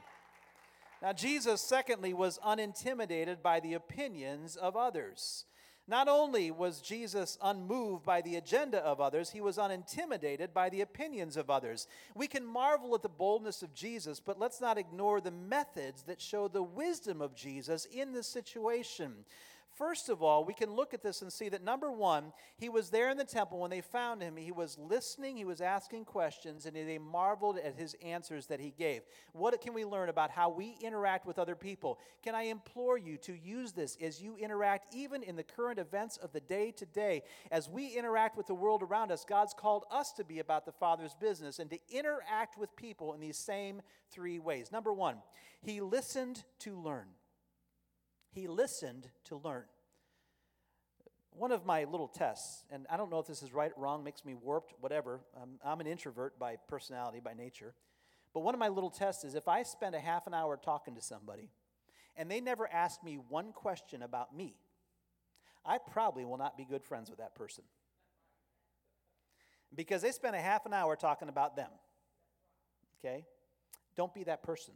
Now, 1.02 1.12
Jesus, 1.12 1.60
secondly, 1.60 2.14
was 2.14 2.38
unintimidated 2.44 3.42
by 3.42 3.58
the 3.58 3.74
opinions 3.74 4.54
of 4.54 4.76
others. 4.76 5.44
Not 5.88 6.06
only 6.08 6.52
was 6.52 6.80
Jesus 6.80 7.36
unmoved 7.42 8.04
by 8.04 8.20
the 8.20 8.36
agenda 8.36 8.78
of 8.78 9.00
others, 9.00 9.30
he 9.30 9.40
was 9.40 9.58
unintimidated 9.58 10.54
by 10.54 10.68
the 10.68 10.80
opinions 10.82 11.36
of 11.36 11.50
others. 11.50 11.88
We 12.14 12.28
can 12.28 12.44
marvel 12.44 12.94
at 12.94 13.02
the 13.02 13.08
boldness 13.08 13.62
of 13.62 13.74
Jesus, 13.74 14.20
but 14.20 14.38
let's 14.38 14.60
not 14.60 14.78
ignore 14.78 15.20
the 15.20 15.32
methods 15.32 16.02
that 16.02 16.20
show 16.20 16.46
the 16.46 16.62
wisdom 16.62 17.20
of 17.20 17.34
Jesus 17.34 17.86
in 17.86 18.12
this 18.12 18.28
situation. 18.28 19.24
First 19.76 20.08
of 20.08 20.22
all, 20.22 20.42
we 20.42 20.54
can 20.54 20.72
look 20.72 20.94
at 20.94 21.02
this 21.02 21.20
and 21.20 21.30
see 21.30 21.50
that 21.50 21.62
number 21.62 21.92
one, 21.92 22.32
he 22.56 22.70
was 22.70 22.88
there 22.88 23.10
in 23.10 23.18
the 23.18 23.24
temple 23.24 23.58
when 23.58 23.70
they 23.70 23.82
found 23.82 24.22
him. 24.22 24.34
He 24.38 24.50
was 24.50 24.78
listening, 24.78 25.36
he 25.36 25.44
was 25.44 25.60
asking 25.60 26.06
questions, 26.06 26.64
and 26.64 26.74
they 26.74 26.96
marveled 26.96 27.58
at 27.58 27.74
his 27.74 27.94
answers 28.02 28.46
that 28.46 28.58
he 28.58 28.70
gave. 28.70 29.02
What 29.32 29.60
can 29.60 29.74
we 29.74 29.84
learn 29.84 30.08
about 30.08 30.30
how 30.30 30.48
we 30.48 30.78
interact 30.80 31.26
with 31.26 31.38
other 31.38 31.54
people? 31.54 31.98
Can 32.22 32.34
I 32.34 32.44
implore 32.44 32.96
you 32.96 33.18
to 33.18 33.34
use 33.34 33.72
this 33.72 33.98
as 34.00 34.22
you 34.22 34.36
interact, 34.36 34.94
even 34.94 35.22
in 35.22 35.36
the 35.36 35.42
current 35.42 35.78
events 35.78 36.16
of 36.16 36.32
the 36.32 36.40
day 36.40 36.70
to 36.70 36.86
day? 36.86 37.22
As 37.50 37.68
we 37.68 37.88
interact 37.88 38.38
with 38.38 38.46
the 38.46 38.54
world 38.54 38.82
around 38.82 39.12
us, 39.12 39.26
God's 39.28 39.52
called 39.52 39.84
us 39.90 40.10
to 40.12 40.24
be 40.24 40.38
about 40.38 40.64
the 40.64 40.72
Father's 40.72 41.14
business 41.14 41.58
and 41.58 41.68
to 41.68 41.78
interact 41.90 42.56
with 42.56 42.74
people 42.76 43.12
in 43.12 43.20
these 43.20 43.36
same 43.36 43.82
three 44.10 44.38
ways. 44.38 44.72
Number 44.72 44.94
one, 44.94 45.16
he 45.60 45.82
listened 45.82 46.44
to 46.60 46.80
learn. 46.80 47.08
He 48.36 48.48
listened 48.48 49.08
to 49.24 49.36
learn. 49.36 49.64
One 51.30 51.52
of 51.52 51.64
my 51.64 51.84
little 51.84 52.06
tests, 52.06 52.64
and 52.70 52.86
I 52.90 52.98
don't 52.98 53.10
know 53.10 53.18
if 53.18 53.26
this 53.26 53.42
is 53.42 53.54
right, 53.54 53.72
wrong, 53.78 54.04
makes 54.04 54.26
me 54.26 54.34
warped, 54.34 54.74
whatever. 54.78 55.20
Um, 55.40 55.58
I'm 55.64 55.80
an 55.80 55.86
introvert 55.86 56.38
by 56.38 56.56
personality, 56.68 57.18
by 57.18 57.32
nature. 57.32 57.72
But 58.34 58.40
one 58.40 58.52
of 58.52 58.60
my 58.60 58.68
little 58.68 58.90
tests 58.90 59.24
is 59.24 59.34
if 59.34 59.48
I 59.48 59.62
spend 59.62 59.94
a 59.94 59.98
half 59.98 60.26
an 60.26 60.34
hour 60.34 60.58
talking 60.62 60.94
to 60.96 61.00
somebody 61.00 61.48
and 62.14 62.30
they 62.30 62.42
never 62.42 62.70
ask 62.70 63.02
me 63.02 63.14
one 63.14 63.52
question 63.52 64.02
about 64.02 64.36
me, 64.36 64.56
I 65.64 65.78
probably 65.78 66.26
will 66.26 66.36
not 66.36 66.58
be 66.58 66.66
good 66.66 66.84
friends 66.84 67.08
with 67.08 67.20
that 67.20 67.34
person. 67.34 67.64
Because 69.74 70.02
they 70.02 70.12
spent 70.12 70.36
a 70.36 70.40
half 70.40 70.66
an 70.66 70.74
hour 70.74 70.94
talking 70.94 71.30
about 71.30 71.56
them. 71.56 71.70
Okay? 73.00 73.24
Don't 73.96 74.12
be 74.12 74.24
that 74.24 74.42
person 74.42 74.74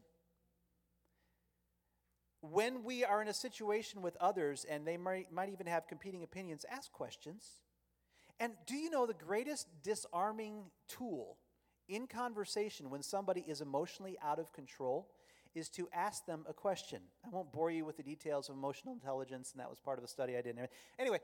when 2.41 2.84
we 2.84 3.05
are 3.05 3.20
in 3.20 3.28
a 3.28 3.34
situation 3.34 4.03
with 4.03 4.16
others 4.20 4.64
and 4.68 4.86
they 4.86 4.97
might, 4.97 5.32
might 5.32 5.51
even 5.51 5.66
have 5.66 5.86
competing 5.86 6.22
opinions, 6.22 6.64
ask 6.70 6.91
questions. 6.91 7.62
And 8.38 8.53
do 8.66 8.74
you 8.74 8.91
know 8.91 9.07
the 9.07 9.14
greatest 9.14 9.66
disarming 9.82 10.64
tool 10.88 11.36
in 11.88 12.07
conversation 12.07 12.88
when 12.88 13.03
somebody 13.03 13.45
is 13.47 13.61
emotionally 13.61 14.16
out 14.22 14.38
of 14.38 14.53
control 14.53 15.09
is 15.55 15.68
to 15.70 15.88
ask 15.93 16.24
them 16.24 16.45
a 16.49 16.55
question? 16.55 17.01
I 17.26 17.28
won't 17.28 17.53
bore 17.53 17.70
you 17.70 17.84
with 17.84 17.99
the 17.99 18.03
details 18.03 18.49
of 18.49 18.55
emotional 18.55 18.95
intelligence, 18.95 19.53
and 19.53 19.61
that 19.61 19.68
was 19.68 19.78
part 19.78 19.99
of 19.99 20.05
a 20.05 20.09
study 20.09 20.36
I 20.36 20.41
did. 20.41 20.57
Anyway, 20.99 21.18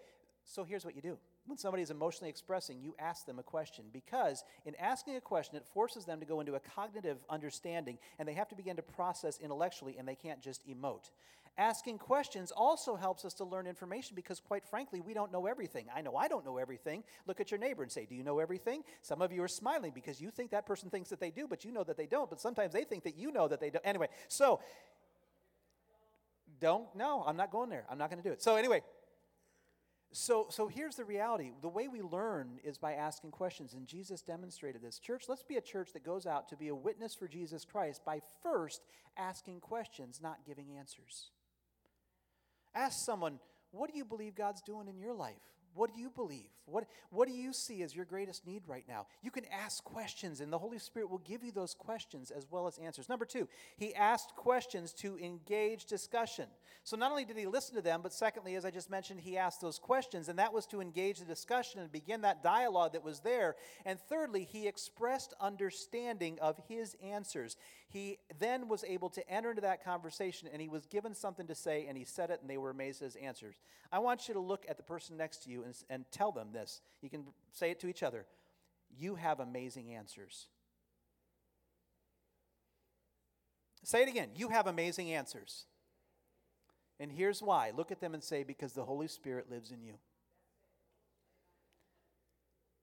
so 0.47 0.65
here's 0.65 0.85
what 0.85 0.95
you 0.95 1.03
do. 1.03 1.19
When 1.47 1.59
somebody 1.59 1.83
is 1.83 1.91
emotionally 1.91 2.31
expressing, 2.31 2.81
you 2.81 2.95
ask 2.99 3.27
them 3.27 3.39
a 3.39 3.43
question 3.43 3.85
because 3.93 4.45
in 4.65 4.75
asking 4.77 5.17
a 5.17 5.21
question, 5.21 5.57
it 5.57 5.67
forces 5.67 6.05
them 6.05 6.21
to 6.21 6.27
go 6.27 6.41
into 6.41 6.55
a 6.55 6.61
cognitive 6.61 7.19
understanding 7.29 7.99
and 8.19 8.29
they 8.29 8.33
have 8.33 8.49
to 8.49 8.57
begin 8.57 8.77
to 8.77 8.83
process 8.83 9.39
intellectually 9.41 9.97
and 9.99 10.07
they 10.07 10.15
can't 10.15 10.41
just 10.41 10.67
emote. 10.69 11.11
Asking 11.59 11.99
questions 11.99 12.53
also 12.55 12.97
helps 12.97 13.25
us 13.25 13.33
to 13.35 13.45
learn 13.45 13.67
information 13.67 14.15
because, 14.15 14.41
quite 14.41 14.67
frankly, 14.67 15.01
we 15.01 15.15
don't 15.15 15.33
know 15.33 15.47
everything. 15.47 15.87
I 15.95 16.03
know 16.03 16.15
I 16.15 16.29
don't 16.29 16.45
know 16.45 16.59
everything. 16.59 17.03
Look 17.27 17.41
at 17.41 17.51
your 17.51 17.59
neighbor 17.59 17.83
and 17.83 17.91
say, 17.91 18.05
Do 18.05 18.15
you 18.15 18.23
know 18.23 18.41
everything? 18.41 18.83
Some 19.01 19.23
of 19.23 19.33
you 19.33 19.43
are 19.43 19.49
smiling 19.49 19.93
because 19.95 20.21
you 20.21 20.31
think 20.31 20.51
that 20.51 20.67
person 20.67 20.91
thinks 20.91 21.09
that 21.09 21.19
they 21.19 21.31
do, 21.31 21.49
but 21.49 21.65
you 21.65 21.73
know 21.73 21.83
that 21.85 21.97
they 21.97 22.07
don't. 22.07 22.29
But 22.29 22.43
sometimes 22.43 22.75
they 22.75 22.85
think 22.85 23.05
that 23.05 23.17
you 23.17 23.33
know 23.33 23.49
that 23.49 23.59
they 23.59 23.71
don't. 23.71 23.87
Anyway, 23.87 24.09
so 24.29 24.61
don't, 26.61 26.95
no, 26.95 27.25
I'm 27.27 27.37
not 27.37 27.51
going 27.51 27.71
there. 27.71 27.85
I'm 27.91 27.99
not 27.99 28.11
going 28.11 28.23
to 28.23 28.29
do 28.29 28.33
it. 28.33 28.43
So, 28.43 28.57
anyway, 28.57 28.83
so, 30.13 30.47
so 30.51 30.69
here's 30.69 30.97
the 30.97 31.05
reality. 31.05 31.51
The 31.61 31.69
way 31.69 31.89
we 31.89 32.01
learn 32.01 32.59
is 32.65 32.79
by 32.79 32.95
asking 32.95 33.33
questions, 33.33 33.75
and 33.75 33.87
Jesus 33.87 34.23
demonstrated 34.23 34.83
this. 34.83 34.99
Church, 34.99 35.25
let's 35.29 35.43
be 35.43 35.57
a 35.57 35.61
church 35.61 35.93
that 35.93 36.05
goes 36.05 36.27
out 36.27 36.49
to 36.49 36.57
be 36.57 36.69
a 36.69 36.75
witness 36.75 37.15
for 37.15 37.29
Jesus 37.29 37.65
Christ 37.65 38.03
by 38.05 38.21
first 38.43 38.83
asking 39.17 39.61
questions, 39.61 40.21
not 40.23 40.39
giving 40.47 40.73
answers. 40.79 41.31
Ask 42.75 43.05
someone, 43.05 43.41
what 43.73 43.91
do 43.91 43.97
you 43.97 44.05
believe 44.05 44.35
God's 44.35 44.63
doing 44.63 44.89
in 44.89 44.99
your 44.99 45.15
life? 45.15 45.35
What 45.77 45.95
do 45.95 46.01
you 46.01 46.11
believe? 46.11 46.49
What, 46.65 46.87
what 47.11 47.29
do 47.29 47.35
you 47.35 47.53
see 47.53 47.83
as 47.83 47.95
your 47.95 48.07
greatest 48.07 48.47
need 48.47 48.63
right 48.67 48.85
now? 48.89 49.07
You 49.23 49.31
can 49.31 49.45
ask 49.53 49.85
questions, 49.85 50.41
and 50.41 50.53
the 50.53 50.59
Holy 50.59 50.79
Spirit 50.79 51.11
will 51.11 51.19
give 51.19 51.45
you 51.45 51.53
those 51.53 51.75
questions 51.75 52.33
as 52.33 52.47
well 52.51 52.67
as 52.67 52.79
answers. 52.79 53.09
Number 53.09 53.25
two, 53.25 53.47
he 53.77 53.95
asked 53.95 54.35
questions 54.35 54.93
to 54.95 55.17
engage 55.19 55.85
discussion. 55.85 56.47
So 56.83 56.97
not 56.97 57.11
only 57.11 57.25
did 57.25 57.37
he 57.37 57.47
listen 57.47 57.77
to 57.77 57.83
them, 57.83 58.01
but 58.03 58.13
secondly, 58.13 58.55
as 58.55 58.65
I 58.65 58.71
just 58.71 58.91
mentioned, 58.91 59.21
he 59.21 59.37
asked 59.37 59.61
those 59.61 59.79
questions, 59.79 60.29
and 60.29 60.39
that 60.39 60.53
was 60.53 60.67
to 60.67 60.81
engage 60.81 61.19
the 61.19 61.25
discussion 61.25 61.81
and 61.81 61.93
begin 61.93 62.23
that 62.23 62.43
dialogue 62.43 62.93
that 62.95 63.05
was 63.05 63.21
there. 63.21 63.55
And 63.85 64.01
thirdly, 64.01 64.45
he 64.45 64.67
expressed 64.67 65.35
understanding 65.41 66.39
of 66.41 66.59
his 66.69 66.97
answers. 67.03 67.57
He 67.89 68.19
then 68.41 68.69
was 68.69 68.83
able 68.83 69.11
to 69.11 69.31
enter 69.31 69.51
into 69.51 69.63
that 69.63 69.85
conversation, 69.85 70.49
and 70.53 70.61
he 70.61 70.69
was 70.69 70.87
given 70.87 71.15
something 71.15 71.47
to 71.47 71.55
say, 71.55 71.87
and 71.89 71.97
he 71.97 72.05
said 72.05 72.31
it, 72.31 72.41
and 72.41 72.51
they 72.51 72.59
were 72.59 72.71
amazed 72.71 73.03
at 73.03 73.07
his 73.07 73.17
answers. 73.17 73.57
I 73.93 74.01
want 74.01 74.27
you 74.27 74.35
to 74.35 74.41
look 74.41 74.65
at 74.69 74.77
the 74.77 74.83
person 74.83 75.17
next 75.17 75.45
to 75.45 75.51
you 75.51 75.65
and, 75.67 75.75
and 75.91 76.05
tell 76.11 76.33
them 76.33 76.49
this. 76.53 76.81
You 77.03 77.11
can 77.11 77.25
say 77.53 77.71
it 77.71 77.81
to 77.81 77.89
each 77.89 78.03
other. 78.03 78.25
You 78.99 79.17
have 79.17 79.41
amazing 79.41 79.93
answers. 79.93 80.47
Say 83.83 84.03
it 84.03 84.09
again. 84.09 84.31
You 84.35 84.49
have 84.49 84.67
amazing 84.67 85.13
answers. 85.13 85.67
And 86.99 87.13
here's 87.13 87.43
why. 87.43 87.73
Look 87.77 87.93
at 87.93 88.01
them 88.01 88.15
and 88.15 88.25
say, 88.25 88.43
because 88.43 88.73
the 88.73 88.85
Holy 88.85 89.09
Spirit 89.09 89.51
lives 89.51 89.71
in 89.71 89.83
you. 89.83 89.95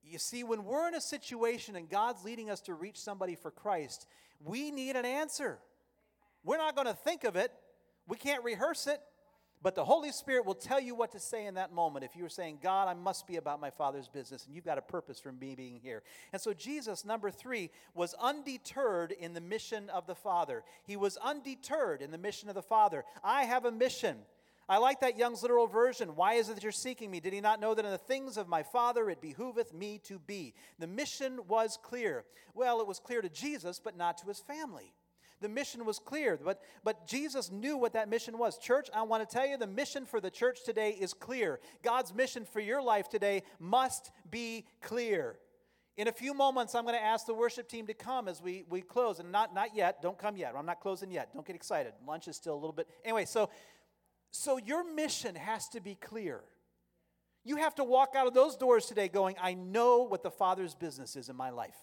You 0.02 0.18
see, 0.18 0.44
when 0.44 0.64
we're 0.64 0.86
in 0.86 0.94
a 0.94 1.00
situation 1.00 1.76
and 1.76 1.88
God's 1.88 2.24
leading 2.24 2.50
us 2.50 2.60
to 2.62 2.74
reach 2.74 2.98
somebody 2.98 3.34
for 3.34 3.50
Christ, 3.50 4.06
we 4.42 4.70
need 4.70 4.96
an 4.96 5.06
answer. 5.06 5.58
We're 6.44 6.58
not 6.58 6.74
going 6.74 6.86
to 6.86 6.94
think 6.94 7.24
of 7.24 7.36
it, 7.36 7.50
we 8.06 8.16
can't 8.16 8.44
rehearse 8.44 8.86
it. 8.86 9.00
But 9.64 9.74
the 9.74 9.84
Holy 9.84 10.12
Spirit 10.12 10.44
will 10.44 10.54
tell 10.54 10.78
you 10.78 10.94
what 10.94 11.12
to 11.12 11.18
say 11.18 11.46
in 11.46 11.54
that 11.54 11.72
moment. 11.72 12.04
If 12.04 12.14
you're 12.14 12.28
saying, 12.28 12.58
God, 12.62 12.86
I 12.86 12.92
must 12.92 13.26
be 13.26 13.36
about 13.36 13.62
my 13.62 13.70
Father's 13.70 14.08
business, 14.08 14.44
and 14.44 14.54
you've 14.54 14.66
got 14.66 14.76
a 14.76 14.82
purpose 14.82 15.18
for 15.18 15.32
me 15.32 15.54
being 15.54 15.80
here. 15.82 16.02
And 16.34 16.42
so 16.42 16.52
Jesus, 16.52 17.02
number 17.02 17.30
three, 17.30 17.70
was 17.94 18.14
undeterred 18.20 19.12
in 19.12 19.32
the 19.32 19.40
mission 19.40 19.88
of 19.88 20.06
the 20.06 20.14
Father. 20.14 20.64
He 20.86 20.96
was 20.96 21.16
undeterred 21.16 22.02
in 22.02 22.10
the 22.10 22.18
mission 22.18 22.50
of 22.50 22.54
the 22.54 22.60
Father. 22.60 23.06
I 23.24 23.44
have 23.44 23.64
a 23.64 23.72
mission. 23.72 24.18
I 24.68 24.76
like 24.76 25.00
that 25.00 25.16
Young's 25.16 25.40
literal 25.40 25.66
version. 25.66 26.14
Why 26.14 26.34
is 26.34 26.50
it 26.50 26.56
that 26.56 26.62
you're 26.62 26.70
seeking 26.70 27.10
me? 27.10 27.20
Did 27.20 27.32
he 27.32 27.40
not 27.40 27.58
know 27.58 27.72
that 27.72 27.86
in 27.86 27.90
the 27.90 27.96
things 27.96 28.36
of 28.36 28.46
my 28.46 28.62
Father 28.62 29.08
it 29.08 29.22
behooveth 29.22 29.72
me 29.72 29.98
to 30.04 30.18
be? 30.18 30.52
The 30.78 30.86
mission 30.86 31.40
was 31.48 31.78
clear. 31.82 32.24
Well, 32.52 32.82
it 32.82 32.86
was 32.86 32.98
clear 32.98 33.22
to 33.22 33.30
Jesus, 33.30 33.80
but 33.82 33.96
not 33.96 34.18
to 34.18 34.26
his 34.26 34.40
family. 34.40 34.92
The 35.44 35.50
mission 35.50 35.84
was 35.84 35.98
clear, 35.98 36.40
but, 36.42 36.62
but 36.84 37.06
Jesus 37.06 37.50
knew 37.52 37.76
what 37.76 37.92
that 37.92 38.08
mission 38.08 38.38
was. 38.38 38.56
Church, 38.56 38.88
I 38.94 39.02
want 39.02 39.28
to 39.28 39.30
tell 39.30 39.46
you 39.46 39.58
the 39.58 39.66
mission 39.66 40.06
for 40.06 40.18
the 40.18 40.30
church 40.30 40.64
today 40.64 40.96
is 40.98 41.12
clear. 41.12 41.60
God's 41.82 42.14
mission 42.14 42.46
for 42.46 42.60
your 42.60 42.80
life 42.80 43.10
today 43.10 43.42
must 43.58 44.10
be 44.30 44.64
clear. 44.80 45.36
In 45.98 46.08
a 46.08 46.12
few 46.12 46.32
moments, 46.32 46.74
I'm 46.74 46.84
going 46.84 46.96
to 46.96 47.04
ask 47.04 47.26
the 47.26 47.34
worship 47.34 47.68
team 47.68 47.86
to 47.88 47.92
come 47.92 48.26
as 48.26 48.40
we, 48.40 48.64
we 48.70 48.80
close. 48.80 49.18
And 49.18 49.30
not, 49.30 49.54
not 49.54 49.76
yet. 49.76 50.00
Don't 50.00 50.16
come 50.16 50.38
yet. 50.38 50.54
I'm 50.56 50.64
not 50.64 50.80
closing 50.80 51.10
yet. 51.10 51.34
Don't 51.34 51.46
get 51.46 51.54
excited. 51.54 51.92
Lunch 52.08 52.26
is 52.26 52.36
still 52.36 52.54
a 52.54 52.56
little 52.56 52.72
bit. 52.72 52.88
Anyway, 53.04 53.26
so, 53.26 53.50
so 54.30 54.56
your 54.56 54.94
mission 54.94 55.34
has 55.34 55.68
to 55.68 55.80
be 55.82 55.94
clear. 55.94 56.40
You 57.44 57.56
have 57.56 57.74
to 57.74 57.84
walk 57.84 58.14
out 58.16 58.26
of 58.26 58.32
those 58.32 58.56
doors 58.56 58.86
today 58.86 59.08
going, 59.08 59.36
I 59.38 59.52
know 59.52 60.04
what 60.04 60.22
the 60.22 60.30
Father's 60.30 60.74
business 60.74 61.16
is 61.16 61.28
in 61.28 61.36
my 61.36 61.50
life. 61.50 61.76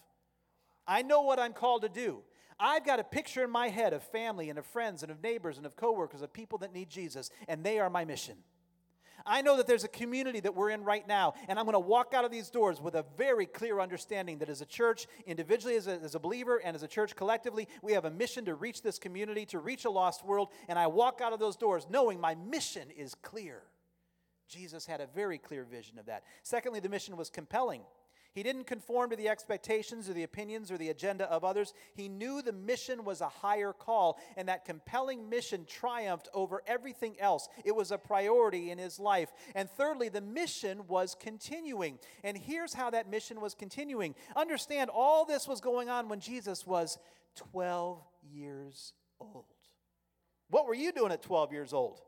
I 0.88 1.04
know 1.04 1.22
what 1.22 1.38
I'm 1.38 1.54
called 1.54 1.84
to 1.84 1.90
do. 1.90 2.24
I've 2.60 2.86
got 2.86 3.00
a 3.00 3.04
picture 3.04 3.44
in 3.44 3.50
my 3.50 3.70
head 3.70 3.94
of 3.94 4.04
family 4.04 4.50
and 4.50 4.60
of 4.60 4.66
friends 4.66 5.04
and 5.04 5.12
of 5.12 5.22
neighbors 5.22 5.58
and 5.58 5.66
of 5.66 5.76
coworkers, 5.76 6.22
of 6.22 6.34
people 6.34 6.58
that 6.60 6.74
need 6.74 6.90
Jesus, 6.90 7.30
and 7.48 7.64
they 7.64 7.80
are 7.80 7.90
my 7.90 8.06
mission. 8.06 8.38
I 9.26 9.42
know 9.42 9.58
that 9.58 9.68
there's 9.68 9.84
a 9.84 9.90
community 9.90 10.40
that 10.40 10.56
we're 10.56 10.70
in 10.70 10.84
right 10.84 11.08
now, 11.08 11.34
and 11.48 11.60
I'm 11.60 11.66
going 11.66 11.74
to 11.74 11.80
walk 11.80 12.14
out 12.14 12.26
of 12.26 12.32
these 12.32 12.50
doors 12.50 12.82
with 12.82 12.96
a 12.96 13.06
very 13.18 13.46
clear 13.46 13.80
understanding 13.80 14.40
that 14.40 14.50
as 14.50 14.62
a 14.62 14.66
church, 14.66 15.08
individually, 15.26 15.76
as 15.76 15.88
a, 15.88 16.00
as 16.00 16.16
a 16.16 16.20
believer, 16.20 16.58
and 16.58 16.76
as 16.76 16.84
a 16.84 16.88
church 16.88 17.16
collectively, 17.16 17.68
we 17.82 17.94
have 17.94 18.06
a 18.06 18.12
mission 18.12 18.46
to 18.46 18.56
reach 18.56 18.82
this 18.82 18.98
community, 18.98 19.46
to 19.48 19.60
reach 19.60 19.86
a 19.86 19.90
lost 19.90 20.26
world, 20.26 20.50
and 20.68 20.78
I 20.80 20.88
walk 20.88 21.22
out 21.22 21.34
of 21.34 21.40
those 21.40 21.56
doors 21.56 21.86
knowing 21.90 22.20
my 22.20 22.36
mission 22.36 22.90
is 22.92 23.16
clear. 23.16 23.62
Jesus 24.48 24.86
had 24.86 25.02
a 25.02 25.08
very 25.08 25.38
clear 25.38 25.64
vision 25.64 25.98
of 25.98 26.08
that. 26.08 26.24
Secondly, 26.44 26.80
the 26.80 26.90
mission 26.90 27.16
was 27.16 27.30
compelling. 27.30 27.82
He 28.34 28.44
didn't 28.44 28.66
conform 28.66 29.10
to 29.10 29.16
the 29.16 29.28
expectations 29.30 30.10
or 30.10 30.14
the 30.14 30.24
opinions 30.24 30.72
or 30.72 30.78
the 30.78 30.90
agenda 30.90 31.30
of 31.30 31.44
others. 31.44 31.74
He 31.94 32.08
knew 32.08 32.42
the 32.42 32.54
mission 32.54 33.04
was 33.04 33.22
a 33.22 33.28
higher 33.28 33.74
call, 33.74 34.20
and 34.38 34.48
that 34.48 34.66
compelling 34.66 35.30
mission 35.30 35.66
triumphed 35.66 36.30
over 36.34 36.62
everything 36.66 37.20
else. 37.20 37.50
It 37.66 37.76
was 37.76 37.92
a 37.92 37.98
priority 37.98 38.72
in 38.72 38.78
his 38.78 39.00
life. 39.00 39.32
And 39.54 39.70
thirdly, 39.70 40.10
the 40.10 40.22
mission 40.22 40.88
was 40.88 41.16
continuing. 41.20 42.00
And 42.24 42.38
here's 42.38 42.74
how 42.74 42.90
that 42.92 43.10
mission 43.10 43.42
was 43.42 43.54
continuing. 43.54 44.16
Understand, 44.36 44.90
all 44.94 45.26
this 45.26 45.48
was 45.48 45.60
going 45.60 45.90
on 45.90 46.08
when 46.08 46.22
Jesus 46.22 46.66
was 46.66 46.98
12 47.36 48.02
years 48.34 48.94
old. 49.20 49.46
What 50.50 50.68
were 50.68 50.74
you 50.74 50.92
doing 50.92 51.12
at 51.12 51.22
12 51.22 51.52
years 51.52 51.74
old? 51.74 52.02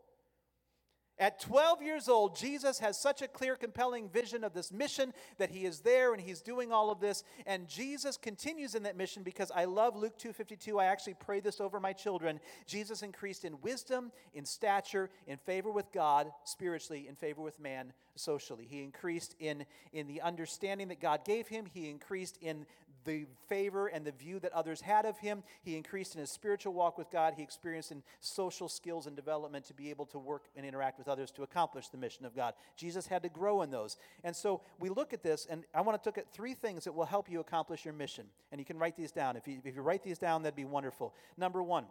At 1.20 1.40
12 1.40 1.84
years 1.84 2.10
old, 2.10 2.36
Jesus 2.36 2.80
has 2.80 3.00
such 3.00 3.22
a 3.22 3.28
clear, 3.28 3.56
compelling 3.56 4.10
vision 4.10 4.44
of 4.44 4.54
this 4.54 4.72
mission 4.72 5.14
that 5.38 5.52
he 5.52 5.66
is 5.66 5.82
there 5.82 6.12
and 6.14 6.22
he's 6.22 6.42
doing 6.42 6.72
all 6.72 6.90
of 6.90 7.00
this. 7.00 7.24
And 7.46 7.68
Jesus 7.68 8.18
continues 8.18 8.74
in 8.74 8.84
that 8.84 8.98
mission 8.98 9.22
because 9.22 9.52
I 9.54 9.66
love 9.66 9.96
Luke 9.96 10.18
2.52. 10.18 10.82
I 10.82 10.86
actually 10.86 11.14
pray 11.14 11.40
this 11.40 11.62
over 11.62 11.80
my 11.80 11.94
children. 11.94 12.40
Jesus 12.66 13.04
increased 13.04 13.46
in 13.46 13.62
wisdom, 13.62 14.12
in 14.34 14.44
stature, 14.44 15.12
in 15.28 15.38
favor 15.38 15.72
with 15.72 15.92
God, 15.92 16.32
spiritually, 16.46 17.08
in 17.08 17.16
favor 17.16 17.42
with 17.42 17.60
man, 17.60 17.94
socially. 18.16 18.66
He 18.68 18.84
increased 18.84 19.36
in, 19.40 19.66
in 19.92 20.08
the 20.08 20.22
understanding 20.22 20.88
that 20.88 21.00
God 21.00 21.26
gave 21.26 21.48
him. 21.48 21.66
He 21.72 21.90
increased 21.90 22.38
in 22.42 22.66
the 23.06 23.26
favor 23.48 23.88
and 23.88 24.06
the 24.06 24.12
view 24.12 24.40
that 24.40 24.52
others 24.54 24.82
had 24.82 25.06
of 25.06 25.18
him. 25.18 25.44
He 25.64 25.76
increased 25.76 26.16
in 26.16 26.22
his 26.22 26.32
spiritual 26.32 26.74
walk 26.74 26.98
with 26.98 27.10
God. 27.10 27.34
He 27.36 27.44
experienced 27.44 27.92
in 27.92 28.04
social 28.20 28.70
skills 28.70 29.08
and 29.08 29.16
development 29.16 29.66
to 29.66 29.74
be 29.74 29.90
able 29.90 30.06
to 30.08 30.20
work 30.20 30.46
and 30.56 30.66
interact 30.66 30.98
with 30.98 31.08
others 31.08 31.32
to 31.32 31.44
accomplish 31.44 31.90
the 31.90 31.98
mission 31.98 32.26
of 32.26 32.36
God. 32.36 32.54
Jesus 32.76 33.08
had 33.08 33.24
to 33.24 33.30
grow 33.30 33.62
in 33.62 33.72
those. 33.72 33.98
And 34.24 34.36
so 34.36 34.62
we 34.80 34.90
look 34.90 35.14
at 35.14 35.24
this, 35.24 35.48
and 35.50 35.64
I 35.74 35.82
want 35.82 36.02
to 36.02 36.08
look 36.08 36.18
at 36.18 36.32
three 36.34 36.54
things 36.54 36.84
that 36.84 36.94
will 36.94 37.06
help 37.06 37.30
you 37.30 37.40
accomplish 37.40 37.86
your 37.86 37.94
mission. 37.94 38.26
And 38.52 38.60
you 38.60 38.66
can 38.66 38.78
write 38.78 38.96
these 38.96 39.12
down. 39.12 39.36
If 39.36 39.48
you, 39.48 39.60
if 39.64 39.76
you 39.76 39.82
write 39.82 40.04
these 40.04 40.18
down, 40.18 40.44
that'd 40.44 40.56
be 40.56 40.66
wonderful. 40.66 41.14
Number 41.38 41.62
one, 41.62 41.86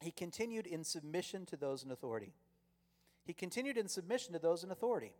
he 0.00 0.10
continued 0.10 0.66
in 0.66 0.84
submission 0.84 1.44
to 1.46 1.56
those 1.56 1.82
in 1.82 1.90
authority. 1.90 2.32
He 3.24 3.32
continued 3.32 3.76
in 3.76 3.88
submission 3.88 4.32
to 4.32 4.38
those 4.38 4.64
in 4.64 4.70
authority. 4.70 5.12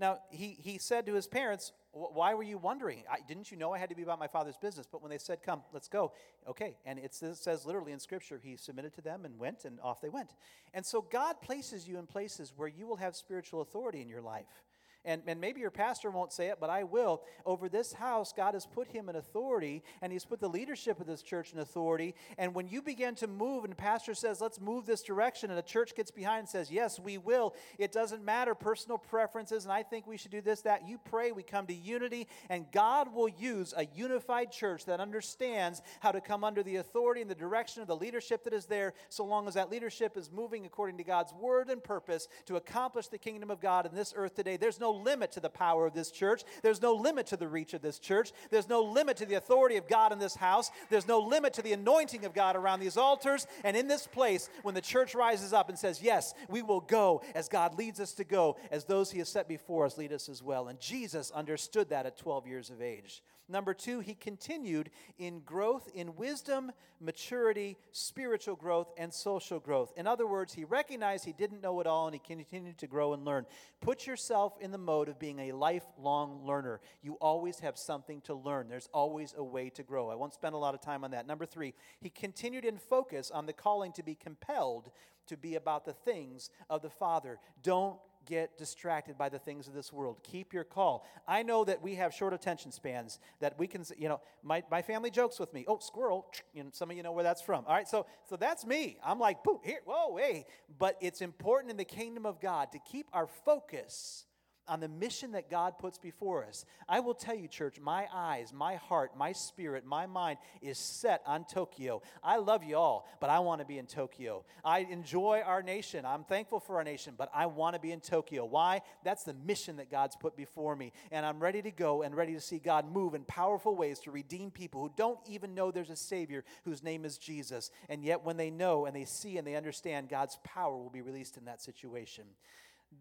Now, 0.00 0.18
he, 0.30 0.56
he 0.60 0.78
said 0.78 1.06
to 1.06 1.14
his 1.14 1.26
parents, 1.26 1.72
Why 1.94 2.34
were 2.34 2.42
you 2.42 2.58
wondering? 2.58 3.04
I, 3.08 3.18
didn't 3.26 3.52
you 3.52 3.56
know 3.56 3.72
I 3.72 3.78
had 3.78 3.88
to 3.88 3.94
be 3.94 4.02
about 4.02 4.18
my 4.18 4.26
father's 4.26 4.56
business? 4.56 4.84
But 4.90 5.00
when 5.00 5.10
they 5.10 5.18
said, 5.18 5.42
Come, 5.44 5.62
let's 5.72 5.86
go, 5.86 6.12
okay. 6.48 6.76
And 6.84 6.98
it 6.98 7.14
says 7.14 7.64
literally 7.64 7.92
in 7.92 8.00
Scripture, 8.00 8.40
he 8.42 8.56
submitted 8.56 8.94
to 8.94 9.00
them 9.00 9.24
and 9.24 9.38
went, 9.38 9.64
and 9.64 9.78
off 9.80 10.00
they 10.00 10.08
went. 10.08 10.30
And 10.72 10.84
so 10.84 11.00
God 11.00 11.40
places 11.40 11.86
you 11.86 11.98
in 11.98 12.06
places 12.06 12.52
where 12.56 12.66
you 12.66 12.88
will 12.88 12.96
have 12.96 13.14
spiritual 13.14 13.60
authority 13.60 14.00
in 14.00 14.08
your 14.08 14.22
life 14.22 14.64
and, 15.04 15.22
and 15.26 15.40
maybe 15.40 15.60
your 15.60 15.70
pastor 15.70 16.10
won't 16.10 16.32
say 16.32 16.48
it, 16.48 16.58
but 16.60 16.70
I 16.70 16.84
will. 16.84 17.22
Over 17.44 17.68
this 17.68 17.92
house, 17.92 18.32
God 18.32 18.54
has 18.54 18.66
put 18.66 18.88
him 18.88 19.08
in 19.08 19.16
authority, 19.16 19.82
and 20.02 20.12
he's 20.12 20.24
put 20.24 20.40
the 20.40 20.48
leadership 20.48 21.00
of 21.00 21.06
this 21.06 21.22
church 21.22 21.52
in 21.52 21.58
authority. 21.58 22.14
And 22.38 22.54
when 22.54 22.68
you 22.68 22.82
begin 22.82 23.14
to 23.16 23.26
move, 23.26 23.64
and 23.64 23.72
the 23.72 23.76
pastor 23.76 24.14
says, 24.14 24.40
let's 24.40 24.60
move 24.60 24.86
this 24.86 25.02
direction, 25.02 25.50
and 25.50 25.58
the 25.58 25.62
church 25.62 25.94
gets 25.94 26.10
behind 26.10 26.40
and 26.40 26.48
says, 26.48 26.70
yes, 26.70 26.98
we 26.98 27.18
will, 27.18 27.54
it 27.78 27.92
doesn't 27.92 28.24
matter 28.24 28.54
personal 28.54 28.98
preferences, 28.98 29.64
and 29.64 29.72
I 29.72 29.82
think 29.82 30.06
we 30.06 30.16
should 30.16 30.30
do 30.30 30.40
this, 30.40 30.62
that. 30.62 30.88
You 30.88 30.98
pray, 31.04 31.32
we 31.32 31.42
come 31.42 31.66
to 31.66 31.74
unity, 31.74 32.28
and 32.48 32.70
God 32.72 33.14
will 33.14 33.28
use 33.28 33.74
a 33.76 33.86
unified 33.94 34.50
church 34.50 34.84
that 34.86 35.00
understands 35.00 35.82
how 36.00 36.12
to 36.12 36.20
come 36.20 36.44
under 36.44 36.62
the 36.62 36.76
authority 36.76 37.20
and 37.20 37.30
the 37.30 37.34
direction 37.34 37.82
of 37.82 37.88
the 37.88 37.96
leadership 37.96 38.44
that 38.44 38.54
is 38.54 38.66
there, 38.66 38.94
so 39.08 39.24
long 39.24 39.48
as 39.48 39.54
that 39.54 39.70
leadership 39.70 40.16
is 40.16 40.30
moving 40.30 40.66
according 40.66 40.96
to 40.98 41.04
God's 41.04 41.32
word 41.32 41.68
and 41.68 41.82
purpose 41.82 42.28
to 42.46 42.56
accomplish 42.56 43.08
the 43.08 43.18
kingdom 43.18 43.50
of 43.50 43.60
God 43.60 43.86
in 43.86 43.94
this 43.94 44.14
earth 44.16 44.34
today. 44.34 44.56
There's 44.56 44.80
no 44.80 44.93
limit 45.02 45.32
to 45.32 45.40
the 45.40 45.50
power 45.50 45.86
of 45.86 45.94
this 45.94 46.10
church. 46.10 46.44
There's 46.62 46.82
no 46.82 46.94
limit 46.94 47.26
to 47.28 47.36
the 47.36 47.48
reach 47.48 47.74
of 47.74 47.82
this 47.82 47.98
church. 47.98 48.32
There's 48.50 48.68
no 48.68 48.82
limit 48.82 49.16
to 49.18 49.26
the 49.26 49.34
authority 49.34 49.76
of 49.76 49.88
God 49.88 50.12
in 50.12 50.18
this 50.18 50.34
house. 50.34 50.70
There's 50.90 51.08
no 51.08 51.20
limit 51.20 51.54
to 51.54 51.62
the 51.62 51.72
anointing 51.72 52.24
of 52.24 52.34
God 52.34 52.56
around 52.56 52.80
these 52.80 52.96
altars. 52.96 53.46
And 53.64 53.76
in 53.76 53.88
this 53.88 54.06
place, 54.06 54.48
when 54.62 54.74
the 54.74 54.80
church 54.80 55.14
rises 55.14 55.52
up 55.52 55.68
and 55.68 55.78
says, 55.78 56.02
Yes, 56.02 56.34
we 56.48 56.62
will 56.62 56.80
go 56.80 57.22
as 57.34 57.48
God 57.48 57.76
leads 57.78 58.00
us 58.00 58.12
to 58.14 58.24
go, 58.24 58.56
as 58.70 58.84
those 58.84 59.10
he 59.10 59.18
has 59.18 59.28
set 59.28 59.48
before 59.48 59.86
us 59.86 59.98
lead 59.98 60.12
us 60.12 60.28
as 60.28 60.42
well. 60.42 60.68
And 60.68 60.80
Jesus 60.80 61.30
understood 61.30 61.90
that 61.90 62.06
at 62.06 62.16
12 62.16 62.46
years 62.46 62.70
of 62.70 62.80
age. 62.80 63.22
Number 63.48 63.74
two, 63.74 64.00
he 64.00 64.14
continued 64.14 64.90
in 65.18 65.40
growth 65.40 65.88
in 65.94 66.16
wisdom, 66.16 66.72
maturity, 66.98 67.76
spiritual 67.92 68.56
growth, 68.56 68.92
and 68.96 69.12
social 69.12 69.60
growth. 69.60 69.92
In 69.96 70.06
other 70.06 70.26
words, 70.26 70.54
he 70.54 70.64
recognized 70.64 71.24
he 71.24 71.32
didn't 71.32 71.62
know 71.62 71.80
it 71.80 71.86
all 71.86 72.06
and 72.06 72.14
he 72.14 72.20
continued 72.20 72.78
to 72.78 72.86
grow 72.86 73.12
and 73.12 73.24
learn. 73.24 73.44
Put 73.80 74.06
yourself 74.06 74.54
in 74.60 74.70
the 74.70 74.78
mode 74.78 75.08
of 75.08 75.18
being 75.18 75.40
a 75.40 75.52
lifelong 75.52 76.40
learner. 76.46 76.80
You 77.02 77.14
always 77.20 77.58
have 77.60 77.76
something 77.76 78.22
to 78.22 78.34
learn, 78.34 78.68
there's 78.68 78.88
always 78.94 79.34
a 79.36 79.44
way 79.44 79.68
to 79.70 79.82
grow. 79.82 80.08
I 80.08 80.14
won't 80.14 80.32
spend 80.32 80.54
a 80.54 80.58
lot 80.58 80.74
of 80.74 80.80
time 80.80 81.04
on 81.04 81.10
that. 81.10 81.26
Number 81.26 81.44
three, 81.44 81.74
he 82.00 82.08
continued 82.08 82.64
in 82.64 82.78
focus 82.78 83.30
on 83.30 83.44
the 83.44 83.52
calling 83.52 83.92
to 83.92 84.02
be 84.02 84.14
compelled 84.14 84.90
to 85.26 85.36
be 85.36 85.54
about 85.54 85.84
the 85.84 85.92
things 85.92 86.50
of 86.68 86.82
the 86.82 86.90
Father. 86.90 87.38
Don't 87.62 87.98
get 88.26 88.56
distracted 88.58 89.16
by 89.18 89.28
the 89.28 89.38
things 89.38 89.68
of 89.68 89.74
this 89.74 89.92
world. 89.92 90.18
Keep 90.22 90.52
your 90.52 90.64
call. 90.64 91.06
I 91.26 91.42
know 91.42 91.64
that 91.64 91.82
we 91.82 91.94
have 91.96 92.12
short 92.12 92.32
attention 92.32 92.72
spans 92.72 93.18
that 93.40 93.58
we 93.58 93.66
can, 93.66 93.84
you 93.96 94.08
know, 94.08 94.20
my, 94.42 94.62
my 94.70 94.82
family 94.82 95.10
jokes 95.10 95.38
with 95.38 95.52
me. 95.52 95.64
Oh, 95.68 95.78
squirrel. 95.78 96.26
You 96.52 96.64
know, 96.64 96.70
some 96.72 96.90
of 96.90 96.96
you 96.96 97.02
know 97.02 97.12
where 97.12 97.24
that's 97.24 97.42
from. 97.42 97.64
All 97.66 97.74
right, 97.74 97.88
so 97.88 98.06
so 98.28 98.36
that's 98.36 98.66
me. 98.66 98.98
I'm 99.04 99.18
like, 99.18 99.42
boom, 99.42 99.58
here, 99.62 99.80
whoa, 99.84 100.16
hey. 100.16 100.46
But 100.78 100.96
it's 101.00 101.20
important 101.20 101.70
in 101.70 101.76
the 101.76 101.84
kingdom 101.84 102.26
of 102.26 102.40
God 102.40 102.72
to 102.72 102.78
keep 102.78 103.06
our 103.12 103.26
focus 103.26 104.26
on 104.68 104.80
the 104.80 104.88
mission 104.88 105.32
that 105.32 105.50
God 105.50 105.78
puts 105.78 105.98
before 105.98 106.44
us. 106.44 106.64
I 106.88 107.00
will 107.00 107.14
tell 107.14 107.34
you, 107.34 107.48
church, 107.48 107.78
my 107.80 108.06
eyes, 108.12 108.52
my 108.52 108.76
heart, 108.76 109.16
my 109.16 109.32
spirit, 109.32 109.84
my 109.84 110.06
mind 110.06 110.38
is 110.62 110.78
set 110.78 111.22
on 111.26 111.44
Tokyo. 111.44 112.02
I 112.22 112.36
love 112.38 112.64
you 112.64 112.76
all, 112.76 113.08
but 113.20 113.30
I 113.30 113.40
want 113.40 113.60
to 113.60 113.66
be 113.66 113.78
in 113.78 113.86
Tokyo. 113.86 114.44
I 114.64 114.80
enjoy 114.80 115.42
our 115.44 115.62
nation. 115.62 116.04
I'm 116.04 116.24
thankful 116.24 116.60
for 116.60 116.76
our 116.76 116.84
nation, 116.84 117.14
but 117.16 117.30
I 117.34 117.46
want 117.46 117.74
to 117.74 117.80
be 117.80 117.92
in 117.92 118.00
Tokyo. 118.00 118.44
Why? 118.44 118.82
That's 119.04 119.24
the 119.24 119.34
mission 119.34 119.76
that 119.76 119.90
God's 119.90 120.16
put 120.16 120.36
before 120.36 120.76
me. 120.76 120.92
And 121.10 121.26
I'm 121.26 121.40
ready 121.40 121.62
to 121.62 121.70
go 121.70 122.02
and 122.02 122.14
ready 122.14 122.34
to 122.34 122.40
see 122.40 122.58
God 122.58 122.90
move 122.90 123.14
in 123.14 123.24
powerful 123.24 123.76
ways 123.76 123.98
to 124.00 124.10
redeem 124.10 124.50
people 124.50 124.80
who 124.80 124.92
don't 124.96 125.18
even 125.28 125.54
know 125.54 125.70
there's 125.70 125.90
a 125.90 125.96
Savior 125.96 126.44
whose 126.64 126.82
name 126.82 127.04
is 127.04 127.18
Jesus. 127.18 127.70
And 127.88 128.04
yet, 128.04 128.24
when 128.24 128.36
they 128.36 128.50
know 128.50 128.86
and 128.86 128.94
they 128.94 129.04
see 129.04 129.38
and 129.38 129.46
they 129.46 129.56
understand, 129.56 130.08
God's 130.08 130.38
power 130.44 130.76
will 130.76 130.90
be 130.90 131.02
released 131.02 131.36
in 131.36 131.44
that 131.46 131.60
situation 131.60 132.24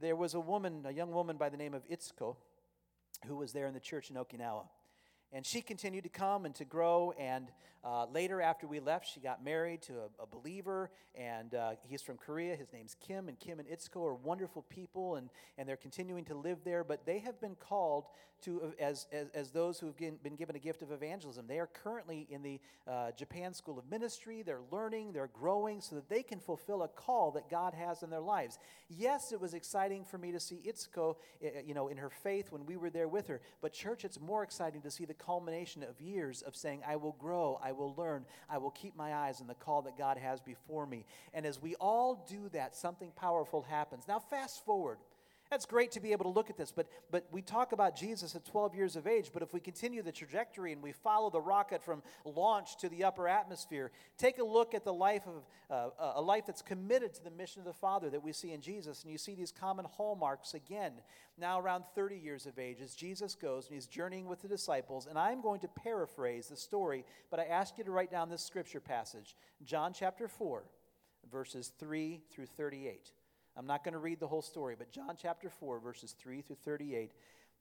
there 0.02 0.16
was 0.16 0.34
a 0.34 0.40
woman, 0.40 0.86
a 0.86 0.92
young 0.92 1.12
woman 1.12 1.38
by 1.38 1.50
the 1.50 1.58
name 1.58 1.74
of 1.74 1.88
Itsuko, 1.88 2.36
who 3.26 3.36
was 3.36 3.54
there 3.54 3.68
in 3.68 3.74
the 3.74 3.80
church 3.80 4.10
in 4.10 4.16
Okinawa. 4.16 4.66
And 5.34 5.46
she 5.46 5.62
continued 5.62 6.04
to 6.04 6.10
come 6.10 6.46
and 6.46 6.54
to 6.56 6.66
grow. 6.66 7.12
And 7.18 7.52
uh, 7.84 8.06
later, 8.06 8.40
after 8.40 8.68
we 8.68 8.80
left, 8.80 9.08
she 9.12 9.20
got 9.20 9.44
married 9.44 9.82
to 9.84 9.94
a, 9.94 10.24
a 10.24 10.28
believer. 10.28 10.92
And 11.16 11.56
uh, 11.56 11.72
he's 11.90 12.04
from 12.04 12.18
Korea. 12.18 12.56
His 12.56 12.72
name's 12.72 12.96
Kim. 13.06 13.28
And 13.28 13.40
Kim 13.40 13.60
and 13.60 13.68
Itsuko 13.68 14.06
are 14.06 14.14
wonderful 14.14 14.62
people. 14.70 15.16
And, 15.16 15.30
and 15.58 15.68
they're 15.68 15.76
continuing 15.76 16.24
to 16.26 16.36
live 16.36 16.60
there. 16.64 16.84
But 16.84 17.06
they 17.08 17.20
have 17.20 17.42
been 17.42 17.56
called 17.56 18.06
to, 18.44 18.74
as, 18.80 19.08
as, 19.12 19.28
as 19.34 19.52
those 19.52 19.80
who 19.80 19.88
have 19.88 19.98
been 19.98 20.36
given 20.36 20.56
a 20.56 20.60
gift 20.60 20.82
of 20.82 20.92
evangelism. 20.92 21.48
They 21.48 21.60
are 21.60 21.68
currently 21.68 22.28
in 22.30 22.44
the 22.44 22.60
uh, 22.88 23.12
Japan 23.12 23.54
School 23.54 23.80
of 23.80 23.90
Ministry. 23.90 24.44
They're 24.44 24.62
learning, 24.72 25.14
they're 25.14 25.28
growing 25.34 25.82
so 25.82 25.96
that 25.96 26.10
they 26.10 26.24
can 26.24 26.40
fulfill 26.40 26.84
a 26.84 26.88
call 26.88 27.32
that 27.32 27.50
God 27.50 27.74
has 27.74 28.04
in 28.04 28.10
their 28.10 28.20
lives. 28.20 28.60
Yes, 28.90 29.32
it 29.32 29.40
was 29.40 29.54
exciting 29.54 30.04
for 30.04 30.18
me 30.18 30.32
to 30.32 30.40
see 30.40 30.62
Itsuko, 30.68 31.16
eh, 31.42 31.48
eh, 31.56 31.62
you 31.66 31.74
know, 31.74 31.88
in 31.88 31.98
her 31.98 32.10
faith 32.10 32.52
when 32.52 32.66
we 32.66 32.76
were 32.76 32.90
there 32.90 33.08
with 33.08 33.28
her. 33.28 33.42
But, 33.62 33.74
church, 33.74 34.04
it's 34.04 34.20
more 34.20 34.44
exciting 34.44 34.82
to 34.82 34.92
see 34.92 35.06
the 35.06 35.14
culmination 35.26 35.84
of 35.84 36.00
years 36.02 36.42
of 36.42 36.56
saying, 36.56 36.82
I 36.88 36.96
will 36.96 37.16
grow, 37.20 37.60
I 37.64 37.72
will 37.72 37.94
learn, 37.96 38.26
I 38.50 38.58
will 38.58 38.72
keep 38.72 38.96
my 38.96 39.14
eyes 39.14 39.42
on 39.42 39.48
the 39.48 39.54
call 39.54 39.82
that 39.84 39.98
God 39.98 40.18
has 40.18 40.42
before 40.42 40.86
me. 40.86 41.06
And 41.34 41.46
as 41.46 41.62
we 41.62 41.76
all 41.76 42.26
do 42.30 42.50
that, 42.50 42.76
something 42.76 43.12
powerful 43.16 43.62
happens. 43.62 44.06
Now, 44.08 44.20
fast 44.20 44.66
forward. 44.66 44.98
That's 45.54 45.68
great 45.68 45.92
to 45.92 46.00
be 46.00 46.14
able 46.14 46.24
to 46.24 46.32
look 46.32 46.50
at 46.50 46.58
this, 46.58 46.72
but, 46.72 46.88
but 47.12 47.28
we 47.32 47.44
talk 47.44 47.74
about 47.74 47.96
Jesus 47.96 48.36
at 48.36 48.44
12 48.44 48.74
years 48.74 48.96
of 48.96 49.06
age. 49.06 49.30
But 49.32 49.44
if 49.44 49.54
we 49.54 49.60
continue 49.60 50.02
the 50.02 50.12
trajectory 50.12 50.74
and 50.74 50.82
we 50.82 50.94
follow 50.94 51.30
the 51.30 51.40
rocket 51.40 51.84
from 51.84 52.02
launch 52.26 52.80
to 52.80 52.90
the 52.90 53.04
upper 53.04 53.28
atmosphere, 53.28 53.92
take 54.18 54.40
a 54.40 54.44
look 54.44 54.74
at 54.74 54.84
the 54.84 54.92
life 54.92 55.22
of 55.28 55.46
uh, 55.70 56.16
a 56.16 56.22
life 56.22 56.48
that's 56.48 56.64
committed 56.64 57.14
to 57.14 57.24
the 57.24 57.30
mission 57.30 57.60
of 57.60 57.68
the 57.68 57.74
Father 57.74 58.10
that 58.10 58.24
we 58.24 58.34
see 58.34 58.52
in 58.52 58.62
Jesus, 58.62 59.04
and 59.04 59.12
you 59.12 59.20
see 59.20 59.36
these 59.36 59.52
common 59.52 59.86
hallmarks 59.86 60.56
again. 60.56 60.94
Now, 61.38 61.60
around 61.60 61.84
30 61.94 62.18
years 62.18 62.48
of 62.48 62.58
age, 62.58 62.82
as 62.82 62.96
Jesus 62.96 63.36
goes 63.36 63.68
and 63.68 63.76
he's 63.76 63.86
journeying 63.86 64.26
with 64.26 64.42
the 64.42 64.48
disciples, 64.48 65.06
and 65.06 65.20
I'm 65.20 65.40
going 65.40 65.60
to 65.60 65.68
paraphrase 65.68 66.48
the 66.48 66.58
story, 66.58 67.06
but 67.30 67.40
I 67.40 67.44
ask 67.44 67.78
you 67.78 67.84
to 67.84 67.92
write 67.92 68.10
down 68.10 68.28
this 68.28 68.44
scripture 68.44 68.80
passage 68.80 69.36
John 69.64 69.94
chapter 69.94 70.28
4, 70.28 70.64
verses 71.32 71.72
3 71.78 72.24
through 72.32 72.48
38. 72.48 73.12
I'm 73.56 73.68
not 73.68 73.84
going 73.84 73.94
to 73.94 74.00
read 74.00 74.20
the 74.20 74.28
whole 74.28 74.42
story, 74.42 74.76
but 74.78 74.92
John 74.92 75.16
chapter 75.22 75.50
4, 75.50 75.80
verses 75.80 76.16
3 76.20 76.42
through 76.42 76.58
38 76.64 77.12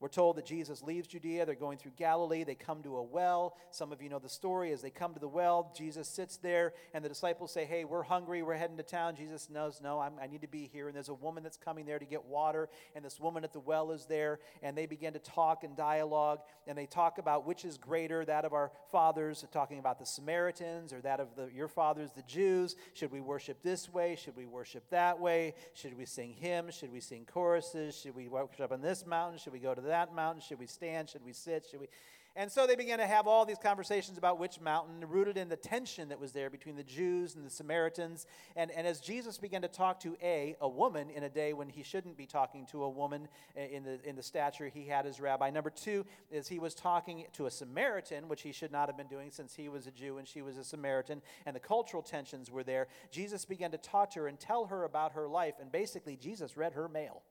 we're 0.02 0.08
told 0.08 0.34
that 0.34 0.46
Jesus 0.46 0.82
leaves 0.82 1.06
Judea. 1.06 1.46
They're 1.46 1.54
going 1.54 1.78
through 1.78 1.92
Galilee. 1.96 2.42
They 2.42 2.56
come 2.56 2.82
to 2.82 2.96
a 2.96 3.02
well. 3.04 3.56
Some 3.70 3.92
of 3.92 4.02
you 4.02 4.08
know 4.08 4.18
the 4.18 4.28
story. 4.28 4.72
As 4.72 4.82
they 4.82 4.90
come 4.90 5.14
to 5.14 5.20
the 5.20 5.28
well, 5.28 5.72
Jesus 5.76 6.08
sits 6.08 6.38
there, 6.38 6.72
and 6.92 7.04
the 7.04 7.08
disciples 7.08 7.52
say, 7.52 7.64
Hey, 7.64 7.84
we're 7.84 8.02
hungry. 8.02 8.42
We're 8.42 8.56
heading 8.56 8.76
to 8.78 8.82
town. 8.82 9.14
Jesus 9.14 9.48
knows, 9.48 9.80
No, 9.80 10.00
I'm, 10.00 10.14
i 10.20 10.26
need 10.26 10.40
to 10.40 10.48
be 10.48 10.68
here. 10.72 10.88
And 10.88 10.96
there's 10.96 11.08
a 11.08 11.14
woman 11.14 11.44
that's 11.44 11.56
coming 11.56 11.86
there 11.86 12.00
to 12.00 12.04
get 12.04 12.24
water, 12.24 12.68
and 12.96 13.04
this 13.04 13.20
woman 13.20 13.44
at 13.44 13.52
the 13.52 13.60
well 13.60 13.92
is 13.92 14.06
there. 14.06 14.40
And 14.60 14.76
they 14.76 14.86
begin 14.86 15.12
to 15.12 15.20
talk 15.20 15.62
and 15.62 15.76
dialogue, 15.76 16.40
and 16.66 16.76
they 16.76 16.86
talk 16.86 17.18
about 17.18 17.46
which 17.46 17.64
is 17.64 17.78
greater, 17.78 18.24
that 18.24 18.44
of 18.44 18.52
our 18.52 18.72
fathers, 18.90 19.44
talking 19.52 19.78
about 19.78 20.00
the 20.00 20.06
Samaritans, 20.06 20.92
or 20.92 21.00
that 21.02 21.20
of 21.20 21.36
the, 21.36 21.48
your 21.54 21.68
fathers, 21.68 22.10
the 22.10 22.22
Jews. 22.22 22.74
Should 22.94 23.12
we 23.12 23.20
worship 23.20 23.62
this 23.62 23.88
way? 23.88 24.16
Should 24.16 24.34
we 24.34 24.46
worship 24.46 24.82
that 24.90 25.20
way? 25.20 25.54
Should 25.74 25.96
we 25.96 26.06
sing 26.06 26.32
hymns? 26.32 26.74
Should 26.74 26.90
we 26.90 26.98
sing 26.98 27.24
choruses? 27.32 27.96
Should 27.96 28.16
we 28.16 28.26
worship 28.26 28.72
on 28.72 28.80
this 28.80 29.06
mountain? 29.06 29.38
Should 29.38 29.52
we 29.52 29.60
go 29.60 29.76
to 29.76 29.80
that? 29.82 29.91
That 29.92 30.14
mountain? 30.14 30.42
Should 30.42 30.58
we 30.58 30.66
stand? 30.66 31.10
Should 31.10 31.24
we 31.24 31.32
sit? 31.32 31.66
Should 31.70 31.80
we? 31.80 31.88
And 32.34 32.50
so 32.50 32.66
they 32.66 32.76
began 32.76 32.98
to 32.98 33.06
have 33.06 33.26
all 33.26 33.44
these 33.44 33.58
conversations 33.58 34.16
about 34.16 34.38
which 34.38 34.58
mountain, 34.58 35.04
rooted 35.06 35.36
in 35.36 35.50
the 35.50 35.56
tension 35.56 36.08
that 36.08 36.18
was 36.18 36.32
there 36.32 36.48
between 36.48 36.76
the 36.76 36.82
Jews 36.82 37.34
and 37.34 37.44
the 37.44 37.50
Samaritans. 37.50 38.26
And, 38.56 38.70
and 38.70 38.86
as 38.86 39.00
Jesus 39.00 39.36
began 39.36 39.60
to 39.60 39.68
talk 39.68 40.00
to 40.00 40.16
A, 40.22 40.56
a 40.62 40.68
woman, 40.68 41.10
in 41.10 41.24
a 41.24 41.28
day 41.28 41.52
when 41.52 41.68
he 41.68 41.82
shouldn't 41.82 42.16
be 42.16 42.24
talking 42.24 42.64
to 42.70 42.84
a 42.84 42.88
woman 42.88 43.28
eh, 43.54 43.66
in 43.66 43.84
the, 43.84 43.98
in 44.08 44.16
the 44.16 44.22
stature 44.22 44.68
he 44.68 44.86
had 44.86 45.04
as 45.04 45.20
rabbi. 45.20 45.50
Number 45.50 45.68
two 45.68 46.06
is 46.30 46.48
he 46.48 46.58
was 46.58 46.74
talking 46.74 47.26
to 47.34 47.44
a 47.44 47.50
Samaritan, 47.50 48.28
which 48.28 48.40
he 48.40 48.52
should 48.52 48.72
not 48.72 48.88
have 48.88 48.96
been 48.96 49.08
doing 49.08 49.30
since 49.30 49.54
he 49.54 49.68
was 49.68 49.86
a 49.86 49.90
Jew 49.90 50.16
and 50.16 50.26
she 50.26 50.40
was 50.40 50.56
a 50.56 50.64
Samaritan, 50.64 51.20
and 51.44 51.54
the 51.54 51.60
cultural 51.60 52.02
tensions 52.02 52.50
were 52.50 52.64
there. 52.64 52.88
Jesus 53.10 53.44
began 53.44 53.70
to 53.72 53.78
talk 53.78 54.10
to 54.12 54.20
her 54.20 54.28
and 54.28 54.40
tell 54.40 54.64
her 54.66 54.84
about 54.84 55.12
her 55.12 55.28
life. 55.28 55.56
And 55.60 55.70
basically, 55.70 56.16
Jesus 56.16 56.56
read 56.56 56.72
her 56.72 56.88
mail 56.88 57.22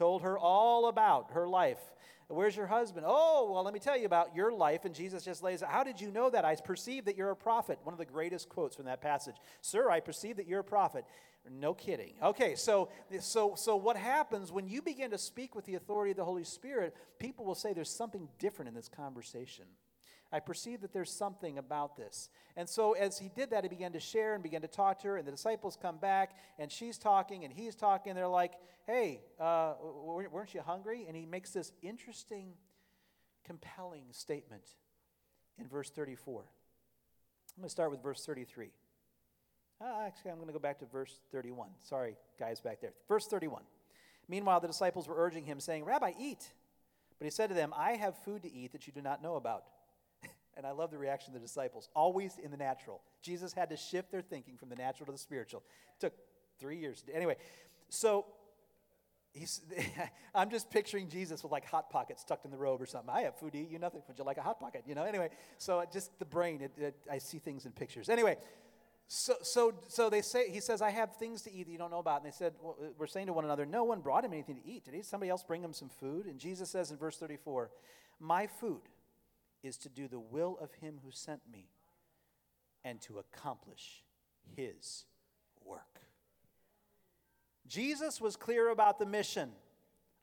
told 0.00 0.22
her 0.22 0.38
all 0.38 0.88
about 0.88 1.32
her 1.32 1.46
life. 1.46 1.78
Where's 2.28 2.56
your 2.56 2.66
husband? 2.66 3.04
Oh, 3.06 3.50
well, 3.52 3.62
let 3.62 3.74
me 3.74 3.80
tell 3.80 3.98
you 3.98 4.06
about 4.06 4.34
your 4.34 4.50
life. 4.50 4.86
And 4.86 4.94
Jesus 4.94 5.22
just 5.24 5.42
lays 5.42 5.62
out, 5.62 5.70
How 5.70 5.84
did 5.84 6.00
you 6.00 6.10
know 6.10 6.30
that? 6.30 6.42
I 6.42 6.54
perceive 6.54 7.04
that 7.04 7.18
you're 7.18 7.30
a 7.30 7.36
prophet. 7.36 7.78
One 7.84 7.92
of 7.92 7.98
the 7.98 8.06
greatest 8.06 8.48
quotes 8.48 8.76
from 8.76 8.86
that 8.86 9.02
passage. 9.02 9.34
Sir, 9.60 9.90
I 9.90 10.00
perceive 10.00 10.36
that 10.36 10.46
you're 10.46 10.60
a 10.60 10.64
prophet. 10.64 11.04
No 11.50 11.74
kidding. 11.74 12.14
Okay, 12.22 12.54
so, 12.54 12.88
so, 13.20 13.54
so 13.56 13.76
what 13.76 13.96
happens 13.96 14.50
when 14.50 14.66
you 14.66 14.80
begin 14.80 15.10
to 15.10 15.18
speak 15.18 15.54
with 15.54 15.66
the 15.66 15.74
authority 15.74 16.12
of 16.12 16.16
the 16.16 16.24
Holy 16.24 16.44
Spirit, 16.44 16.96
people 17.18 17.44
will 17.44 17.54
say 17.54 17.74
there's 17.74 17.90
something 17.90 18.28
different 18.38 18.70
in 18.70 18.74
this 18.74 18.88
conversation. 18.88 19.64
I 20.32 20.40
perceive 20.40 20.80
that 20.82 20.92
there's 20.92 21.12
something 21.12 21.58
about 21.58 21.96
this. 21.96 22.30
And 22.56 22.68
so 22.68 22.92
as 22.92 23.18
he 23.18 23.28
did 23.28 23.50
that, 23.50 23.64
he 23.64 23.68
began 23.68 23.92
to 23.92 24.00
share 24.00 24.34
and 24.34 24.42
began 24.42 24.62
to 24.62 24.68
talk 24.68 25.00
to 25.00 25.08
her, 25.08 25.16
and 25.16 25.26
the 25.26 25.32
disciples 25.32 25.76
come 25.80 25.98
back, 25.98 26.36
and 26.58 26.70
she's 26.70 26.98
talking, 26.98 27.44
and 27.44 27.52
he's 27.52 27.74
talking, 27.74 28.10
and 28.10 28.18
they're 28.18 28.28
like, 28.28 28.52
hey, 28.86 29.20
uh, 29.38 29.74
weren't 30.04 30.54
you 30.54 30.60
hungry? 30.60 31.04
And 31.06 31.16
he 31.16 31.26
makes 31.26 31.50
this 31.50 31.72
interesting, 31.82 32.52
compelling 33.44 34.04
statement 34.12 34.64
in 35.58 35.66
verse 35.66 35.90
34. 35.90 36.42
I'm 36.42 37.62
going 37.62 37.66
to 37.66 37.70
start 37.70 37.90
with 37.90 38.02
verse 38.02 38.24
33. 38.24 38.70
Uh, 39.80 39.84
actually, 40.06 40.30
I'm 40.30 40.36
going 40.36 40.48
to 40.48 40.52
go 40.52 40.58
back 40.58 40.78
to 40.80 40.86
verse 40.86 41.18
31. 41.32 41.70
Sorry, 41.80 42.16
guys 42.38 42.60
back 42.60 42.80
there. 42.80 42.92
Verse 43.08 43.26
31. 43.26 43.62
Meanwhile, 44.28 44.60
the 44.60 44.68
disciples 44.68 45.08
were 45.08 45.16
urging 45.16 45.44
him, 45.44 45.58
saying, 45.58 45.84
Rabbi, 45.84 46.12
eat. 46.18 46.52
But 47.18 47.24
he 47.24 47.30
said 47.30 47.48
to 47.48 47.54
them, 47.54 47.74
I 47.76 47.92
have 47.92 48.16
food 48.18 48.42
to 48.42 48.52
eat 48.52 48.72
that 48.72 48.86
you 48.86 48.92
do 48.92 49.02
not 49.02 49.22
know 49.22 49.36
about. 49.36 49.64
And 50.56 50.66
I 50.66 50.72
love 50.72 50.90
the 50.90 50.98
reaction 50.98 51.34
of 51.34 51.40
the 51.40 51.46
disciples, 51.46 51.88
always 51.94 52.36
in 52.42 52.50
the 52.50 52.56
natural. 52.56 53.00
Jesus 53.22 53.52
had 53.52 53.70
to 53.70 53.76
shift 53.76 54.10
their 54.10 54.22
thinking 54.22 54.56
from 54.56 54.68
the 54.68 54.76
natural 54.76 55.06
to 55.06 55.12
the 55.12 55.18
spiritual. 55.18 55.62
It 55.96 56.00
took 56.00 56.12
three 56.58 56.78
years. 56.78 57.02
Anyway, 57.12 57.36
so 57.88 58.26
he's, 59.32 59.60
I'm 60.34 60.50
just 60.50 60.70
picturing 60.70 61.08
Jesus 61.08 61.42
with 61.42 61.52
like 61.52 61.64
hot 61.64 61.90
pockets 61.90 62.24
tucked 62.24 62.44
in 62.44 62.50
the 62.50 62.58
robe 62.58 62.82
or 62.82 62.86
something. 62.86 63.10
I 63.10 63.22
have 63.22 63.36
food 63.36 63.52
to 63.52 63.58
eat, 63.58 63.70
you 63.70 63.78
nothing. 63.78 64.02
Would 64.08 64.18
you 64.18 64.24
like 64.24 64.38
a 64.38 64.42
hot 64.42 64.60
pocket? 64.60 64.84
You 64.86 64.94
know, 64.94 65.04
anyway, 65.04 65.30
so 65.58 65.84
just 65.92 66.18
the 66.18 66.24
brain, 66.24 66.60
it, 66.62 66.72
it, 66.76 66.96
I 67.10 67.18
see 67.18 67.38
things 67.38 67.64
in 67.66 67.72
pictures. 67.72 68.08
Anyway, 68.08 68.36
So, 69.12 69.34
so, 69.42 69.74
so 69.88 70.08
they 70.08 70.22
say, 70.22 70.50
he 70.50 70.60
says, 70.60 70.80
I 70.80 70.90
have 70.90 71.16
things 71.16 71.42
to 71.42 71.52
eat 71.52 71.64
that 71.64 71.72
you 71.72 71.78
don't 71.78 71.90
know 71.90 71.98
about. 71.98 72.22
And 72.22 72.26
they 72.26 72.36
said, 72.36 72.52
well, 72.62 72.76
uh, 72.80 72.90
we're 72.96 73.08
saying 73.08 73.26
to 73.26 73.32
one 73.32 73.44
another, 73.44 73.66
no 73.66 73.82
one 73.82 74.00
brought 74.00 74.24
him 74.24 74.32
anything 74.32 74.54
to 74.54 74.64
eat. 74.64 74.84
Did 74.84 74.94
he, 74.94 75.02
somebody 75.02 75.30
else 75.30 75.42
bring 75.42 75.64
him 75.64 75.72
some 75.72 75.88
food? 75.88 76.26
And 76.26 76.38
Jesus 76.38 76.70
says 76.70 76.92
in 76.92 76.96
verse 76.96 77.16
34, 77.16 77.70
My 78.20 78.46
food 78.46 78.82
is 79.62 79.76
to 79.78 79.88
do 79.88 80.08
the 80.08 80.20
will 80.20 80.58
of 80.60 80.72
him 80.74 81.00
who 81.04 81.10
sent 81.10 81.40
me 81.50 81.68
and 82.84 83.00
to 83.02 83.18
accomplish 83.18 84.02
his 84.56 85.04
work. 85.64 86.00
Jesus 87.66 88.20
was 88.20 88.36
clear 88.36 88.70
about 88.70 88.98
the 88.98 89.06
mission. 89.06 89.50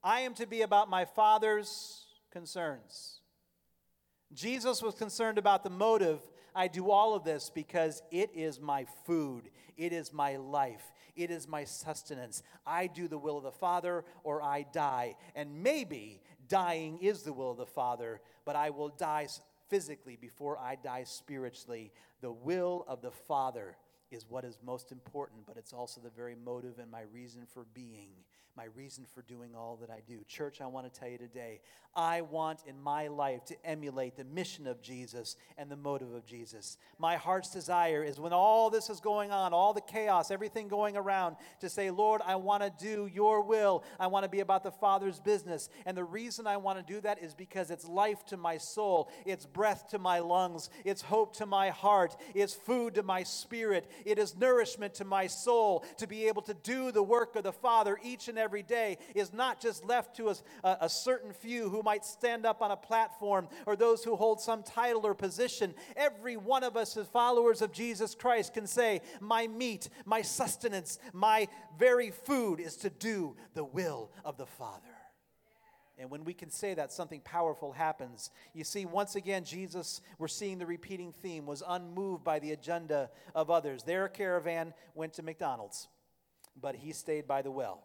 I 0.04 0.22
am 0.22 0.34
to 0.36 0.46
be 0.46 0.62
about 0.62 0.90
my 0.90 1.06
Father's 1.06 2.06
concerns. 2.32 3.22
Jesus 4.34 4.82
was 4.82 4.96
concerned 4.96 5.38
about 5.38 5.64
the 5.64 5.70
motive 5.70 6.20
I 6.58 6.68
do 6.68 6.90
all 6.90 7.14
of 7.14 7.24
this 7.24 7.52
because 7.54 8.02
it 8.10 8.32
is 8.34 8.60
my 8.60 8.88
food, 9.06 9.52
it 9.78 9.94
is 9.94 10.12
my 10.12 10.38
life, 10.38 10.92
it 11.16 11.30
is 11.30 11.48
my 11.48 11.64
sustenance. 11.64 12.42
I 12.66 12.88
do 12.88 13.08
the 13.08 13.18
will 13.20 13.38
of 13.38 13.44
the 13.44 13.52
Father 13.52 14.04
or 14.24 14.42
I 14.42 14.66
die. 14.74 15.18
And 15.36 15.62
maybe 15.62 16.20
dying 16.48 16.98
is 16.98 17.22
the 17.22 17.32
will 17.32 17.52
of 17.52 17.58
the 17.58 17.68
Father, 17.68 18.22
but 18.48 18.56
I 18.56 18.70
will 18.70 18.88
die 18.88 19.28
physically 19.68 20.18
before 20.20 20.58
I 20.58 20.78
die 20.82 21.04
spiritually. 21.04 21.92
The 22.22 22.32
will 22.32 22.86
of 22.88 23.02
the 23.02 23.12
Father 23.12 23.76
is 24.10 24.26
what 24.30 24.46
is 24.46 24.58
most 24.66 24.94
important, 24.94 25.46
but 25.46 25.58
it's 25.58 25.74
also 25.74 26.00
the 26.00 26.10
very 26.10 26.34
motive 26.34 26.80
and 26.80 26.90
my 26.90 27.02
reason 27.14 27.42
for 27.46 27.66
being 27.74 28.12
my 28.58 28.66
reason 28.76 29.06
for 29.14 29.22
doing 29.22 29.54
all 29.56 29.78
that 29.80 29.92
I 29.92 30.02
do. 30.08 30.18
Church, 30.28 30.62
I 30.62 30.66
want 30.66 30.92
to 30.92 31.00
tell 31.00 31.08
you 31.08 31.20
today, 31.20 31.62
I 31.98 32.22
want 32.22 32.60
in 32.68 32.80
my 32.82 33.08
life 33.08 33.44
to 33.46 33.56
emulate 33.66 34.16
the 34.18 34.24
mission 34.24 34.68
of 34.68 34.82
Jesus 34.82 35.36
and 35.58 35.70
the 35.70 35.76
motive 35.76 36.14
of 36.14 36.26
Jesus. 36.26 36.78
My 37.00 37.16
heart's 37.16 37.50
desire 37.52 38.04
is 38.04 38.20
when 38.20 38.34
all 38.34 38.70
this 38.70 38.90
is 38.92 39.00
going 39.00 39.32
on, 39.32 39.52
all 39.52 39.74
the 39.74 39.82
chaos, 39.82 40.30
everything 40.30 40.68
going 40.68 40.96
around, 40.96 41.38
to 41.60 41.70
say, 41.70 41.90
Lord, 41.90 42.22
I 42.26 42.36
want 42.36 42.62
to 42.64 42.72
do 42.84 43.10
your 43.12 43.42
will. 43.42 43.84
I 44.00 44.08
want 44.08 44.24
to 44.24 44.30
be 44.30 44.42
about 44.42 44.64
the 44.64 44.72
Father's 44.72 45.20
business. 45.20 45.70
And 45.86 45.98
the 45.98 46.04
reason 46.04 46.46
I 46.46 46.58
want 46.58 46.78
to 46.78 46.94
do 46.94 47.02
that 47.02 47.22
is 47.22 47.34
because 47.34 47.72
it's 47.72 47.88
life 47.88 48.26
to 48.28 48.38
my 48.38 48.58
soul, 48.58 49.10
it's 49.26 49.46
breath 49.46 49.90
to 49.90 50.00
my 50.00 50.20
lungs, 50.20 50.70
it's 50.84 51.02
hope 51.02 51.36
to 51.38 51.46
my 51.46 51.70
heart, 51.70 52.16
it's 52.36 52.54
food 52.54 52.96
to 52.96 53.04
my 53.04 53.24
spirit, 53.24 53.90
it 54.06 54.20
is 54.20 54.36
nourishment 54.38 54.94
to 54.96 55.06
my 55.06 55.28
soul 55.28 55.84
to 55.98 56.08
be 56.08 56.28
able 56.28 56.44
to 56.44 56.54
do 56.54 56.92
the 56.92 57.04
work 57.04 57.36
of 57.36 57.44
the 57.44 57.52
Father 57.52 58.00
each 58.04 58.28
and 58.28 58.38
every 58.38 58.47
every 58.48 58.64
day 58.64 58.98
is 59.14 59.34
not 59.34 59.60
just 59.60 59.84
left 59.84 60.16
to 60.16 60.30
a, 60.30 60.78
a 60.80 60.88
certain 60.88 61.34
few 61.34 61.68
who 61.68 61.84
might 61.84 62.06
stand 62.06 62.46
up 62.46 62.62
on 62.62 62.72
a 62.72 62.78
platform 62.78 63.46
or 63.66 63.76
those 63.76 64.06
who 64.06 64.16
hold 64.16 64.40
some 64.40 64.64
title 64.64 65.06
or 65.06 65.14
position. 65.14 65.76
Every 65.98 66.38
one 66.38 66.64
of 66.64 66.78
us, 66.78 66.96
as 66.96 67.08
followers 67.08 67.62
of 67.62 67.74
Jesus 67.74 68.16
Christ, 68.16 68.54
can 68.54 68.66
say, 68.66 69.02
My 69.20 69.48
meat, 69.48 69.90
my 70.06 70.22
sustenance, 70.22 70.98
my 71.12 71.50
very 71.78 72.10
food 72.10 72.62
is 72.62 72.78
to 72.78 72.90
do 72.90 73.36
the 73.54 73.66
will 73.66 74.12
of 74.24 74.38
the 74.38 74.46
Father. 74.46 74.88
And 75.98 76.10
when 76.10 76.24
we 76.24 76.34
can 76.34 76.50
say 76.50 76.74
that, 76.76 76.94
something 76.94 77.20
powerful 77.20 77.74
happens. 77.74 78.30
You 78.54 78.64
see, 78.64 78.86
once 78.86 79.18
again, 79.18 79.44
Jesus, 79.44 80.00
we're 80.18 80.30
seeing 80.30 80.58
the 80.58 80.66
repeating 80.66 81.12
theme, 81.12 81.46
was 81.46 81.64
unmoved 81.68 82.24
by 82.24 82.40
the 82.40 82.54
agenda 82.54 83.10
of 83.36 83.52
others. 83.52 83.84
Their 83.84 84.08
caravan 84.08 84.74
went 84.96 85.16
to 85.16 85.22
McDonald's, 85.22 85.90
but 86.56 86.76
he 86.76 86.94
stayed 86.94 87.28
by 87.28 87.42
the 87.42 87.52
well 87.52 87.84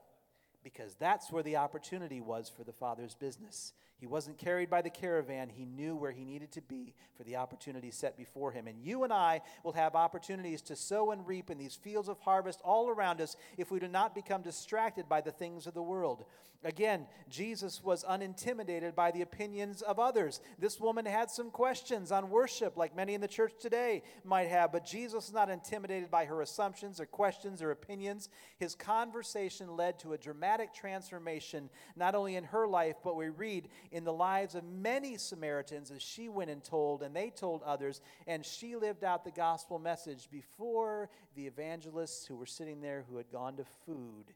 because 0.63 0.95
that's 0.95 1.31
where 1.31 1.43
the 1.43 1.57
opportunity 1.57 2.21
was 2.21 2.49
for 2.49 2.65
the 2.65 2.73
Father's 2.73 3.15
business. 3.15 3.73
He 4.03 4.09
wasn't 4.09 4.36
carried 4.36 4.68
by 4.68 4.82
the 4.82 4.90
caravan. 4.90 5.48
He 5.48 5.64
knew 5.64 5.94
where 5.94 6.11
he 6.11 6.24
needed 6.24 6.50
to 6.53 6.61
be 6.61 6.92
for 7.16 7.22
the 7.22 7.36
opportunity 7.36 7.92
set 7.92 8.16
before 8.16 8.50
him. 8.50 8.66
And 8.66 8.82
you 8.82 9.05
and 9.05 9.12
I 9.12 9.42
will 9.62 9.74
have 9.74 9.94
opportunities 9.94 10.61
to 10.62 10.74
sow 10.74 11.12
and 11.12 11.24
reap 11.24 11.50
in 11.50 11.57
these 11.57 11.76
fields 11.76 12.09
of 12.09 12.18
harvest 12.18 12.61
all 12.64 12.88
around 12.88 13.20
us 13.20 13.36
if 13.57 13.70
we 13.70 13.78
do 13.78 13.86
not 13.86 14.12
become 14.12 14.42
distracted 14.42 15.09
by 15.09 15.20
the 15.20 15.30
things 15.30 15.68
of 15.68 15.74
the 15.74 15.84
world. 15.84 16.24
Again, 16.64 17.07
Jesus 17.28 17.82
was 17.82 18.05
unintimidated 18.05 18.94
by 18.94 19.11
the 19.11 19.22
opinions 19.22 19.82
of 19.82 19.98
others. 19.98 20.40
This 20.61 20.78
woman 20.78 21.05
had 21.07 21.28
some 21.28 21.50
questions 21.50 22.12
on 22.12 22.30
worship, 22.30 22.76
like 22.76 22.94
many 22.94 23.14
in 23.14 23.20
the 23.20 23.26
church 23.26 23.55
today 23.61 24.05
might 24.24 24.48
have, 24.48 24.70
but 24.70 24.84
Jesus 24.84 25.14
was 25.14 25.32
not 25.32 25.50
intimidated 25.50 26.09
by 26.09 26.24
her 26.24 26.40
assumptions 26.40 27.00
or 27.00 27.07
questions 27.07 27.62
or 27.62 27.72
opinions. 27.72 28.28
His 28.59 28.76
conversation 28.76 29.76
led 29.76 29.98
to 30.00 30.12
a 30.12 30.18
dramatic 30.18 30.72
transformation, 30.72 31.68
not 31.96 32.14
only 32.14 32.36
in 32.36 32.44
her 32.44 32.68
life, 32.68 32.96
but 33.03 33.16
we 33.16 33.28
read 33.28 33.68
in 33.93 34.05
the 34.05 34.12
lives 34.12 34.55
of 34.55 34.64
many 34.64 35.18
Samaritans 35.18 35.90
as 35.90 36.03
she 36.03 36.28
went 36.28 36.51
and 36.51 36.64
told, 36.64 37.03
and 37.03 37.14
they 37.14 37.30
told 37.30 37.62
others, 37.62 38.01
and 38.26 38.45
she 38.45 38.74
lived 38.74 39.05
out 39.05 39.22
the 39.22 39.30
gospel 39.30 39.78
message 39.78 40.28
before 40.30 41.11
the 41.36 41.47
evangelists 41.47 42.26
who 42.26 42.34
were 42.34 42.47
sitting 42.47 42.80
there 42.80 43.05
who 43.09 43.18
had 43.18 43.30
gone 43.30 43.57
to 43.57 43.64
food 43.86 44.34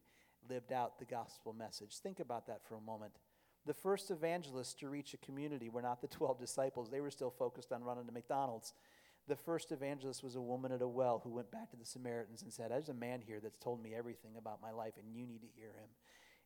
lived 0.49 0.73
out 0.73 0.99
the 0.99 1.05
gospel 1.07 1.55
message. 1.55 1.99
Think 1.99 2.21
about 2.21 2.47
that 2.47 2.61
for 2.69 2.77
a 2.77 2.81
moment. 2.81 3.13
The 3.65 3.75
first 3.75 4.11
evangelists 4.11 4.75
to 4.75 4.89
reach 4.89 5.15
a 5.15 5.19
community 5.19 5.71
were 5.71 5.83
not 5.83 6.03
the 6.03 6.07
12 6.09 6.39
disciples, 6.39 6.91
they 6.91 7.01
were 7.01 7.11
still 7.11 7.31
focused 7.31 7.73
on 7.73 7.83
running 7.83 8.07
to 8.07 8.13
McDonald's. 8.13 8.75
The 9.27 9.35
first 9.35 9.73
evangelist 9.73 10.23
was 10.23 10.37
a 10.37 10.41
woman 10.41 10.71
at 10.71 10.83
a 10.83 10.87
well 10.87 11.21
who 11.25 11.31
went 11.31 11.51
back 11.51 11.71
to 11.71 11.77
the 11.77 11.85
Samaritans 11.85 12.43
and 12.43 12.53
said, 12.53 12.71
There's 12.71 12.91
a 12.91 12.95
man 12.95 13.21
here 13.21 13.41
that's 13.43 13.59
told 13.59 13.83
me 13.83 13.93
everything 13.93 14.37
about 14.39 14.63
my 14.63 14.71
life, 14.71 14.93
and 15.03 15.13
you 15.13 15.27
need 15.27 15.41
to 15.41 15.49
hear 15.57 15.71
him 15.71 15.89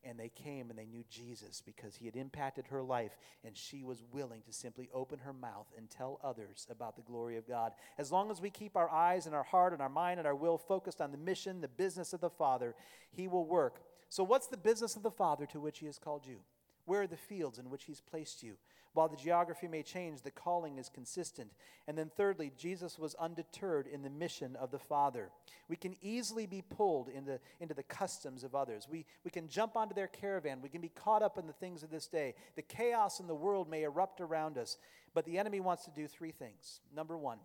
and 0.05 0.19
they 0.19 0.31
came 0.31 0.71
and 0.71 0.79
they 0.79 0.87
knew 0.87 1.05
Jesus 1.11 1.63
because 1.65 1.97
he 1.97 2.07
had 2.07 2.17
impacted 2.17 2.67
her 2.69 2.83
life 2.83 3.17
and 3.45 3.57
she 3.57 3.83
was 3.83 4.03
willing 4.13 4.43
to 4.43 4.53
simply 4.53 4.89
open 4.95 5.19
her 5.19 5.33
mouth 5.33 5.67
and 5.77 5.91
tell 5.91 6.19
others 6.23 6.67
about 6.71 6.97
the 6.97 7.03
glory 7.03 7.37
of 7.37 7.47
God. 7.47 7.73
As 7.99 8.11
long 8.11 8.31
as 8.31 8.41
we 8.41 8.51
keep 8.51 8.77
our 8.77 8.91
eyes 8.91 9.27
and 9.27 9.35
our 9.35 9.43
heart 9.43 9.73
and 9.73 9.83
our 9.83 9.89
mind 9.89 10.19
and 10.19 10.27
our 10.27 10.35
will 10.35 10.59
focused 10.59 11.01
on 11.01 11.13
the 11.13 11.19
mission, 11.19 11.61
the 11.61 11.69
business 11.69 12.13
of 12.13 12.21
the 12.21 12.31
Father, 12.31 12.75
he 13.11 13.29
will 13.29 13.47
work. 13.47 13.83
So, 14.09 14.25
what's 14.25 14.49
the 14.49 14.57
business 14.57 14.97
of 14.97 15.03
the 15.03 15.11
Father 15.11 15.47
to 15.47 15.61
which 15.61 15.79
he 15.79 15.87
has 15.87 15.99
called 15.99 16.27
you? 16.27 16.39
Where 16.85 17.03
are 17.03 17.07
the 17.07 17.17
fields 17.17 17.59
in 17.59 17.71
which 17.71 17.85
he's 17.85 18.01
placed 18.01 18.43
you? 18.43 18.57
While 18.93 19.09
the 19.09 19.17
geography 19.17 19.69
may 19.69 19.85
change, 19.85 20.23
the 20.23 20.33
calling 20.33 20.77
is 20.79 20.89
consistent. 20.89 21.53
And 21.87 21.97
then, 21.97 22.11
thirdly, 22.17 22.51
Jesus 22.57 22.99
was 22.99 23.15
undeterred 23.15 23.87
in 23.87 24.03
the 24.03 24.11
mission 24.11 24.57
of 24.57 24.73
the 24.73 24.81
Father. 24.81 25.31
We 25.69 25.77
can 25.77 25.95
easily 26.03 26.47
be 26.47 26.63
pulled 26.63 27.09
into, 27.09 27.39
into 27.61 27.75
the 27.75 27.85
customs 27.85 28.43
of 28.43 28.57
others. 28.57 28.89
We, 28.91 29.07
we 29.25 29.31
can 29.31 29.49
jump 29.49 29.77
onto 29.77 29.95
their 29.95 30.09
caravan. 30.09 30.61
We 30.61 30.69
can 30.69 30.81
be 30.81 30.89
caught 30.89 31.23
up 31.23 31.39
in 31.39 31.47
the 31.47 31.53
things 31.53 31.85
of 31.85 31.91
this 31.91 32.09
day. 32.09 32.35
The 32.57 32.63
chaos 32.63 33.21
in 33.21 33.29
the 33.29 33.35
world 33.35 33.71
may 33.71 33.85
erupt 33.85 34.21
around 34.21 34.59
us, 34.59 34.77
but 35.15 35.25
the 35.25 35.39
enemy 35.39 35.61
wants 35.61 35.85
to 35.85 35.93
do 35.93 36.09
three 36.09 36.33
things. 36.33 36.81
Number 36.95 37.17
one, 37.17 37.39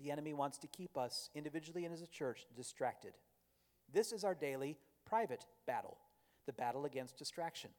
the 0.00 0.10
enemy 0.10 0.32
wants 0.32 0.56
to 0.58 0.66
keep 0.68 0.96
us, 0.96 1.28
individually 1.34 1.84
and 1.84 1.92
as 1.92 2.00
a 2.00 2.06
church, 2.06 2.46
distracted. 2.56 3.12
This 3.92 4.10
is 4.12 4.24
our 4.24 4.34
daily 4.34 4.78
private 5.04 5.44
battle 5.66 5.98
the 6.46 6.52
battle 6.52 6.84
against 6.84 7.16
distraction. 7.16 7.70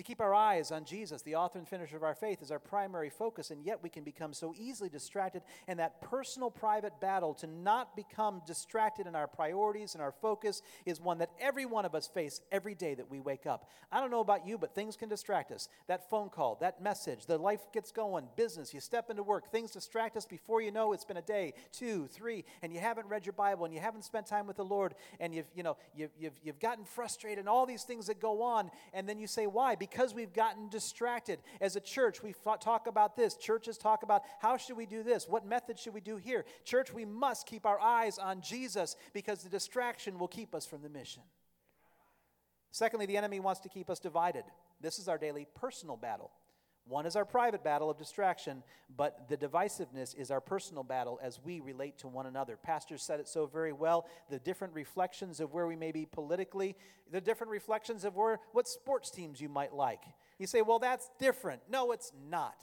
To 0.00 0.04
keep 0.04 0.22
our 0.22 0.34
eyes 0.34 0.72
on 0.72 0.86
Jesus, 0.86 1.20
the 1.20 1.34
author 1.34 1.58
and 1.58 1.68
finisher 1.68 1.94
of 1.94 2.02
our 2.02 2.14
faith, 2.14 2.40
is 2.40 2.50
our 2.50 2.58
primary 2.58 3.10
focus, 3.10 3.50
and 3.50 3.62
yet 3.62 3.82
we 3.82 3.90
can 3.90 4.02
become 4.02 4.32
so 4.32 4.54
easily 4.56 4.88
distracted. 4.88 5.42
And 5.68 5.78
that 5.78 6.00
personal, 6.00 6.50
private 6.50 6.98
battle 7.02 7.34
to 7.34 7.46
not 7.46 7.94
become 7.94 8.40
distracted 8.46 9.06
in 9.06 9.14
our 9.14 9.26
priorities 9.26 9.92
and 9.92 10.00
our 10.00 10.10
focus 10.10 10.62
is 10.86 11.02
one 11.02 11.18
that 11.18 11.28
every 11.38 11.66
one 11.66 11.84
of 11.84 11.94
us 11.94 12.06
face 12.06 12.40
every 12.50 12.74
day 12.74 12.94
that 12.94 13.10
we 13.10 13.20
wake 13.20 13.44
up. 13.44 13.68
I 13.92 14.00
don't 14.00 14.10
know 14.10 14.20
about 14.20 14.46
you, 14.46 14.56
but 14.56 14.74
things 14.74 14.96
can 14.96 15.10
distract 15.10 15.52
us. 15.52 15.68
That 15.86 16.08
phone 16.08 16.30
call, 16.30 16.56
that 16.62 16.82
message, 16.82 17.26
the 17.26 17.36
life 17.36 17.60
gets 17.70 17.92
going, 17.92 18.26
business, 18.36 18.72
you 18.72 18.80
step 18.80 19.10
into 19.10 19.22
work, 19.22 19.52
things 19.52 19.70
distract 19.70 20.16
us 20.16 20.24
before 20.24 20.62
you 20.62 20.70
know 20.70 20.94
it's 20.94 21.04
been 21.04 21.18
a 21.18 21.22
day, 21.22 21.52
two, 21.72 22.06
three, 22.06 22.46
and 22.62 22.72
you 22.72 22.80
haven't 22.80 23.08
read 23.08 23.26
your 23.26 23.34
Bible 23.34 23.66
and 23.66 23.74
you 23.74 23.80
haven't 23.80 24.04
spent 24.04 24.26
time 24.26 24.46
with 24.46 24.56
the 24.56 24.64
Lord, 24.64 24.94
and 25.18 25.34
you've, 25.34 25.50
you 25.54 25.62
know, 25.62 25.76
you've, 25.94 26.12
you've, 26.18 26.40
you've 26.42 26.58
gotten 26.58 26.86
frustrated 26.86 27.40
and 27.40 27.50
all 27.50 27.66
these 27.66 27.82
things 27.82 28.06
that 28.06 28.18
go 28.18 28.40
on, 28.40 28.70
and 28.94 29.06
then 29.06 29.18
you 29.18 29.26
say, 29.26 29.46
why? 29.46 29.74
because 29.74 29.89
we've 30.14 30.32
gotten 30.32 30.68
distracted. 30.68 31.40
As 31.60 31.76
a 31.76 31.80
church, 31.80 32.22
we 32.22 32.34
talk 32.60 32.86
about 32.86 33.16
this. 33.16 33.36
Churches 33.36 33.76
talk 33.76 34.02
about 34.02 34.22
how 34.40 34.56
should 34.56 34.76
we 34.76 34.86
do 34.86 35.02
this? 35.02 35.28
What 35.28 35.46
method 35.46 35.78
should 35.78 35.94
we 35.94 36.00
do 36.00 36.16
here? 36.16 36.44
Church, 36.64 36.92
we 36.92 37.04
must 37.04 37.46
keep 37.46 37.66
our 37.66 37.80
eyes 37.80 38.18
on 38.18 38.40
Jesus 38.40 38.96
because 39.12 39.42
the 39.42 39.50
distraction 39.50 40.18
will 40.18 40.28
keep 40.28 40.54
us 40.54 40.66
from 40.66 40.82
the 40.82 40.88
mission. 40.88 41.22
Secondly, 42.70 43.06
the 43.06 43.16
enemy 43.16 43.40
wants 43.40 43.60
to 43.60 43.68
keep 43.68 43.90
us 43.90 43.98
divided. 43.98 44.44
This 44.80 44.98
is 44.98 45.08
our 45.08 45.18
daily 45.18 45.46
personal 45.54 45.96
battle. 45.96 46.30
One 46.86 47.06
is 47.06 47.14
our 47.14 47.24
private 47.24 47.62
battle 47.62 47.88
of 47.88 47.98
distraction, 47.98 48.62
but 48.96 49.28
the 49.28 49.36
divisiveness 49.36 50.16
is 50.16 50.30
our 50.30 50.40
personal 50.40 50.82
battle 50.82 51.20
as 51.22 51.38
we 51.42 51.60
relate 51.60 51.98
to 51.98 52.08
one 52.08 52.26
another. 52.26 52.56
Pastor 52.56 52.98
said 52.98 53.20
it 53.20 53.28
so 53.28 53.46
very 53.46 53.72
well. 53.72 54.06
The 54.28 54.38
different 54.38 54.74
reflections 54.74 55.40
of 55.40 55.52
where 55.52 55.66
we 55.66 55.76
may 55.76 55.92
be 55.92 56.06
politically, 56.06 56.76
the 57.10 57.20
different 57.20 57.52
reflections 57.52 58.04
of 58.04 58.16
where, 58.16 58.40
what 58.52 58.66
sports 58.66 59.10
teams 59.10 59.40
you 59.40 59.48
might 59.48 59.72
like. 59.72 60.02
You 60.38 60.46
say, 60.46 60.62
well, 60.62 60.78
that's 60.78 61.10
different. 61.18 61.62
No, 61.70 61.92
it's 61.92 62.12
not. 62.28 62.56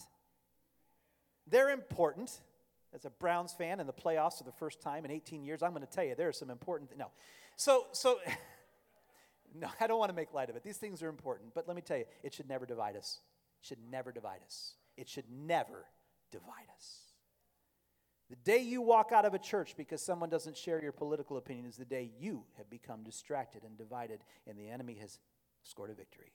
They're 1.49 1.70
important. 1.70 2.41
As 2.93 3.05
a 3.05 3.09
Browns 3.09 3.53
fan 3.53 3.80
in 3.80 3.88
the 3.88 3.93
playoffs 3.93 4.39
for 4.39 4.43
the 4.43 4.51
first 4.51 4.82
time 4.82 5.05
in 5.05 5.11
18 5.11 5.43
years, 5.43 5.61
I'm 5.61 5.72
going 5.72 5.86
to 5.86 5.91
tell 5.91 6.03
you 6.03 6.15
there 6.15 6.30
are 6.30 6.34
some 6.34 6.49
important. 6.49 6.97
No, 6.97 7.11
so 7.55 7.86
so. 7.91 8.20
no, 9.55 9.68
I 9.80 9.88
don't 9.88 9.99
want 9.99 10.09
to 10.09 10.15
make 10.15 10.34
light 10.34 10.49
of 10.49 10.55
it. 10.55 10.63
These 10.63 10.78
things 10.78 11.03
are 11.03 11.09
important, 11.09 11.53
but 11.53 11.68
let 11.68 11.76
me 11.76 11.82
tell 11.82 11.97
you, 11.97 12.05
it 12.24 12.34
should 12.34 12.49
never 12.49 12.65
divide 12.65 12.95
us 12.95 13.20
should 13.61 13.79
never 13.89 14.11
divide 14.11 14.41
us. 14.45 14.73
It 14.95 15.07
should 15.07 15.29
never 15.29 15.85
divide 16.31 16.69
us. 16.75 17.07
The 18.29 18.35
day 18.35 18.59
you 18.59 18.81
walk 18.81 19.11
out 19.13 19.25
of 19.25 19.33
a 19.33 19.39
church 19.39 19.75
because 19.77 20.01
someone 20.01 20.29
doesn't 20.29 20.57
share 20.57 20.81
your 20.81 20.91
political 20.91 21.37
opinion 21.37 21.65
is 21.65 21.77
the 21.77 21.85
day 21.85 22.11
you 22.19 22.43
have 22.57 22.69
become 22.69 23.03
distracted 23.03 23.63
and 23.63 23.77
divided, 23.77 24.19
and 24.45 24.57
the 24.57 24.69
enemy 24.69 24.95
has 24.99 25.19
scored 25.63 25.91
a 25.91 25.93
victory. 25.93 26.33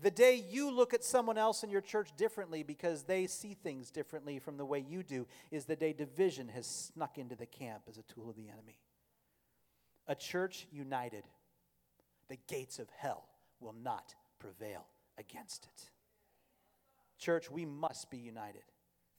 The 0.00 0.10
day 0.10 0.44
you 0.48 0.70
look 0.70 0.92
at 0.92 1.02
someone 1.02 1.38
else 1.38 1.64
in 1.64 1.70
your 1.70 1.80
church 1.80 2.10
differently 2.16 2.62
because 2.62 3.04
they 3.04 3.26
see 3.26 3.54
things 3.54 3.90
differently 3.90 4.38
from 4.38 4.56
the 4.58 4.64
way 4.64 4.84
you 4.86 5.02
do 5.02 5.26
is 5.50 5.64
the 5.64 5.74
day 5.74 5.92
division 5.94 6.48
has 6.48 6.66
snuck 6.66 7.18
into 7.18 7.34
the 7.34 7.46
camp 7.46 7.82
as 7.88 7.96
a 7.96 8.02
tool 8.02 8.28
of 8.28 8.36
the 8.36 8.48
enemy. 8.48 8.78
A 10.06 10.14
church 10.14 10.66
united, 10.70 11.24
the 12.28 12.36
gates 12.46 12.78
of 12.78 12.88
hell 12.96 13.24
will 13.58 13.74
not 13.82 14.14
prevail 14.46 14.86
against 15.18 15.64
it. 15.64 15.90
Church, 17.18 17.50
we 17.50 17.64
must 17.64 18.10
be 18.10 18.18
united. 18.18 18.62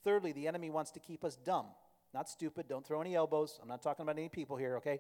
Thirdly, 0.04 0.32
the 0.32 0.48
enemy 0.48 0.70
wants 0.70 0.92
to 0.92 1.00
keep 1.00 1.26
us 1.26 1.36
dumb, 1.36 1.66
not 2.14 2.30
stupid. 2.30 2.68
Don't 2.68 2.86
throw 2.86 3.02
any 3.02 3.16
elbows. 3.16 3.60
I'm 3.62 3.68
not 3.68 3.82
talking 3.82 4.04
about 4.04 4.18
any 4.18 4.30
people 4.30 4.56
here, 4.56 4.78
okay? 4.78 5.00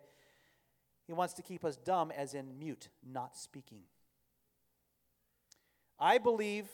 He 1.06 1.14
wants 1.14 1.34
to 1.36 1.42
keep 1.42 1.64
us 1.64 1.78
dumb, 1.78 2.12
as 2.12 2.34
in 2.34 2.60
mute, 2.60 2.90
not 3.06 3.38
speaking. 3.38 3.84
I 6.00 6.18
believe, 6.18 6.66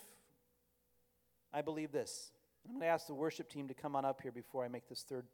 I 1.54 1.62
believe 1.62 1.92
this. 1.92 2.32
I'm 2.66 2.72
going 2.72 2.82
to 2.82 2.88
ask 2.88 3.06
the 3.08 3.14
worship 3.14 3.50
team 3.50 3.68
to 3.68 3.74
come 3.74 3.96
on 3.96 4.06
up 4.06 4.22
here 4.22 4.32
before 4.32 4.64
I 4.66 4.68
make 4.70 4.88
this 4.88 5.06
third 5.08 5.26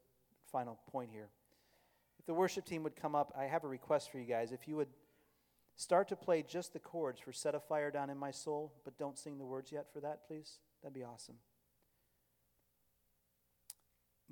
final 0.52 0.78
point 0.92 1.12
here. 1.14 1.30
If 2.20 2.26
the 2.26 2.34
worship 2.34 2.66
team 2.66 2.84
would 2.84 2.96
come 2.96 3.16
up, 3.16 3.32
I 3.38 3.46
have 3.46 3.64
a 3.64 3.68
request 3.68 4.12
for 4.12 4.18
you 4.18 4.26
guys. 4.26 4.52
If 4.52 4.68
you 4.68 4.76
would 4.76 4.90
start 5.80 6.10
to 6.10 6.16
play 6.18 6.44
just 6.44 6.74
the 6.74 6.80
chords 6.80 7.22
for 7.22 7.32
Set 7.32 7.56
a 7.56 7.60
Fire 7.60 7.90
Down 7.90 8.10
in 8.10 8.18
My 8.18 8.32
Soul, 8.32 8.74
but 8.84 8.98
don't 8.98 9.18
sing 9.18 9.38
the 9.38 9.46
words 9.46 9.72
yet 9.72 9.86
for 9.94 10.02
that, 10.02 10.28
please, 10.28 10.60
that'd 10.84 10.94
be 10.94 11.06
awesome. 11.06 11.36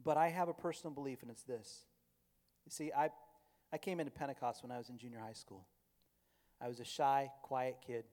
But 0.04 0.18
I 0.18 0.28
have 0.28 0.50
a 0.50 0.54
personal 0.54 0.94
belief, 0.94 1.22
and 1.22 1.32
it's 1.32 1.44
this. 1.44 1.86
You 2.66 2.72
see, 2.72 2.92
I, 2.92 3.12
I 3.72 3.78
came 3.78 4.02
into 4.02 4.12
Pentecost 4.12 4.62
when 4.62 4.74
I 4.74 4.78
was 4.78 4.90
in 4.90 4.98
junior 4.98 5.20
high 5.20 5.34
school. 5.34 5.66
I 6.60 6.68
was 6.68 6.82
a 6.82 6.86
shy, 6.86 7.32
quiet 7.44 7.78
kid. 7.86 8.04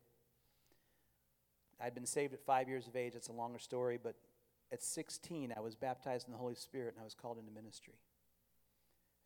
I'd 1.81 1.95
been 1.95 2.07
saved 2.07 2.35
at 2.35 2.41
five 2.41 2.69
years 2.69 2.87
of 2.87 2.95
age. 2.95 3.17
It's 3.17 3.29
a 3.29 3.33
longer 3.33 3.59
story, 3.59 3.99
but 4.01 4.15
at 4.71 4.81
16, 4.81 5.53
I 5.57 5.61
was 5.61 5.75
baptized 5.75 6.29
in 6.29 6.33
the 6.33 6.39
Holy 6.39 6.55
Spirit 6.55 6.95
and 6.95 7.01
I 7.01 7.05
was 7.05 7.15
called 7.15 7.39
into 7.39 7.51
ministry. 7.51 7.95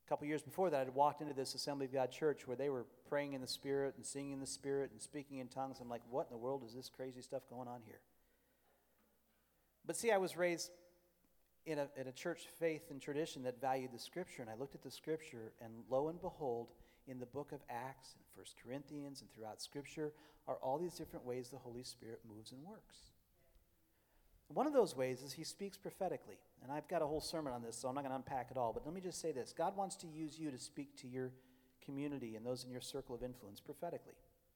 Couple 0.08 0.26
years 0.26 0.40
before 0.42 0.70
that, 0.70 0.80
I'd 0.80 0.94
walked 0.94 1.20
into 1.20 1.34
this 1.34 1.54
Assembly 1.54 1.84
of 1.84 1.92
God 1.92 2.10
church 2.10 2.46
where 2.46 2.56
they 2.56 2.70
were 2.70 2.86
praying 3.10 3.34
in 3.34 3.42
the 3.42 3.46
Spirit 3.46 3.92
and 3.96 4.06
singing 4.06 4.32
in 4.32 4.40
the 4.40 4.46
Spirit 4.46 4.90
and 4.90 5.02
speaking 5.02 5.38
in 5.38 5.48
tongues. 5.48 5.78
I'm 5.82 5.90
like, 5.90 6.00
what 6.08 6.28
in 6.30 6.32
the 6.32 6.38
world 6.38 6.62
is 6.66 6.72
this 6.72 6.88
crazy 6.88 7.20
stuff 7.20 7.42
going 7.50 7.68
on 7.68 7.80
here? 7.84 8.00
But 9.86 9.96
see, 9.96 10.10
I 10.10 10.16
was 10.16 10.34
raised 10.34 10.70
in 11.66 11.78
a, 11.78 11.88
in 12.00 12.06
a 12.06 12.12
church 12.12 12.46
faith 12.58 12.90
and 12.90 13.02
tradition 13.02 13.42
that 13.42 13.60
valued 13.60 13.92
the 13.92 13.98
scripture. 13.98 14.40
And 14.40 14.50
I 14.50 14.54
looked 14.54 14.74
at 14.74 14.82
the 14.82 14.90
scripture, 14.90 15.52
and 15.60 15.72
lo 15.90 16.08
and 16.08 16.18
behold, 16.22 16.68
in 17.06 17.18
the 17.20 17.26
book 17.26 17.52
of 17.52 17.60
Acts 17.68 18.14
and 18.14 18.24
First 18.34 18.54
Corinthians 18.64 19.20
and 19.20 19.30
throughout 19.34 19.60
scripture 19.60 20.12
are 20.46 20.56
all 20.56 20.78
these 20.78 20.94
different 20.94 21.26
ways 21.26 21.50
the 21.50 21.58
Holy 21.58 21.82
Spirit 21.82 22.20
moves 22.26 22.52
and 22.52 22.62
works. 22.64 22.96
One 24.48 24.66
of 24.66 24.72
those 24.72 24.96
ways 24.96 25.22
is 25.22 25.32
he 25.32 25.44
speaks 25.44 25.76
prophetically. 25.76 26.38
And 26.62 26.72
I've 26.72 26.88
got 26.88 27.02
a 27.02 27.06
whole 27.06 27.20
sermon 27.20 27.52
on 27.52 27.62
this, 27.62 27.76
so 27.76 27.88
I'm 27.88 27.94
not 27.94 28.02
going 28.02 28.10
to 28.10 28.16
unpack 28.16 28.50
it 28.50 28.56
all. 28.56 28.72
But 28.72 28.84
let 28.84 28.94
me 28.94 29.00
just 29.00 29.20
say 29.20 29.32
this 29.32 29.52
God 29.56 29.76
wants 29.76 29.96
to 29.96 30.06
use 30.06 30.38
you 30.38 30.50
to 30.50 30.58
speak 30.58 30.96
to 30.98 31.08
your 31.08 31.30
community 31.84 32.36
and 32.36 32.44
those 32.44 32.64
in 32.64 32.70
your 32.70 32.80
circle 32.80 33.14
of 33.14 33.22
influence 33.22 33.60
prophetically. 33.60 34.14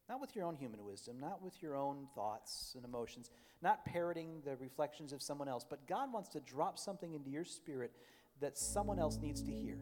Not 0.08 0.20
with 0.20 0.34
your 0.34 0.44
own 0.44 0.56
human 0.56 0.84
wisdom, 0.84 1.18
not 1.20 1.42
with 1.42 1.62
your 1.62 1.76
own 1.76 2.08
thoughts 2.14 2.72
and 2.74 2.84
emotions, 2.84 3.30
not 3.62 3.84
parroting 3.84 4.42
the 4.44 4.56
reflections 4.56 5.12
of 5.12 5.22
someone 5.22 5.48
else, 5.48 5.64
but 5.68 5.86
God 5.86 6.12
wants 6.12 6.28
to 6.30 6.40
drop 6.40 6.78
something 6.78 7.14
into 7.14 7.30
your 7.30 7.44
spirit 7.44 7.92
that 8.40 8.58
someone 8.58 8.98
else 8.98 9.18
needs 9.22 9.40
to 9.42 9.52
hear. 9.52 9.78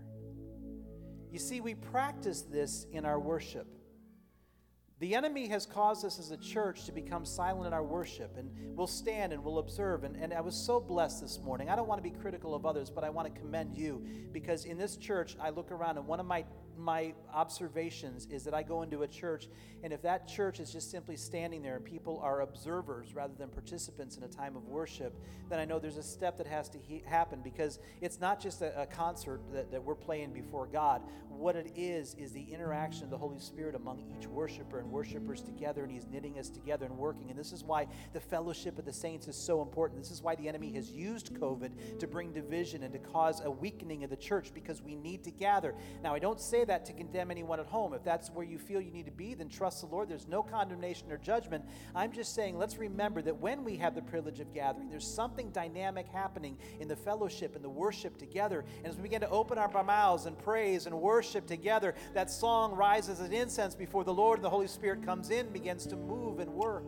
You 1.32 1.38
see, 1.38 1.60
we 1.60 1.74
practice 1.74 2.42
this 2.42 2.86
in 2.92 3.04
our 3.04 3.18
worship. 3.18 3.66
The 5.00 5.14
enemy 5.14 5.48
has 5.48 5.64
caused 5.64 6.04
us 6.04 6.18
as 6.18 6.30
a 6.30 6.36
church 6.36 6.84
to 6.84 6.92
become 6.92 7.24
silent 7.24 7.66
in 7.66 7.72
our 7.72 7.82
worship, 7.82 8.36
and 8.36 8.50
we'll 8.76 8.86
stand 8.86 9.32
and 9.32 9.42
we'll 9.42 9.58
observe. 9.58 10.04
And, 10.04 10.14
and 10.14 10.34
I 10.34 10.42
was 10.42 10.54
so 10.54 10.78
blessed 10.78 11.22
this 11.22 11.40
morning. 11.40 11.70
I 11.70 11.76
don't 11.76 11.88
want 11.88 12.04
to 12.04 12.08
be 12.08 12.14
critical 12.14 12.54
of 12.54 12.66
others, 12.66 12.90
but 12.90 13.02
I 13.02 13.08
want 13.08 13.34
to 13.34 13.40
commend 13.40 13.74
you 13.74 14.04
because 14.30 14.66
in 14.66 14.76
this 14.76 14.98
church, 14.98 15.36
I 15.40 15.48
look 15.48 15.72
around 15.72 15.96
and 15.96 16.06
one 16.06 16.20
of 16.20 16.26
my 16.26 16.44
my 16.80 17.12
observations 17.32 18.26
is 18.30 18.44
that 18.44 18.54
I 18.54 18.62
go 18.62 18.82
into 18.82 19.02
a 19.02 19.08
church, 19.08 19.48
and 19.82 19.92
if 19.92 20.02
that 20.02 20.26
church 20.26 20.60
is 20.60 20.72
just 20.72 20.90
simply 20.90 21.16
standing 21.16 21.62
there 21.62 21.76
and 21.76 21.84
people 21.84 22.18
are 22.22 22.40
observers 22.40 23.14
rather 23.14 23.34
than 23.34 23.48
participants 23.48 24.16
in 24.16 24.22
a 24.22 24.28
time 24.28 24.56
of 24.56 24.66
worship, 24.66 25.14
then 25.48 25.58
I 25.58 25.64
know 25.64 25.78
there's 25.78 25.98
a 25.98 26.02
step 26.02 26.38
that 26.38 26.46
has 26.46 26.68
to 26.70 26.78
he- 26.78 27.02
happen 27.06 27.40
because 27.42 27.78
it's 28.00 28.20
not 28.20 28.40
just 28.40 28.62
a, 28.62 28.82
a 28.82 28.86
concert 28.86 29.40
that, 29.52 29.70
that 29.70 29.82
we're 29.82 29.94
playing 29.94 30.32
before 30.32 30.66
God. 30.66 31.02
What 31.40 31.56
it 31.56 31.72
is, 31.74 32.14
is 32.18 32.32
the 32.32 32.42
interaction 32.52 33.04
of 33.04 33.08
the 33.08 33.16
Holy 33.16 33.38
Spirit 33.38 33.74
among 33.74 34.04
each 34.14 34.26
worshiper 34.26 34.78
and 34.78 34.90
worshipers 34.90 35.40
together, 35.40 35.82
and 35.82 35.90
He's 35.90 36.06
knitting 36.06 36.38
us 36.38 36.50
together 36.50 36.84
and 36.84 36.98
working. 36.98 37.30
And 37.30 37.38
this 37.38 37.50
is 37.50 37.64
why 37.64 37.86
the 38.12 38.20
fellowship 38.20 38.78
of 38.78 38.84
the 38.84 38.92
saints 38.92 39.26
is 39.26 39.36
so 39.36 39.62
important. 39.62 40.02
This 40.02 40.10
is 40.10 40.20
why 40.20 40.34
the 40.34 40.46
enemy 40.48 40.70
has 40.74 40.90
used 40.90 41.32
COVID 41.32 41.98
to 41.98 42.06
bring 42.06 42.34
division 42.34 42.82
and 42.82 42.92
to 42.92 42.98
cause 42.98 43.40
a 43.42 43.50
weakening 43.50 44.04
of 44.04 44.10
the 44.10 44.16
church 44.16 44.52
because 44.52 44.82
we 44.82 44.94
need 44.94 45.24
to 45.24 45.30
gather. 45.30 45.74
Now, 46.04 46.14
I 46.14 46.18
don't 46.18 46.38
say 46.38 46.62
that 46.66 46.84
to 46.84 46.92
condemn 46.92 47.30
anyone 47.30 47.58
at 47.58 47.64
home. 47.64 47.94
If 47.94 48.04
that's 48.04 48.28
where 48.28 48.44
you 48.44 48.58
feel 48.58 48.82
you 48.82 48.92
need 48.92 49.06
to 49.06 49.10
be, 49.10 49.32
then 49.32 49.48
trust 49.48 49.80
the 49.80 49.86
Lord. 49.86 50.10
There's 50.10 50.28
no 50.28 50.42
condemnation 50.42 51.10
or 51.10 51.16
judgment. 51.16 51.64
I'm 51.94 52.12
just 52.12 52.34
saying, 52.34 52.58
let's 52.58 52.76
remember 52.76 53.22
that 53.22 53.40
when 53.40 53.64
we 53.64 53.76
have 53.78 53.94
the 53.94 54.02
privilege 54.02 54.40
of 54.40 54.52
gathering, 54.52 54.90
there's 54.90 55.08
something 55.08 55.48
dynamic 55.52 56.06
happening 56.08 56.58
in 56.80 56.86
the 56.86 56.96
fellowship 56.96 57.54
and 57.56 57.64
the 57.64 57.70
worship 57.70 58.18
together. 58.18 58.62
And 58.84 58.88
as 58.88 58.96
we 58.96 59.04
begin 59.04 59.22
to 59.22 59.30
open 59.30 59.56
our 59.56 59.70
mouths 59.82 60.26
and 60.26 60.38
praise 60.38 60.84
and 60.84 61.00
worship 61.00 61.29
together, 61.34 61.94
that 62.14 62.30
song 62.30 62.74
rises 62.74 63.20
as 63.20 63.30
incense 63.30 63.74
before 63.74 64.04
the 64.04 64.14
Lord, 64.14 64.38
and 64.38 64.44
the 64.44 64.50
Holy 64.50 64.66
Spirit 64.66 65.04
comes 65.04 65.30
in, 65.30 65.48
begins 65.50 65.86
to 65.86 65.96
move 65.96 66.38
and 66.40 66.52
work. 66.52 66.84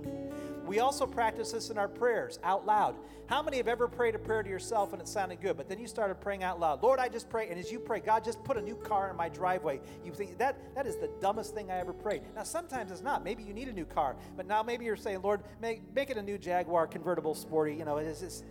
We 0.66 0.78
also 0.78 1.06
practice 1.06 1.52
this 1.52 1.70
in 1.70 1.78
our 1.78 1.88
prayers 1.88 2.38
out 2.44 2.64
loud. 2.64 2.96
How 3.26 3.42
many 3.42 3.56
have 3.56 3.68
ever 3.68 3.88
prayed 3.88 4.14
a 4.14 4.18
prayer 4.18 4.42
to 4.42 4.48
yourself 4.48 4.92
and 4.92 5.02
it 5.02 5.08
sounded 5.08 5.40
good, 5.40 5.56
but 5.56 5.68
then 5.68 5.78
you 5.78 5.86
started 5.86 6.20
praying 6.20 6.44
out 6.44 6.60
loud? 6.60 6.82
Lord, 6.82 7.00
I 7.00 7.08
just 7.08 7.28
pray, 7.28 7.48
and 7.48 7.58
as 7.58 7.72
you 7.72 7.78
pray, 7.78 8.00
God, 8.00 8.24
just 8.24 8.42
put 8.44 8.56
a 8.56 8.62
new 8.62 8.76
car 8.76 9.10
in 9.10 9.16
my 9.16 9.28
driveway. 9.28 9.80
You 10.04 10.12
think 10.12 10.38
that 10.38 10.56
that 10.74 10.86
is 10.86 10.96
the 10.96 11.10
dumbest 11.20 11.54
thing 11.54 11.70
I 11.70 11.78
ever 11.78 11.92
prayed. 11.92 12.22
Now 12.34 12.44
sometimes 12.44 12.90
it's 12.90 13.02
not. 13.02 13.24
Maybe 13.24 13.42
you 13.42 13.52
need 13.52 13.68
a 13.68 13.72
new 13.72 13.84
car, 13.84 14.16
but 14.36 14.46
now 14.46 14.62
maybe 14.62 14.84
you're 14.84 14.96
saying, 14.96 15.22
Lord, 15.22 15.42
make 15.60 15.82
make 15.94 16.10
it 16.10 16.16
a 16.16 16.22
new 16.22 16.38
Jaguar 16.38 16.86
convertible 16.86 17.34
sporty. 17.34 17.74
You 17.74 17.84
know, 17.84 17.96
it's 17.96 18.20
just 18.20 18.44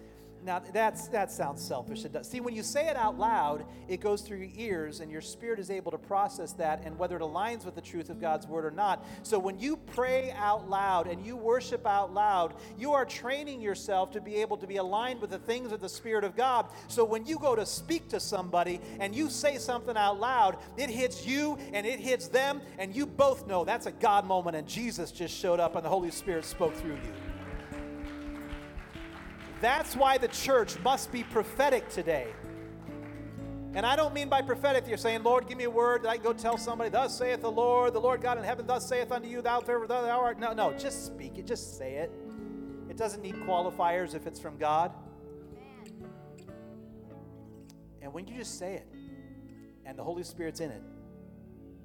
now, 0.43 0.61
that's, 0.73 1.07
that 1.09 1.31
sounds 1.31 1.61
selfish. 1.61 2.03
It 2.03 2.13
does. 2.13 2.27
See, 2.27 2.39
when 2.39 2.55
you 2.55 2.63
say 2.63 2.87
it 2.87 2.95
out 2.95 3.19
loud, 3.19 3.63
it 3.87 4.01
goes 4.01 4.21
through 4.21 4.39
your 4.39 4.49
ears, 4.55 4.99
and 4.99 5.11
your 5.11 5.21
spirit 5.21 5.59
is 5.59 5.69
able 5.69 5.91
to 5.91 5.99
process 5.99 6.53
that 6.53 6.81
and 6.83 6.97
whether 6.97 7.15
it 7.15 7.21
aligns 7.21 7.63
with 7.63 7.75
the 7.75 7.81
truth 7.81 8.09
of 8.09 8.19
God's 8.19 8.47
word 8.47 8.65
or 8.65 8.71
not. 8.71 9.05
So, 9.21 9.37
when 9.37 9.59
you 9.59 9.77
pray 9.77 10.31
out 10.31 10.67
loud 10.67 11.07
and 11.07 11.23
you 11.23 11.35
worship 11.35 11.85
out 11.85 12.13
loud, 12.13 12.55
you 12.77 12.91
are 12.93 13.05
training 13.05 13.61
yourself 13.61 14.11
to 14.11 14.21
be 14.21 14.35
able 14.35 14.57
to 14.57 14.65
be 14.65 14.77
aligned 14.77 15.21
with 15.21 15.29
the 15.29 15.37
things 15.37 15.71
of 15.71 15.79
the 15.79 15.89
Spirit 15.89 16.23
of 16.23 16.35
God. 16.35 16.67
So, 16.87 17.05
when 17.05 17.25
you 17.25 17.37
go 17.37 17.55
to 17.55 17.65
speak 17.65 18.09
to 18.09 18.19
somebody 18.19 18.81
and 18.99 19.15
you 19.15 19.29
say 19.29 19.57
something 19.57 19.95
out 19.95 20.19
loud, 20.19 20.57
it 20.75 20.89
hits 20.89 21.25
you 21.25 21.59
and 21.71 21.85
it 21.85 21.99
hits 21.99 22.27
them, 22.27 22.61
and 22.79 22.95
you 22.95 23.05
both 23.05 23.45
know 23.45 23.63
that's 23.63 23.85
a 23.85 23.91
God 23.91 24.25
moment, 24.25 24.55
and 24.55 24.67
Jesus 24.67 25.11
just 25.11 25.35
showed 25.35 25.59
up 25.59 25.75
and 25.75 25.85
the 25.85 25.89
Holy 25.89 26.11
Spirit 26.11 26.45
spoke 26.45 26.75
through 26.75 26.95
you. 26.95 27.30
That's 29.61 29.95
why 29.95 30.17
the 30.17 30.27
church 30.27 30.77
must 30.79 31.11
be 31.11 31.23
prophetic 31.23 31.87
today. 31.89 32.27
And 33.73 33.85
I 33.85 33.95
don't 33.95 34.13
mean 34.13 34.27
by 34.27 34.41
prophetic, 34.41 34.85
you're 34.87 34.97
saying, 34.97 35.23
Lord, 35.23 35.47
give 35.47 35.57
me 35.57 35.63
a 35.63 35.69
word 35.69 36.03
that 36.03 36.09
I 36.09 36.15
can 36.15 36.23
go 36.23 36.33
tell 36.33 36.57
somebody, 36.57 36.89
Thus 36.89 37.17
saith 37.17 37.41
the 37.41 37.51
Lord, 37.51 37.93
the 37.93 38.01
Lord 38.01 38.21
God 38.21 38.37
in 38.37 38.43
heaven, 38.43 38.67
thus 38.67 38.89
saith 38.89 39.11
unto 39.11 39.29
you, 39.29 39.41
Thou 39.41 39.61
favor 39.61 39.87
thou 39.87 40.19
art. 40.19 40.39
No, 40.39 40.51
no, 40.51 40.73
just 40.73 41.05
speak 41.05 41.37
it, 41.37 41.47
just 41.47 41.77
say 41.77 41.95
it. 41.95 42.11
It 42.89 42.97
doesn't 42.97 43.21
need 43.21 43.35
qualifiers 43.35 44.13
if 44.13 44.27
it's 44.27 44.39
from 44.39 44.57
God. 44.57 44.91
And 48.01 48.11
when 48.11 48.27
you 48.27 48.35
just 48.35 48.59
say 48.59 48.73
it, 48.73 48.87
and 49.85 49.97
the 49.97 50.03
Holy 50.03 50.23
Spirit's 50.23 50.59
in 50.59 50.71
it, 50.71 50.81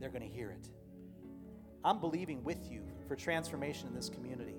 they're 0.01 0.11
going 0.11 0.29
to 0.29 0.35
hear 0.35 0.51
it. 0.51 0.69
I'm 1.85 2.01
believing 2.01 2.43
with 2.43 2.69
you 2.71 2.83
for 3.07 3.15
transformation 3.15 3.87
in 3.87 3.95
this 3.95 4.09
community. 4.09 4.57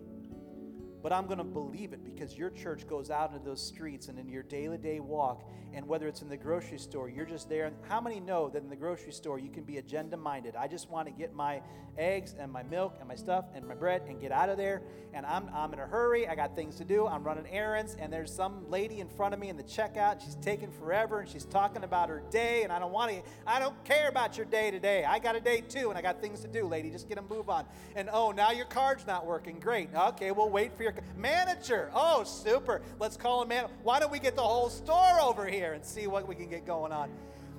But 1.07 1.15
I'm 1.15 1.25
going 1.25 1.37
to 1.37 1.45
believe 1.45 1.93
it 1.93 2.03
because 2.03 2.37
your 2.37 2.49
church 2.49 2.85
goes 2.85 3.09
out 3.09 3.31
into 3.31 3.41
those 3.41 3.65
streets 3.65 4.09
and 4.09 4.19
in 4.19 4.27
your 4.27 4.43
daily 4.43 4.77
day 4.77 4.99
walk, 4.99 5.49
and 5.73 5.87
whether 5.87 6.05
it's 6.05 6.21
in 6.21 6.27
the 6.27 6.35
grocery 6.35 6.79
store, 6.79 7.07
you're 7.07 7.25
just 7.25 7.47
there. 7.47 7.71
How 7.87 8.01
many 8.01 8.19
know 8.19 8.49
that 8.49 8.61
in 8.61 8.69
the 8.69 8.75
grocery 8.75 9.13
store 9.13 9.39
you 9.39 9.49
can 9.49 9.63
be 9.63 9.77
agenda 9.77 10.17
minded? 10.17 10.57
I 10.57 10.67
just 10.67 10.89
want 10.89 11.07
to 11.07 11.13
get 11.13 11.33
my 11.33 11.61
eggs 11.97 12.35
and 12.37 12.51
my 12.51 12.63
milk 12.63 12.95
and 12.99 13.07
my 13.07 13.15
stuff 13.15 13.45
and 13.55 13.65
my 13.67 13.73
bread 13.73 14.03
and 14.07 14.19
get 14.19 14.31
out 14.31 14.49
of 14.49 14.57
there. 14.57 14.81
And 15.13 15.25
I'm, 15.25 15.49
I'm 15.53 15.73
in 15.73 15.79
a 15.79 15.87
hurry. 15.87 16.27
I 16.27 16.35
got 16.35 16.55
things 16.55 16.75
to 16.75 16.85
do. 16.85 17.07
I'm 17.07 17.23
running 17.23 17.47
errands, 17.49 17.95
and 17.99 18.11
there's 18.11 18.31
some 18.31 18.69
lady 18.69 18.99
in 18.99 19.07
front 19.07 19.33
of 19.33 19.39
me 19.39 19.49
in 19.49 19.57
the 19.57 19.63
checkout. 19.63 20.21
She's 20.23 20.35
taking 20.35 20.71
forever 20.71 21.21
and 21.21 21.29
she's 21.29 21.45
talking 21.45 21.83
about 21.83 22.09
her 22.09 22.21
day, 22.29 22.63
and 22.63 22.71
I 22.71 22.79
don't 22.79 22.91
want 22.91 23.11
to, 23.11 23.21
I 23.45 23.59
don't 23.59 23.81
care 23.85 24.09
about 24.09 24.35
your 24.35 24.45
day 24.45 24.71
today. 24.71 25.05
I 25.05 25.19
got 25.19 25.35
a 25.35 25.39
day 25.39 25.61
too, 25.61 25.89
and 25.89 25.97
I 25.97 26.01
got 26.01 26.21
things 26.21 26.41
to 26.41 26.47
do, 26.47 26.65
lady. 26.65 26.89
Just 26.89 27.07
get 27.07 27.17
a 27.17 27.21
move 27.21 27.49
on. 27.49 27.65
And 27.95 28.09
oh, 28.11 28.31
now 28.31 28.51
your 28.51 28.65
card's 28.65 29.07
not 29.07 29.25
working. 29.25 29.59
Great. 29.59 29.89
Okay, 29.95 30.31
we'll 30.31 30.49
wait 30.49 30.75
for 30.75 30.83
your 30.83 30.91
Manager. 31.15 31.89
Oh, 31.93 32.23
super. 32.23 32.81
Let's 32.99 33.17
call 33.17 33.41
him 33.41 33.49
man. 33.49 33.67
Why 33.83 33.99
don't 33.99 34.11
we 34.11 34.19
get 34.19 34.35
the 34.35 34.41
whole 34.41 34.69
store 34.69 35.19
over 35.21 35.47
here 35.47 35.73
and 35.73 35.83
see 35.83 36.07
what 36.07 36.27
we 36.27 36.35
can 36.35 36.49
get 36.49 36.65
going 36.65 36.91
on? 36.91 37.09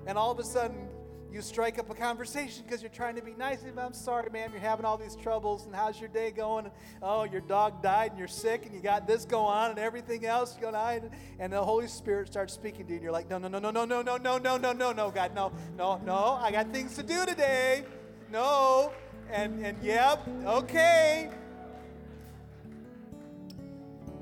And 0.07 0.16
all 0.16 0.30
of 0.30 0.39
a 0.39 0.45
sudden, 0.45 0.89
you 1.30 1.43
strike 1.43 1.78
up 1.78 1.91
a 1.91 1.95
conversation 1.95 2.64
because 2.64 2.80
you're 2.80 2.91
trying 2.91 3.14
to 3.16 3.22
be 3.22 3.34
nice. 3.34 3.59
I'm 3.76 3.93
sorry, 3.93 4.30
ma'am, 4.30 4.51
you're 4.51 4.62
having 4.62 4.86
all 4.86 4.97
these 4.97 5.14
troubles, 5.14 5.66
and 5.66 5.74
how's 5.74 6.01
your 6.01 6.09
day 6.09 6.30
going? 6.30 6.70
Oh, 7.03 7.24
your 7.24 7.43
dog 7.43 7.82
died, 7.82 8.12
and 8.12 8.18
you're 8.18 8.28
sick, 8.28 8.64
and 8.64 8.74
you 8.74 8.80
got 8.80 9.07
this 9.07 9.26
going 9.26 9.45
on, 9.45 9.70
and 9.70 9.78
everything 9.78 10.24
else 10.24 10.57
going 10.59 10.74
on. 10.74 11.11
And 11.39 11.53
the 11.53 11.62
Holy 11.62 11.86
Spirit 11.86 12.28
starts 12.28 12.55
speaking 12.55 12.86
to 12.86 12.93
you, 12.93 12.97
and 12.97 13.03
you're 13.03 13.12
like, 13.12 13.28
no, 13.28 13.36
no, 13.36 13.49
no, 13.49 13.59
no, 13.59 13.70
no, 13.70 13.84
no, 13.84 14.01
no, 14.01 14.16
no, 14.16 14.39
no, 14.39 14.57
no, 14.57 14.72
no, 14.72 14.93
no, 14.93 15.11
God, 15.11 15.34
no, 15.34 15.53
no, 15.76 16.01
no, 16.07 16.39
I 16.41 16.51
got 16.51 16.72
things 16.72 16.97
to 16.97 17.03
do 17.03 17.26
today. 17.26 17.84
No. 18.32 18.93
And, 19.30 19.62
and 19.62 19.76
yep, 19.82 20.26
okay. 20.47 21.30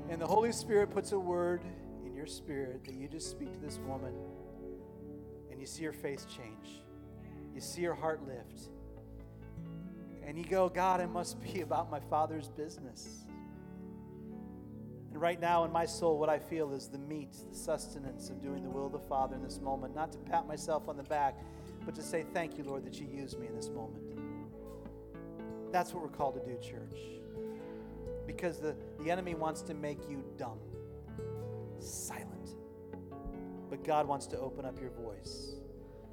And 0.09 0.21
the 0.21 0.27
Holy 0.27 0.51
Spirit 0.51 0.91
puts 0.91 1.11
a 1.11 1.19
word 1.19 1.61
in 2.05 2.15
your 2.15 2.27
spirit 2.27 2.83
that 2.85 2.95
you 2.95 3.07
just 3.07 3.29
speak 3.29 3.53
to 3.53 3.59
this 3.59 3.79
woman, 3.79 4.13
and 5.51 5.59
you 5.59 5.65
see 5.65 5.83
her 5.83 5.93
face 5.93 6.25
change 6.25 6.81
you 7.57 7.61
see 7.61 7.81
her 7.85 7.95
heart 7.95 8.21
lift. 8.27 8.69
And 10.23 10.37
you 10.37 10.45
go, 10.45 10.69
God, 10.69 11.01
it 11.01 11.07
must 11.07 11.41
be 11.41 11.61
about 11.61 11.89
my 11.89 11.99
Father's 11.99 12.49
business. 12.49 13.25
And 15.11 15.19
right 15.19 15.41
now 15.41 15.63
in 15.63 15.71
my 15.71 15.87
soul, 15.87 16.19
what 16.19 16.29
I 16.29 16.37
feel 16.37 16.71
is 16.71 16.87
the 16.87 16.99
meat, 16.99 17.35
the 17.49 17.57
sustenance 17.57 18.29
of 18.29 18.43
doing 18.43 18.61
the 18.61 18.69
will 18.69 18.85
of 18.85 18.91
the 18.91 18.99
Father 18.99 19.35
in 19.35 19.41
this 19.41 19.59
moment. 19.59 19.95
Not 19.95 20.11
to 20.11 20.19
pat 20.19 20.47
myself 20.47 20.87
on 20.87 20.97
the 20.97 21.03
back, 21.03 21.39
but 21.83 21.95
to 21.95 22.03
say, 22.03 22.25
Thank 22.31 22.59
you, 22.59 22.63
Lord, 22.63 22.85
that 22.85 22.99
you 22.99 23.07
used 23.07 23.39
me 23.39 23.47
in 23.47 23.55
this 23.55 23.69
moment. 23.69 24.03
That's 25.71 25.95
what 25.95 26.03
we're 26.03 26.09
called 26.09 26.35
to 26.35 26.41
do, 26.41 26.59
church. 26.61 26.99
Because 28.27 28.59
the, 28.59 28.75
the 28.99 29.09
enemy 29.09 29.33
wants 29.33 29.61
to 29.63 29.73
make 29.73 30.07
you 30.07 30.23
dumb, 30.37 30.59
silent. 31.79 32.51
But 33.69 33.83
God 33.83 34.07
wants 34.07 34.27
to 34.27 34.39
open 34.39 34.65
up 34.65 34.79
your 34.79 34.91
voice. 34.91 35.55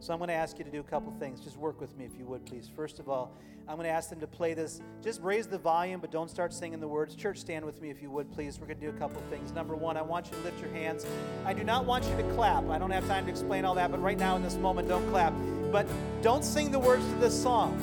So 0.01 0.13
I'm 0.13 0.19
going 0.19 0.29
to 0.29 0.35
ask 0.35 0.59
you 0.59 0.65
to 0.65 0.71
do 0.71 0.81
a 0.81 0.85
couple 0.85 1.13
things. 1.19 1.41
Just 1.41 1.57
work 1.57 1.81
with 1.81 1.97
me 1.97 2.05
if 2.05 2.17
you 2.19 2.27
would, 2.27 2.45
please. 2.45 2.71
First 2.75 2.99
of 2.99 3.09
all, 3.09 3.35
I'm 3.67 3.77
going 3.77 3.87
to 3.87 3.93
ask 3.93 4.11
them 4.11 4.21
to 4.21 4.27
play 4.27 4.53
this. 4.53 4.83
Just 5.03 5.23
raise 5.23 5.47
the 5.47 5.57
volume, 5.57 6.01
but 6.01 6.11
don't 6.11 6.29
start 6.29 6.53
singing 6.53 6.79
the 6.79 6.87
words. 6.87 7.15
Church, 7.15 7.39
stand 7.39 7.65
with 7.65 7.81
me 7.81 7.89
if 7.89 8.03
you 8.03 8.11
would, 8.11 8.31
please. 8.31 8.61
We're 8.61 8.67
going 8.67 8.81
to 8.81 8.91
do 8.91 8.95
a 8.95 8.99
couple 8.99 9.23
things. 9.31 9.53
Number 9.53 9.75
one, 9.75 9.97
I 9.97 10.03
want 10.03 10.27
you 10.27 10.33
to 10.33 10.39
lift 10.43 10.61
your 10.61 10.71
hands. 10.73 11.07
I 11.47 11.55
do 11.55 11.65
not 11.65 11.87
want 11.87 12.05
you 12.05 12.15
to 12.19 12.23
clap. 12.35 12.69
I 12.69 12.79
don't 12.79 12.91
have 12.91 13.07
time 13.07 13.25
to 13.25 13.31
explain 13.31 13.65
all 13.65 13.75
that, 13.77 13.91
but 13.91 14.03
right 14.03 14.19
now 14.19 14.37
in 14.37 14.43
this 14.43 14.57
moment, 14.57 14.89
don't 14.89 15.09
clap. 15.09 15.33
But 15.73 15.87
don't 16.21 16.45
sing 16.45 16.71
the 16.71 16.79
words 16.79 17.05
to 17.07 17.15
this 17.15 17.43
song. 17.43 17.81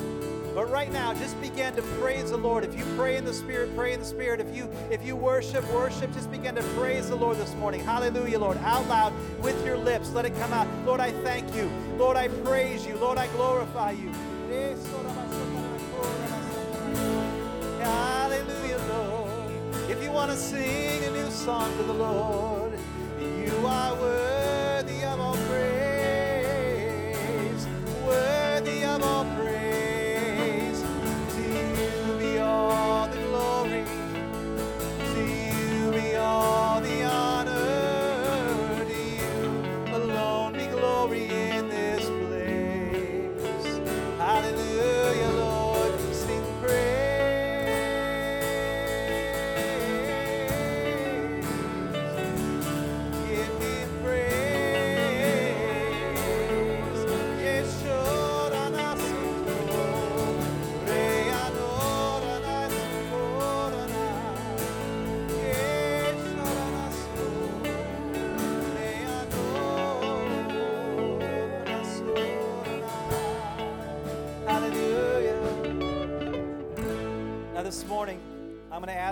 But 0.54 0.70
right 0.70 0.92
now, 0.92 1.14
just 1.14 1.40
begin 1.40 1.74
to 1.76 1.82
praise 2.00 2.30
the 2.30 2.36
Lord. 2.36 2.62
If 2.62 2.76
you 2.76 2.84
pray 2.96 3.16
in 3.16 3.24
the 3.24 3.32
Spirit, 3.32 3.74
pray 3.74 3.94
in 3.94 4.00
the 4.00 4.06
Spirit. 4.06 4.38
If 4.38 4.54
you 4.54 4.68
if 4.90 5.04
you 5.04 5.16
worship, 5.16 5.64
worship. 5.72 6.12
Just 6.12 6.30
begin 6.30 6.54
to 6.56 6.62
praise 6.74 7.08
the 7.08 7.16
Lord 7.16 7.38
this 7.38 7.54
morning. 7.54 7.82
Hallelujah, 7.82 8.38
Lord. 8.38 8.58
Out 8.58 8.86
loud 8.86 9.14
with 9.40 9.64
your 9.64 9.78
lips. 9.78 10.10
Let 10.12 10.26
it 10.26 10.36
come 10.36 10.52
out. 10.52 10.66
Lord, 10.84 11.00
I 11.00 11.12
thank 11.22 11.54
you. 11.54 11.70
Lord, 11.96 12.18
I 12.18 12.28
praise 12.28 12.86
you. 12.86 12.96
Lord, 12.96 13.16
I 13.16 13.28
glorify 13.28 13.92
you. 13.92 14.12
Hallelujah, 17.80 18.78
Lord. 18.88 19.90
If 19.90 20.02
you 20.02 20.12
want 20.12 20.30
to 20.32 20.36
sing 20.36 21.02
a 21.04 21.10
new 21.10 21.30
song 21.30 21.74
to 21.78 21.82
the 21.84 21.94
Lord, 21.94 22.72
you 23.18 23.66
are 23.66 23.94
worthy 23.94 24.31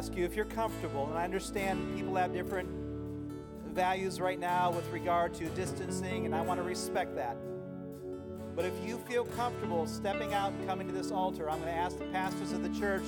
ask 0.01 0.16
you 0.16 0.24
if 0.24 0.35
you're 0.35 0.47
comfortable, 0.47 1.07
and 1.09 1.18
I 1.18 1.24
understand 1.24 1.95
people 1.95 2.14
have 2.16 2.33
different 2.33 2.68
values 3.66 4.18
right 4.18 4.41
now 4.41 4.70
with 4.70 4.89
regard 4.91 5.35
to 5.35 5.45
distancing, 5.51 6.24
and 6.24 6.35
I 6.35 6.41
want 6.41 6.59
to 6.59 6.64
respect 6.64 7.14
that. 7.16 7.37
But 8.57 8.64
if 8.64 8.72
you 8.83 8.97
feel 9.09 9.24
comfortable 9.24 9.87
stepping 9.87 10.33
out 10.33 10.53
and 10.53 10.66
coming 10.66 10.87
to 10.89 10.95
this 10.95 11.11
altar, 11.11 11.51
I'm 11.51 11.61
going 11.61 11.72
to 11.72 11.78
ask 11.78 11.99
the 11.99 12.07
pastors 12.07 12.53
of 12.53 12.62
the 12.62 12.81
church 12.81 13.05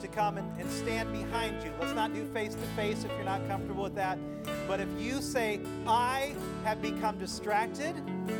to 0.00 0.08
come 0.08 0.38
and, 0.38 0.50
and 0.58 0.70
stand 0.70 1.12
behind 1.12 1.62
you. 1.62 1.72
Let's 1.78 1.94
not 1.94 2.14
do 2.14 2.24
face 2.32 2.54
to 2.54 2.66
face 2.74 3.04
if 3.04 3.10
you're 3.10 3.24
not 3.24 3.46
comfortable 3.46 3.82
with 3.82 3.94
that. 3.96 4.18
But 4.66 4.80
if 4.80 4.88
you 4.98 5.20
say, 5.20 5.60
I 5.86 6.34
have 6.64 6.80
become 6.80 7.18
distracted, 7.18 7.94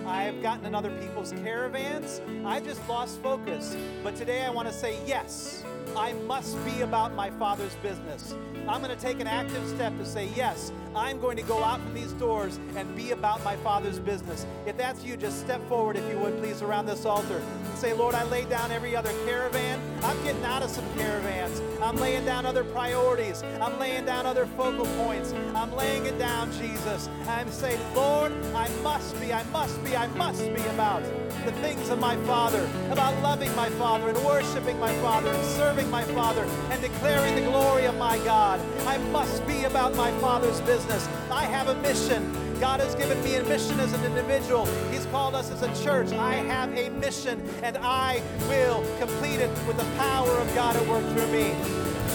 I 0.07 0.23
have 0.23 0.43
gotten 0.43 0.65
in 0.65 0.75
other 0.75 0.91
people's 1.01 1.33
caravans, 1.33 2.21
I 2.47 2.61
just 2.61 2.87
lost 2.89 3.21
focus. 3.21 3.77
But 4.03 4.17
today 4.17 4.45
I 4.45 4.51
want 4.51 4.69
to 4.69 4.75
say, 4.75 4.99
yes. 5.07 5.65
I 5.97 6.13
must 6.13 6.63
be 6.65 6.83
about 6.83 7.15
my 7.15 7.31
Father's 7.31 7.75
business. 7.77 8.35
I'm 8.69 8.83
going 8.83 8.95
to 8.95 9.01
take 9.01 9.21
an 9.21 9.27
active 9.27 9.67
step 9.69 9.97
to 9.99 10.05
say, 10.05 10.29
yes, 10.37 10.73
I'm 10.95 11.21
going 11.21 11.37
to 11.37 11.43
go 11.43 11.63
out 11.63 11.81
from 11.81 11.95
these 11.95 12.13
doors 12.13 12.59
and 12.77 12.95
be 12.97 13.11
about 13.11 13.43
my 13.45 13.57
Father's 13.57 13.99
business. 13.99 14.47
If 14.67 14.77
that's 14.77 15.05
you, 15.05 15.17
just 15.17 15.41
step 15.41 15.67
forward, 15.69 15.97
if 15.97 16.09
you 16.11 16.19
would, 16.19 16.39
please, 16.39 16.63
around 16.63 16.87
this 16.87 17.05
altar 17.05 17.39
and 17.39 17.79
say, 17.79 17.93
Lord, 17.93 18.15
I 18.15 18.25
lay 18.25 18.45
down 18.45 18.71
every 18.71 18.95
other 18.95 19.13
caravan. 19.25 19.81
I'm 20.03 20.23
getting 20.23 20.45
out 20.45 20.63
of 20.63 20.71
some 20.71 20.85
caravans. 20.95 21.61
I'm 21.83 21.97
laying 21.97 22.25
down 22.25 22.45
other 22.45 22.65
priorities. 22.65 23.43
I'm 23.61 23.79
laying 23.79 24.05
down 24.05 24.27
other 24.27 24.47
focal 24.47 24.87
points. 24.97 25.33
I'm 25.55 25.75
laying 25.75 26.05
it 26.07 26.19
down, 26.19 26.53
Jesus. 26.53 27.09
I'm 27.27 27.51
saying, 27.51 27.81
Lord, 27.95 28.33
I 28.55 28.69
must 28.83 29.19
be, 29.21 29.33
I 29.33 29.43
must 29.45 29.83
be, 29.85 29.97
I 29.97 30.07
must 30.09 30.45
be 30.55 30.63
about 30.69 31.03
the 31.45 31.53
things 31.53 31.89
of 31.89 31.99
my 31.99 32.17
Father, 32.27 32.69
about 32.91 33.21
loving 33.23 33.55
my 33.57 33.71
Father 33.71 34.11
and 34.11 34.19
worshiping 34.25 34.79
my 34.79 34.93
Father 34.97 35.31
and 35.31 35.45
serving 35.57 35.91
my 35.91 36.05
Father 36.05 36.45
and 36.71 36.83
declaring 36.83 37.35
the 37.35 37.51
glory 37.51 37.87
of 37.87 37.97
my 37.97 38.19
God. 38.19 38.61
I 38.87 38.99
must 39.11 39.47
be 39.47 39.65
about 39.65 39.95
my 39.95 40.11
Father's 40.21 40.61
business. 40.63 41.09
I 41.31 41.45
have 41.45 41.69
a 41.69 41.75
mission. 41.77 42.50
God 42.61 42.81
has 42.81 42.95
given 42.95 43.23
me 43.25 43.37
a 43.37 43.45
mission 43.45 43.81
as 43.81 43.95
an 43.95 44.05
individual. 44.05 44.67
He's 44.91 45.07
called 45.07 45.35
us 45.35 45.51
as 45.51 45.63
a 45.63 45.83
church. 45.83 46.13
I 46.13 46.35
have 46.35 46.71
a 46.77 46.91
mission, 46.91 47.43
and 47.63 47.79
I 47.79 48.21
will 48.51 48.85
complete 48.99 49.41
it 49.41 49.49
with 49.67 49.79
the 49.79 49.97
power 49.97 50.29
of 50.29 50.55
God 50.55 50.77
at 50.77 50.87
work 50.87 51.03
through 51.15 51.29
me. 51.29 51.53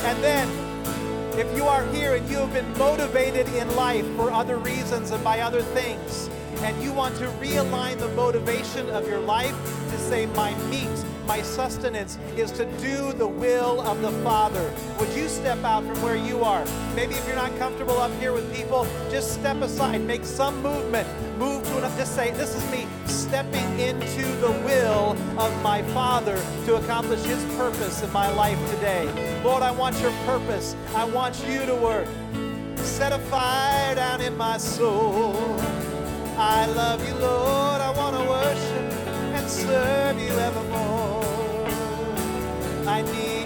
And 0.06 0.24
then, 0.24 0.48
if 1.40 1.52
you 1.58 1.66
are 1.66 1.84
here 1.88 2.14
and 2.14 2.30
you 2.30 2.38
have 2.38 2.54
been 2.54 2.78
motivated 2.78 3.48
in 3.56 3.76
life 3.76 4.06
for 4.16 4.32
other 4.32 4.58
reasons 4.58 5.10
and 5.10 5.24
by 5.24 5.40
other 5.40 5.64
things, 5.64 6.30
and 6.60 6.80
you 6.84 6.94
want 6.94 7.16
to 7.16 7.26
realign 7.42 7.98
the 7.98 8.10
motivation 8.10 8.88
of 8.92 9.08
your 9.08 9.22
life 9.22 9.56
to 9.90 9.98
say, 9.98 10.28
My 10.28 10.54
meat, 10.66 11.06
my 11.28 11.42
sustenance 11.42 12.18
is 12.38 12.52
to 12.52 12.66
do 12.80 13.12
the 13.14 13.28
will 13.28 13.82
of 13.82 14.02
the 14.02 14.12
Father. 14.24 14.72
Would 15.00 15.10
you 15.14 15.28
step 15.28 15.64
out 15.64 15.84
from 15.84 16.02
where 16.02 16.16
you 16.16 16.44
are? 16.44 16.66
Maybe 16.96 17.16
if 17.16 17.26
you're 17.26 17.36
not 17.36 17.58
comfortable 17.58 18.00
up 18.00 18.12
here 18.20 18.32
with 18.34 18.54
people, 18.54 18.88
just 19.10 19.34
step 19.34 19.62
aside, 19.62 20.02
make 20.02 20.24
some 20.24 20.62
movement. 20.62 21.08
Move 21.38 21.64
to 21.64 21.78
enough, 21.78 21.98
just 21.98 22.16
say, 22.16 22.32
This 22.32 22.56
is 22.56 22.72
me 22.72 22.88
stepping 23.06 23.80
into 23.80 24.24
the 24.38 24.52
will 24.66 25.18
of 25.40 25.64
my 25.64 25.82
Father 25.94 26.40
to 26.66 26.76
accomplish 26.76 27.24
His 27.24 27.44
purpose 27.56 28.04
in 28.04 28.12
my 28.14 28.30
life 28.30 28.60
today. 28.76 29.06
Lord, 29.44 29.64
I 29.64 29.72
want 29.72 30.00
your 30.00 30.12
purpose. 30.26 30.76
I 30.94 31.06
want 31.06 31.44
you 31.48 31.66
to 31.66 31.76
work. 31.76 32.08
Set 32.78 33.12
a 33.12 33.20
fire 33.20 33.96
down 33.96 34.22
in 34.22 34.38
my 34.38 34.58
soul. 34.58 35.36
I 36.38 36.66
love 36.68 37.06
you, 37.08 37.16
Lord. 37.16 37.82
I 37.82 37.92
want 37.98 38.16
to 38.16 38.24
worship 38.30 38.94
and 39.36 39.50
serve 39.50 40.20
you 40.20 40.32
evermore. 40.40 41.05
I 42.88 43.02
need 43.02 43.45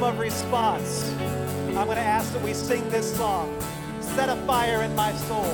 of 0.00 0.18
response, 0.18 1.10
I'm 1.68 1.84
going 1.84 1.96
to 1.96 2.00
ask 2.00 2.32
that 2.32 2.42
we 2.42 2.54
sing 2.54 2.88
this 2.88 3.14
song 3.14 3.54
Set 4.00 4.28
a 4.30 4.36
fire 4.46 4.82
in 4.82 4.94
my 4.96 5.12
soul. 5.12 5.44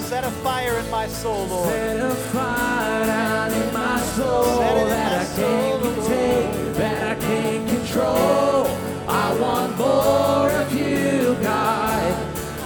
Set 0.00 0.24
a 0.24 0.30
fire 0.42 0.76
in 0.78 0.90
my 0.90 1.06
soul, 1.06 1.46
Lord. 1.46 1.68
Set 1.68 2.00
a 2.00 2.14
fire 2.14 3.06
down 3.06 3.52
in 3.52 3.72
my 3.72 4.00
soul 4.00 4.60
in 4.60 4.88
that 4.88 5.12
my 5.12 5.18
I 5.20 5.24
soul, 5.24 5.46
can't 5.46 5.82
Lord. 5.82 5.94
contain, 5.96 6.72
that 6.74 7.16
I 7.16 7.20
can't 7.20 7.68
control. 7.68 8.66
I 9.08 9.38
want 9.40 9.76
more 9.78 10.50
of 10.50 10.72
you, 10.72 11.36
God. 11.42 12.12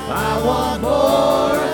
I 0.09 0.43
want 0.45 0.83
more 0.83 1.70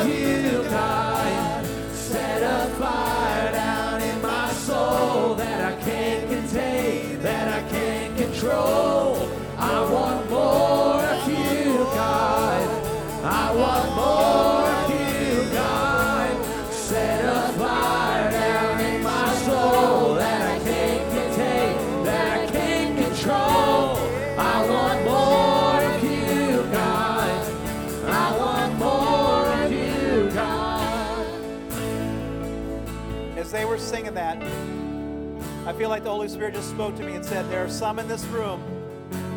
singing 33.96 34.12
that, 34.12 34.36
I 35.66 35.72
feel 35.72 35.88
like 35.88 36.04
the 36.04 36.10
Holy 36.10 36.28
Spirit 36.28 36.52
just 36.52 36.68
spoke 36.68 36.94
to 36.96 37.02
me 37.02 37.14
and 37.14 37.24
said, 37.24 37.48
There 37.48 37.64
are 37.64 37.70
some 37.70 37.98
in 37.98 38.06
this 38.06 38.26
room 38.26 38.62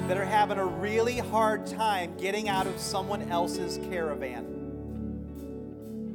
that 0.09 0.17
are 0.17 0.25
having 0.25 0.57
a 0.57 0.65
really 0.65 1.17
hard 1.17 1.65
time 1.65 2.17
getting 2.17 2.49
out 2.49 2.67
of 2.67 2.77
someone 2.77 3.21
else's 3.31 3.79
caravan. 3.89 4.57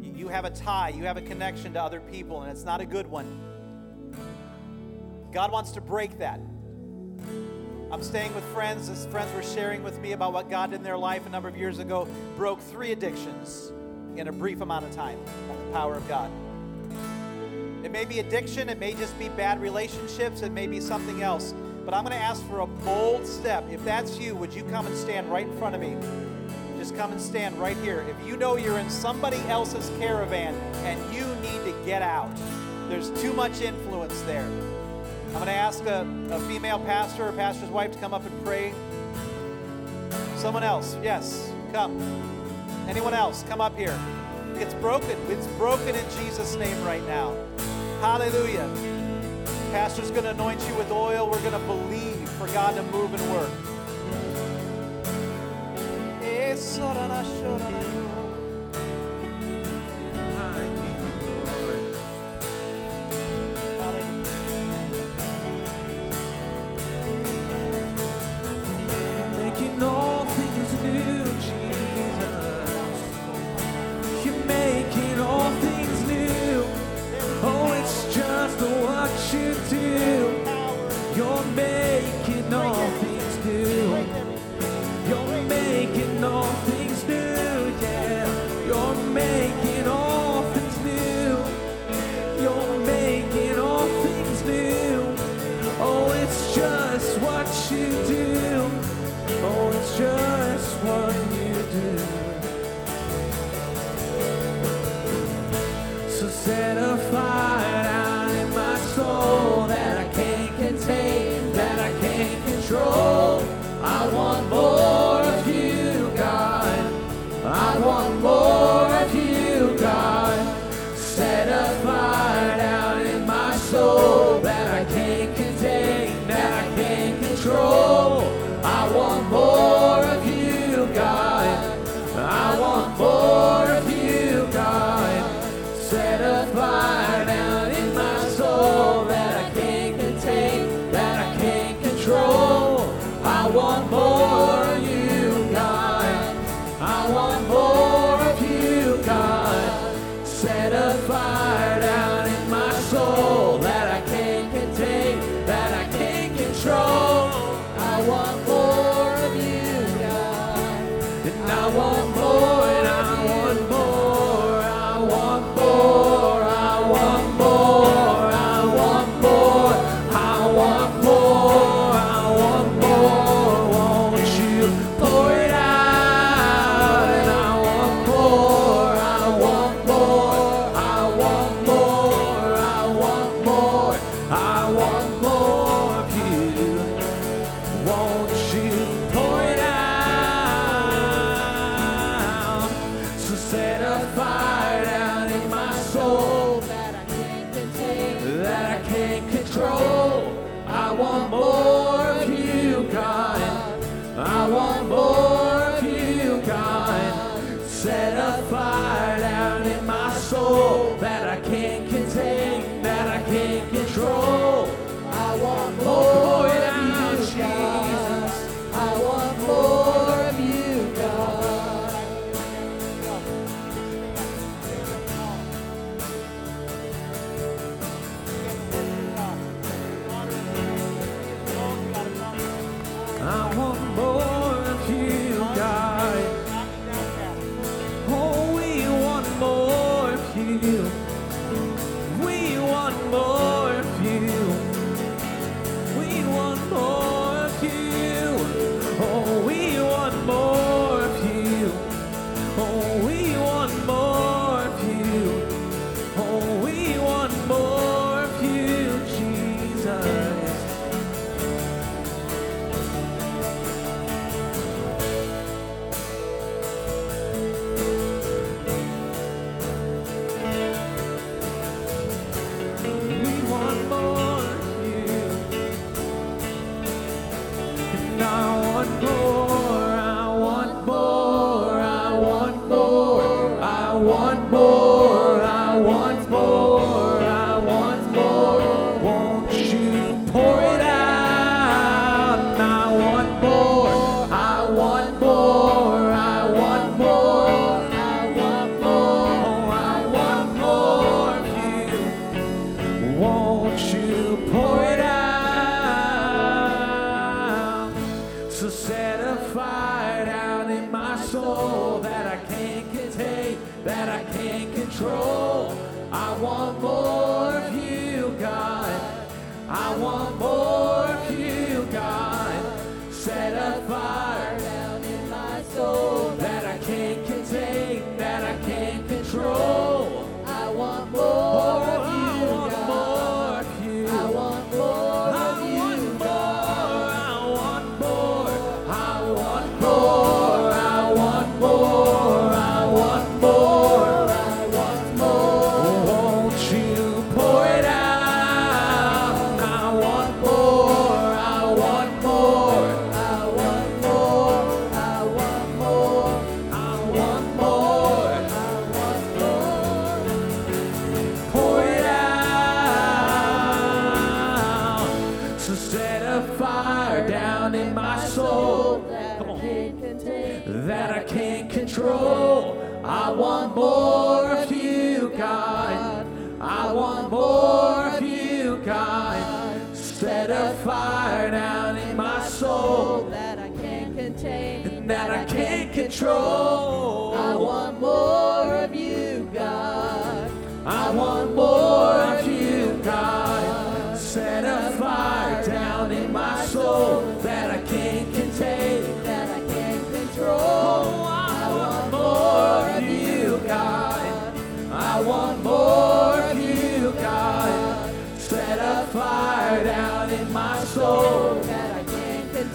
You- 0.02 0.28
have 0.28 0.44
a 0.44 0.50
tie, 0.50 0.88
you 0.88 1.04
have 1.04 1.16
a 1.16 1.22
connection 1.22 1.72
to 1.74 1.82
other 1.82 2.00
people, 2.00 2.42
and 2.42 2.50
it's 2.50 2.64
not 2.64 2.80
a 2.80 2.84
good 2.84 3.06
one. 3.06 3.26
God 5.32 5.52
wants 5.52 5.70
to 5.72 5.80
break 5.80 6.18
that. 6.18 6.40
I'm 7.90 8.02
staying 8.02 8.34
with 8.34 8.44
friends, 8.52 8.88
as 8.88 9.06
friends 9.06 9.32
were 9.32 9.42
sharing 9.42 9.82
with 9.82 10.00
me 10.00 10.12
about 10.12 10.32
what 10.32 10.50
God 10.50 10.70
did 10.70 10.76
in 10.76 10.82
their 10.82 10.98
life 10.98 11.24
a 11.26 11.30
number 11.30 11.48
of 11.48 11.56
years 11.56 11.78
ago, 11.78 12.08
broke 12.36 12.60
three 12.60 12.90
addictions 12.90 13.72
in 14.16 14.28
a 14.28 14.32
brief 14.32 14.60
amount 14.60 14.84
of 14.84 14.94
time 14.94 15.18
by 15.48 15.56
the 15.56 15.72
power 15.72 15.94
of 15.94 16.06
God. 16.08 16.30
It 17.84 17.92
may 17.92 18.06
be 18.06 18.20
addiction, 18.20 18.70
it 18.70 18.78
may 18.78 18.94
just 18.94 19.16
be 19.18 19.28
bad 19.28 19.60
relationships, 19.60 20.40
it 20.40 20.52
may 20.52 20.66
be 20.66 20.80
something 20.80 21.22
else. 21.22 21.54
But 21.84 21.92
I'm 21.92 22.02
going 22.02 22.16
to 22.16 22.22
ask 22.22 22.42
for 22.48 22.60
a 22.60 22.66
bold 22.66 23.26
step. 23.26 23.62
If 23.70 23.84
that's 23.84 24.18
you, 24.18 24.34
would 24.36 24.54
you 24.54 24.64
come 24.64 24.86
and 24.86 24.96
stand 24.96 25.30
right 25.30 25.46
in 25.46 25.54
front 25.58 25.74
of 25.74 25.82
me? 25.82 25.98
Just 26.78 26.96
come 26.96 27.12
and 27.12 27.20
stand 27.20 27.58
right 27.58 27.76
here. 27.76 28.00
If 28.08 28.26
you 28.26 28.38
know 28.38 28.56
you're 28.56 28.78
in 28.78 28.88
somebody 28.88 29.36
else's 29.48 29.90
caravan 29.98 30.54
and 30.86 31.14
you 31.14 31.26
need 31.42 31.62
to 31.70 31.78
get 31.84 32.00
out, 32.00 32.30
there's 32.88 33.10
too 33.20 33.34
much 33.34 33.60
influence 33.60 34.18
there. 34.22 34.46
I'm 34.46 35.34
going 35.34 35.46
to 35.46 35.52
ask 35.52 35.84
a, 35.84 36.06
a 36.30 36.40
female 36.48 36.78
pastor 36.80 37.28
or 37.28 37.32
pastor's 37.32 37.68
wife 37.68 37.92
to 37.92 37.98
come 37.98 38.14
up 38.14 38.24
and 38.24 38.44
pray. 38.44 38.72
Someone 40.36 40.62
else, 40.62 40.96
yes, 41.02 41.52
come. 41.70 42.00
Anyone 42.88 43.12
else, 43.12 43.44
come 43.46 43.60
up 43.60 43.76
here. 43.76 43.98
It's 44.54 44.74
broken. 44.74 45.18
It's 45.28 45.46
broken 45.58 45.94
in 45.94 46.04
Jesus' 46.18 46.56
name 46.56 46.82
right 46.82 47.04
now. 47.06 47.36
Hallelujah. 48.04 48.68
Pastor's 49.72 50.10
going 50.10 50.24
to 50.24 50.32
anoint 50.32 50.60
you 50.68 50.74
with 50.74 50.90
oil. 50.90 51.26
We're 51.30 51.40
going 51.40 51.58
to 51.58 51.66
believe 51.66 52.28
for 52.32 52.46
God 52.48 52.74
to 52.76 52.82
move 52.82 53.14
and 53.14 53.32
work. 53.32 53.48
Eh, 56.20 56.54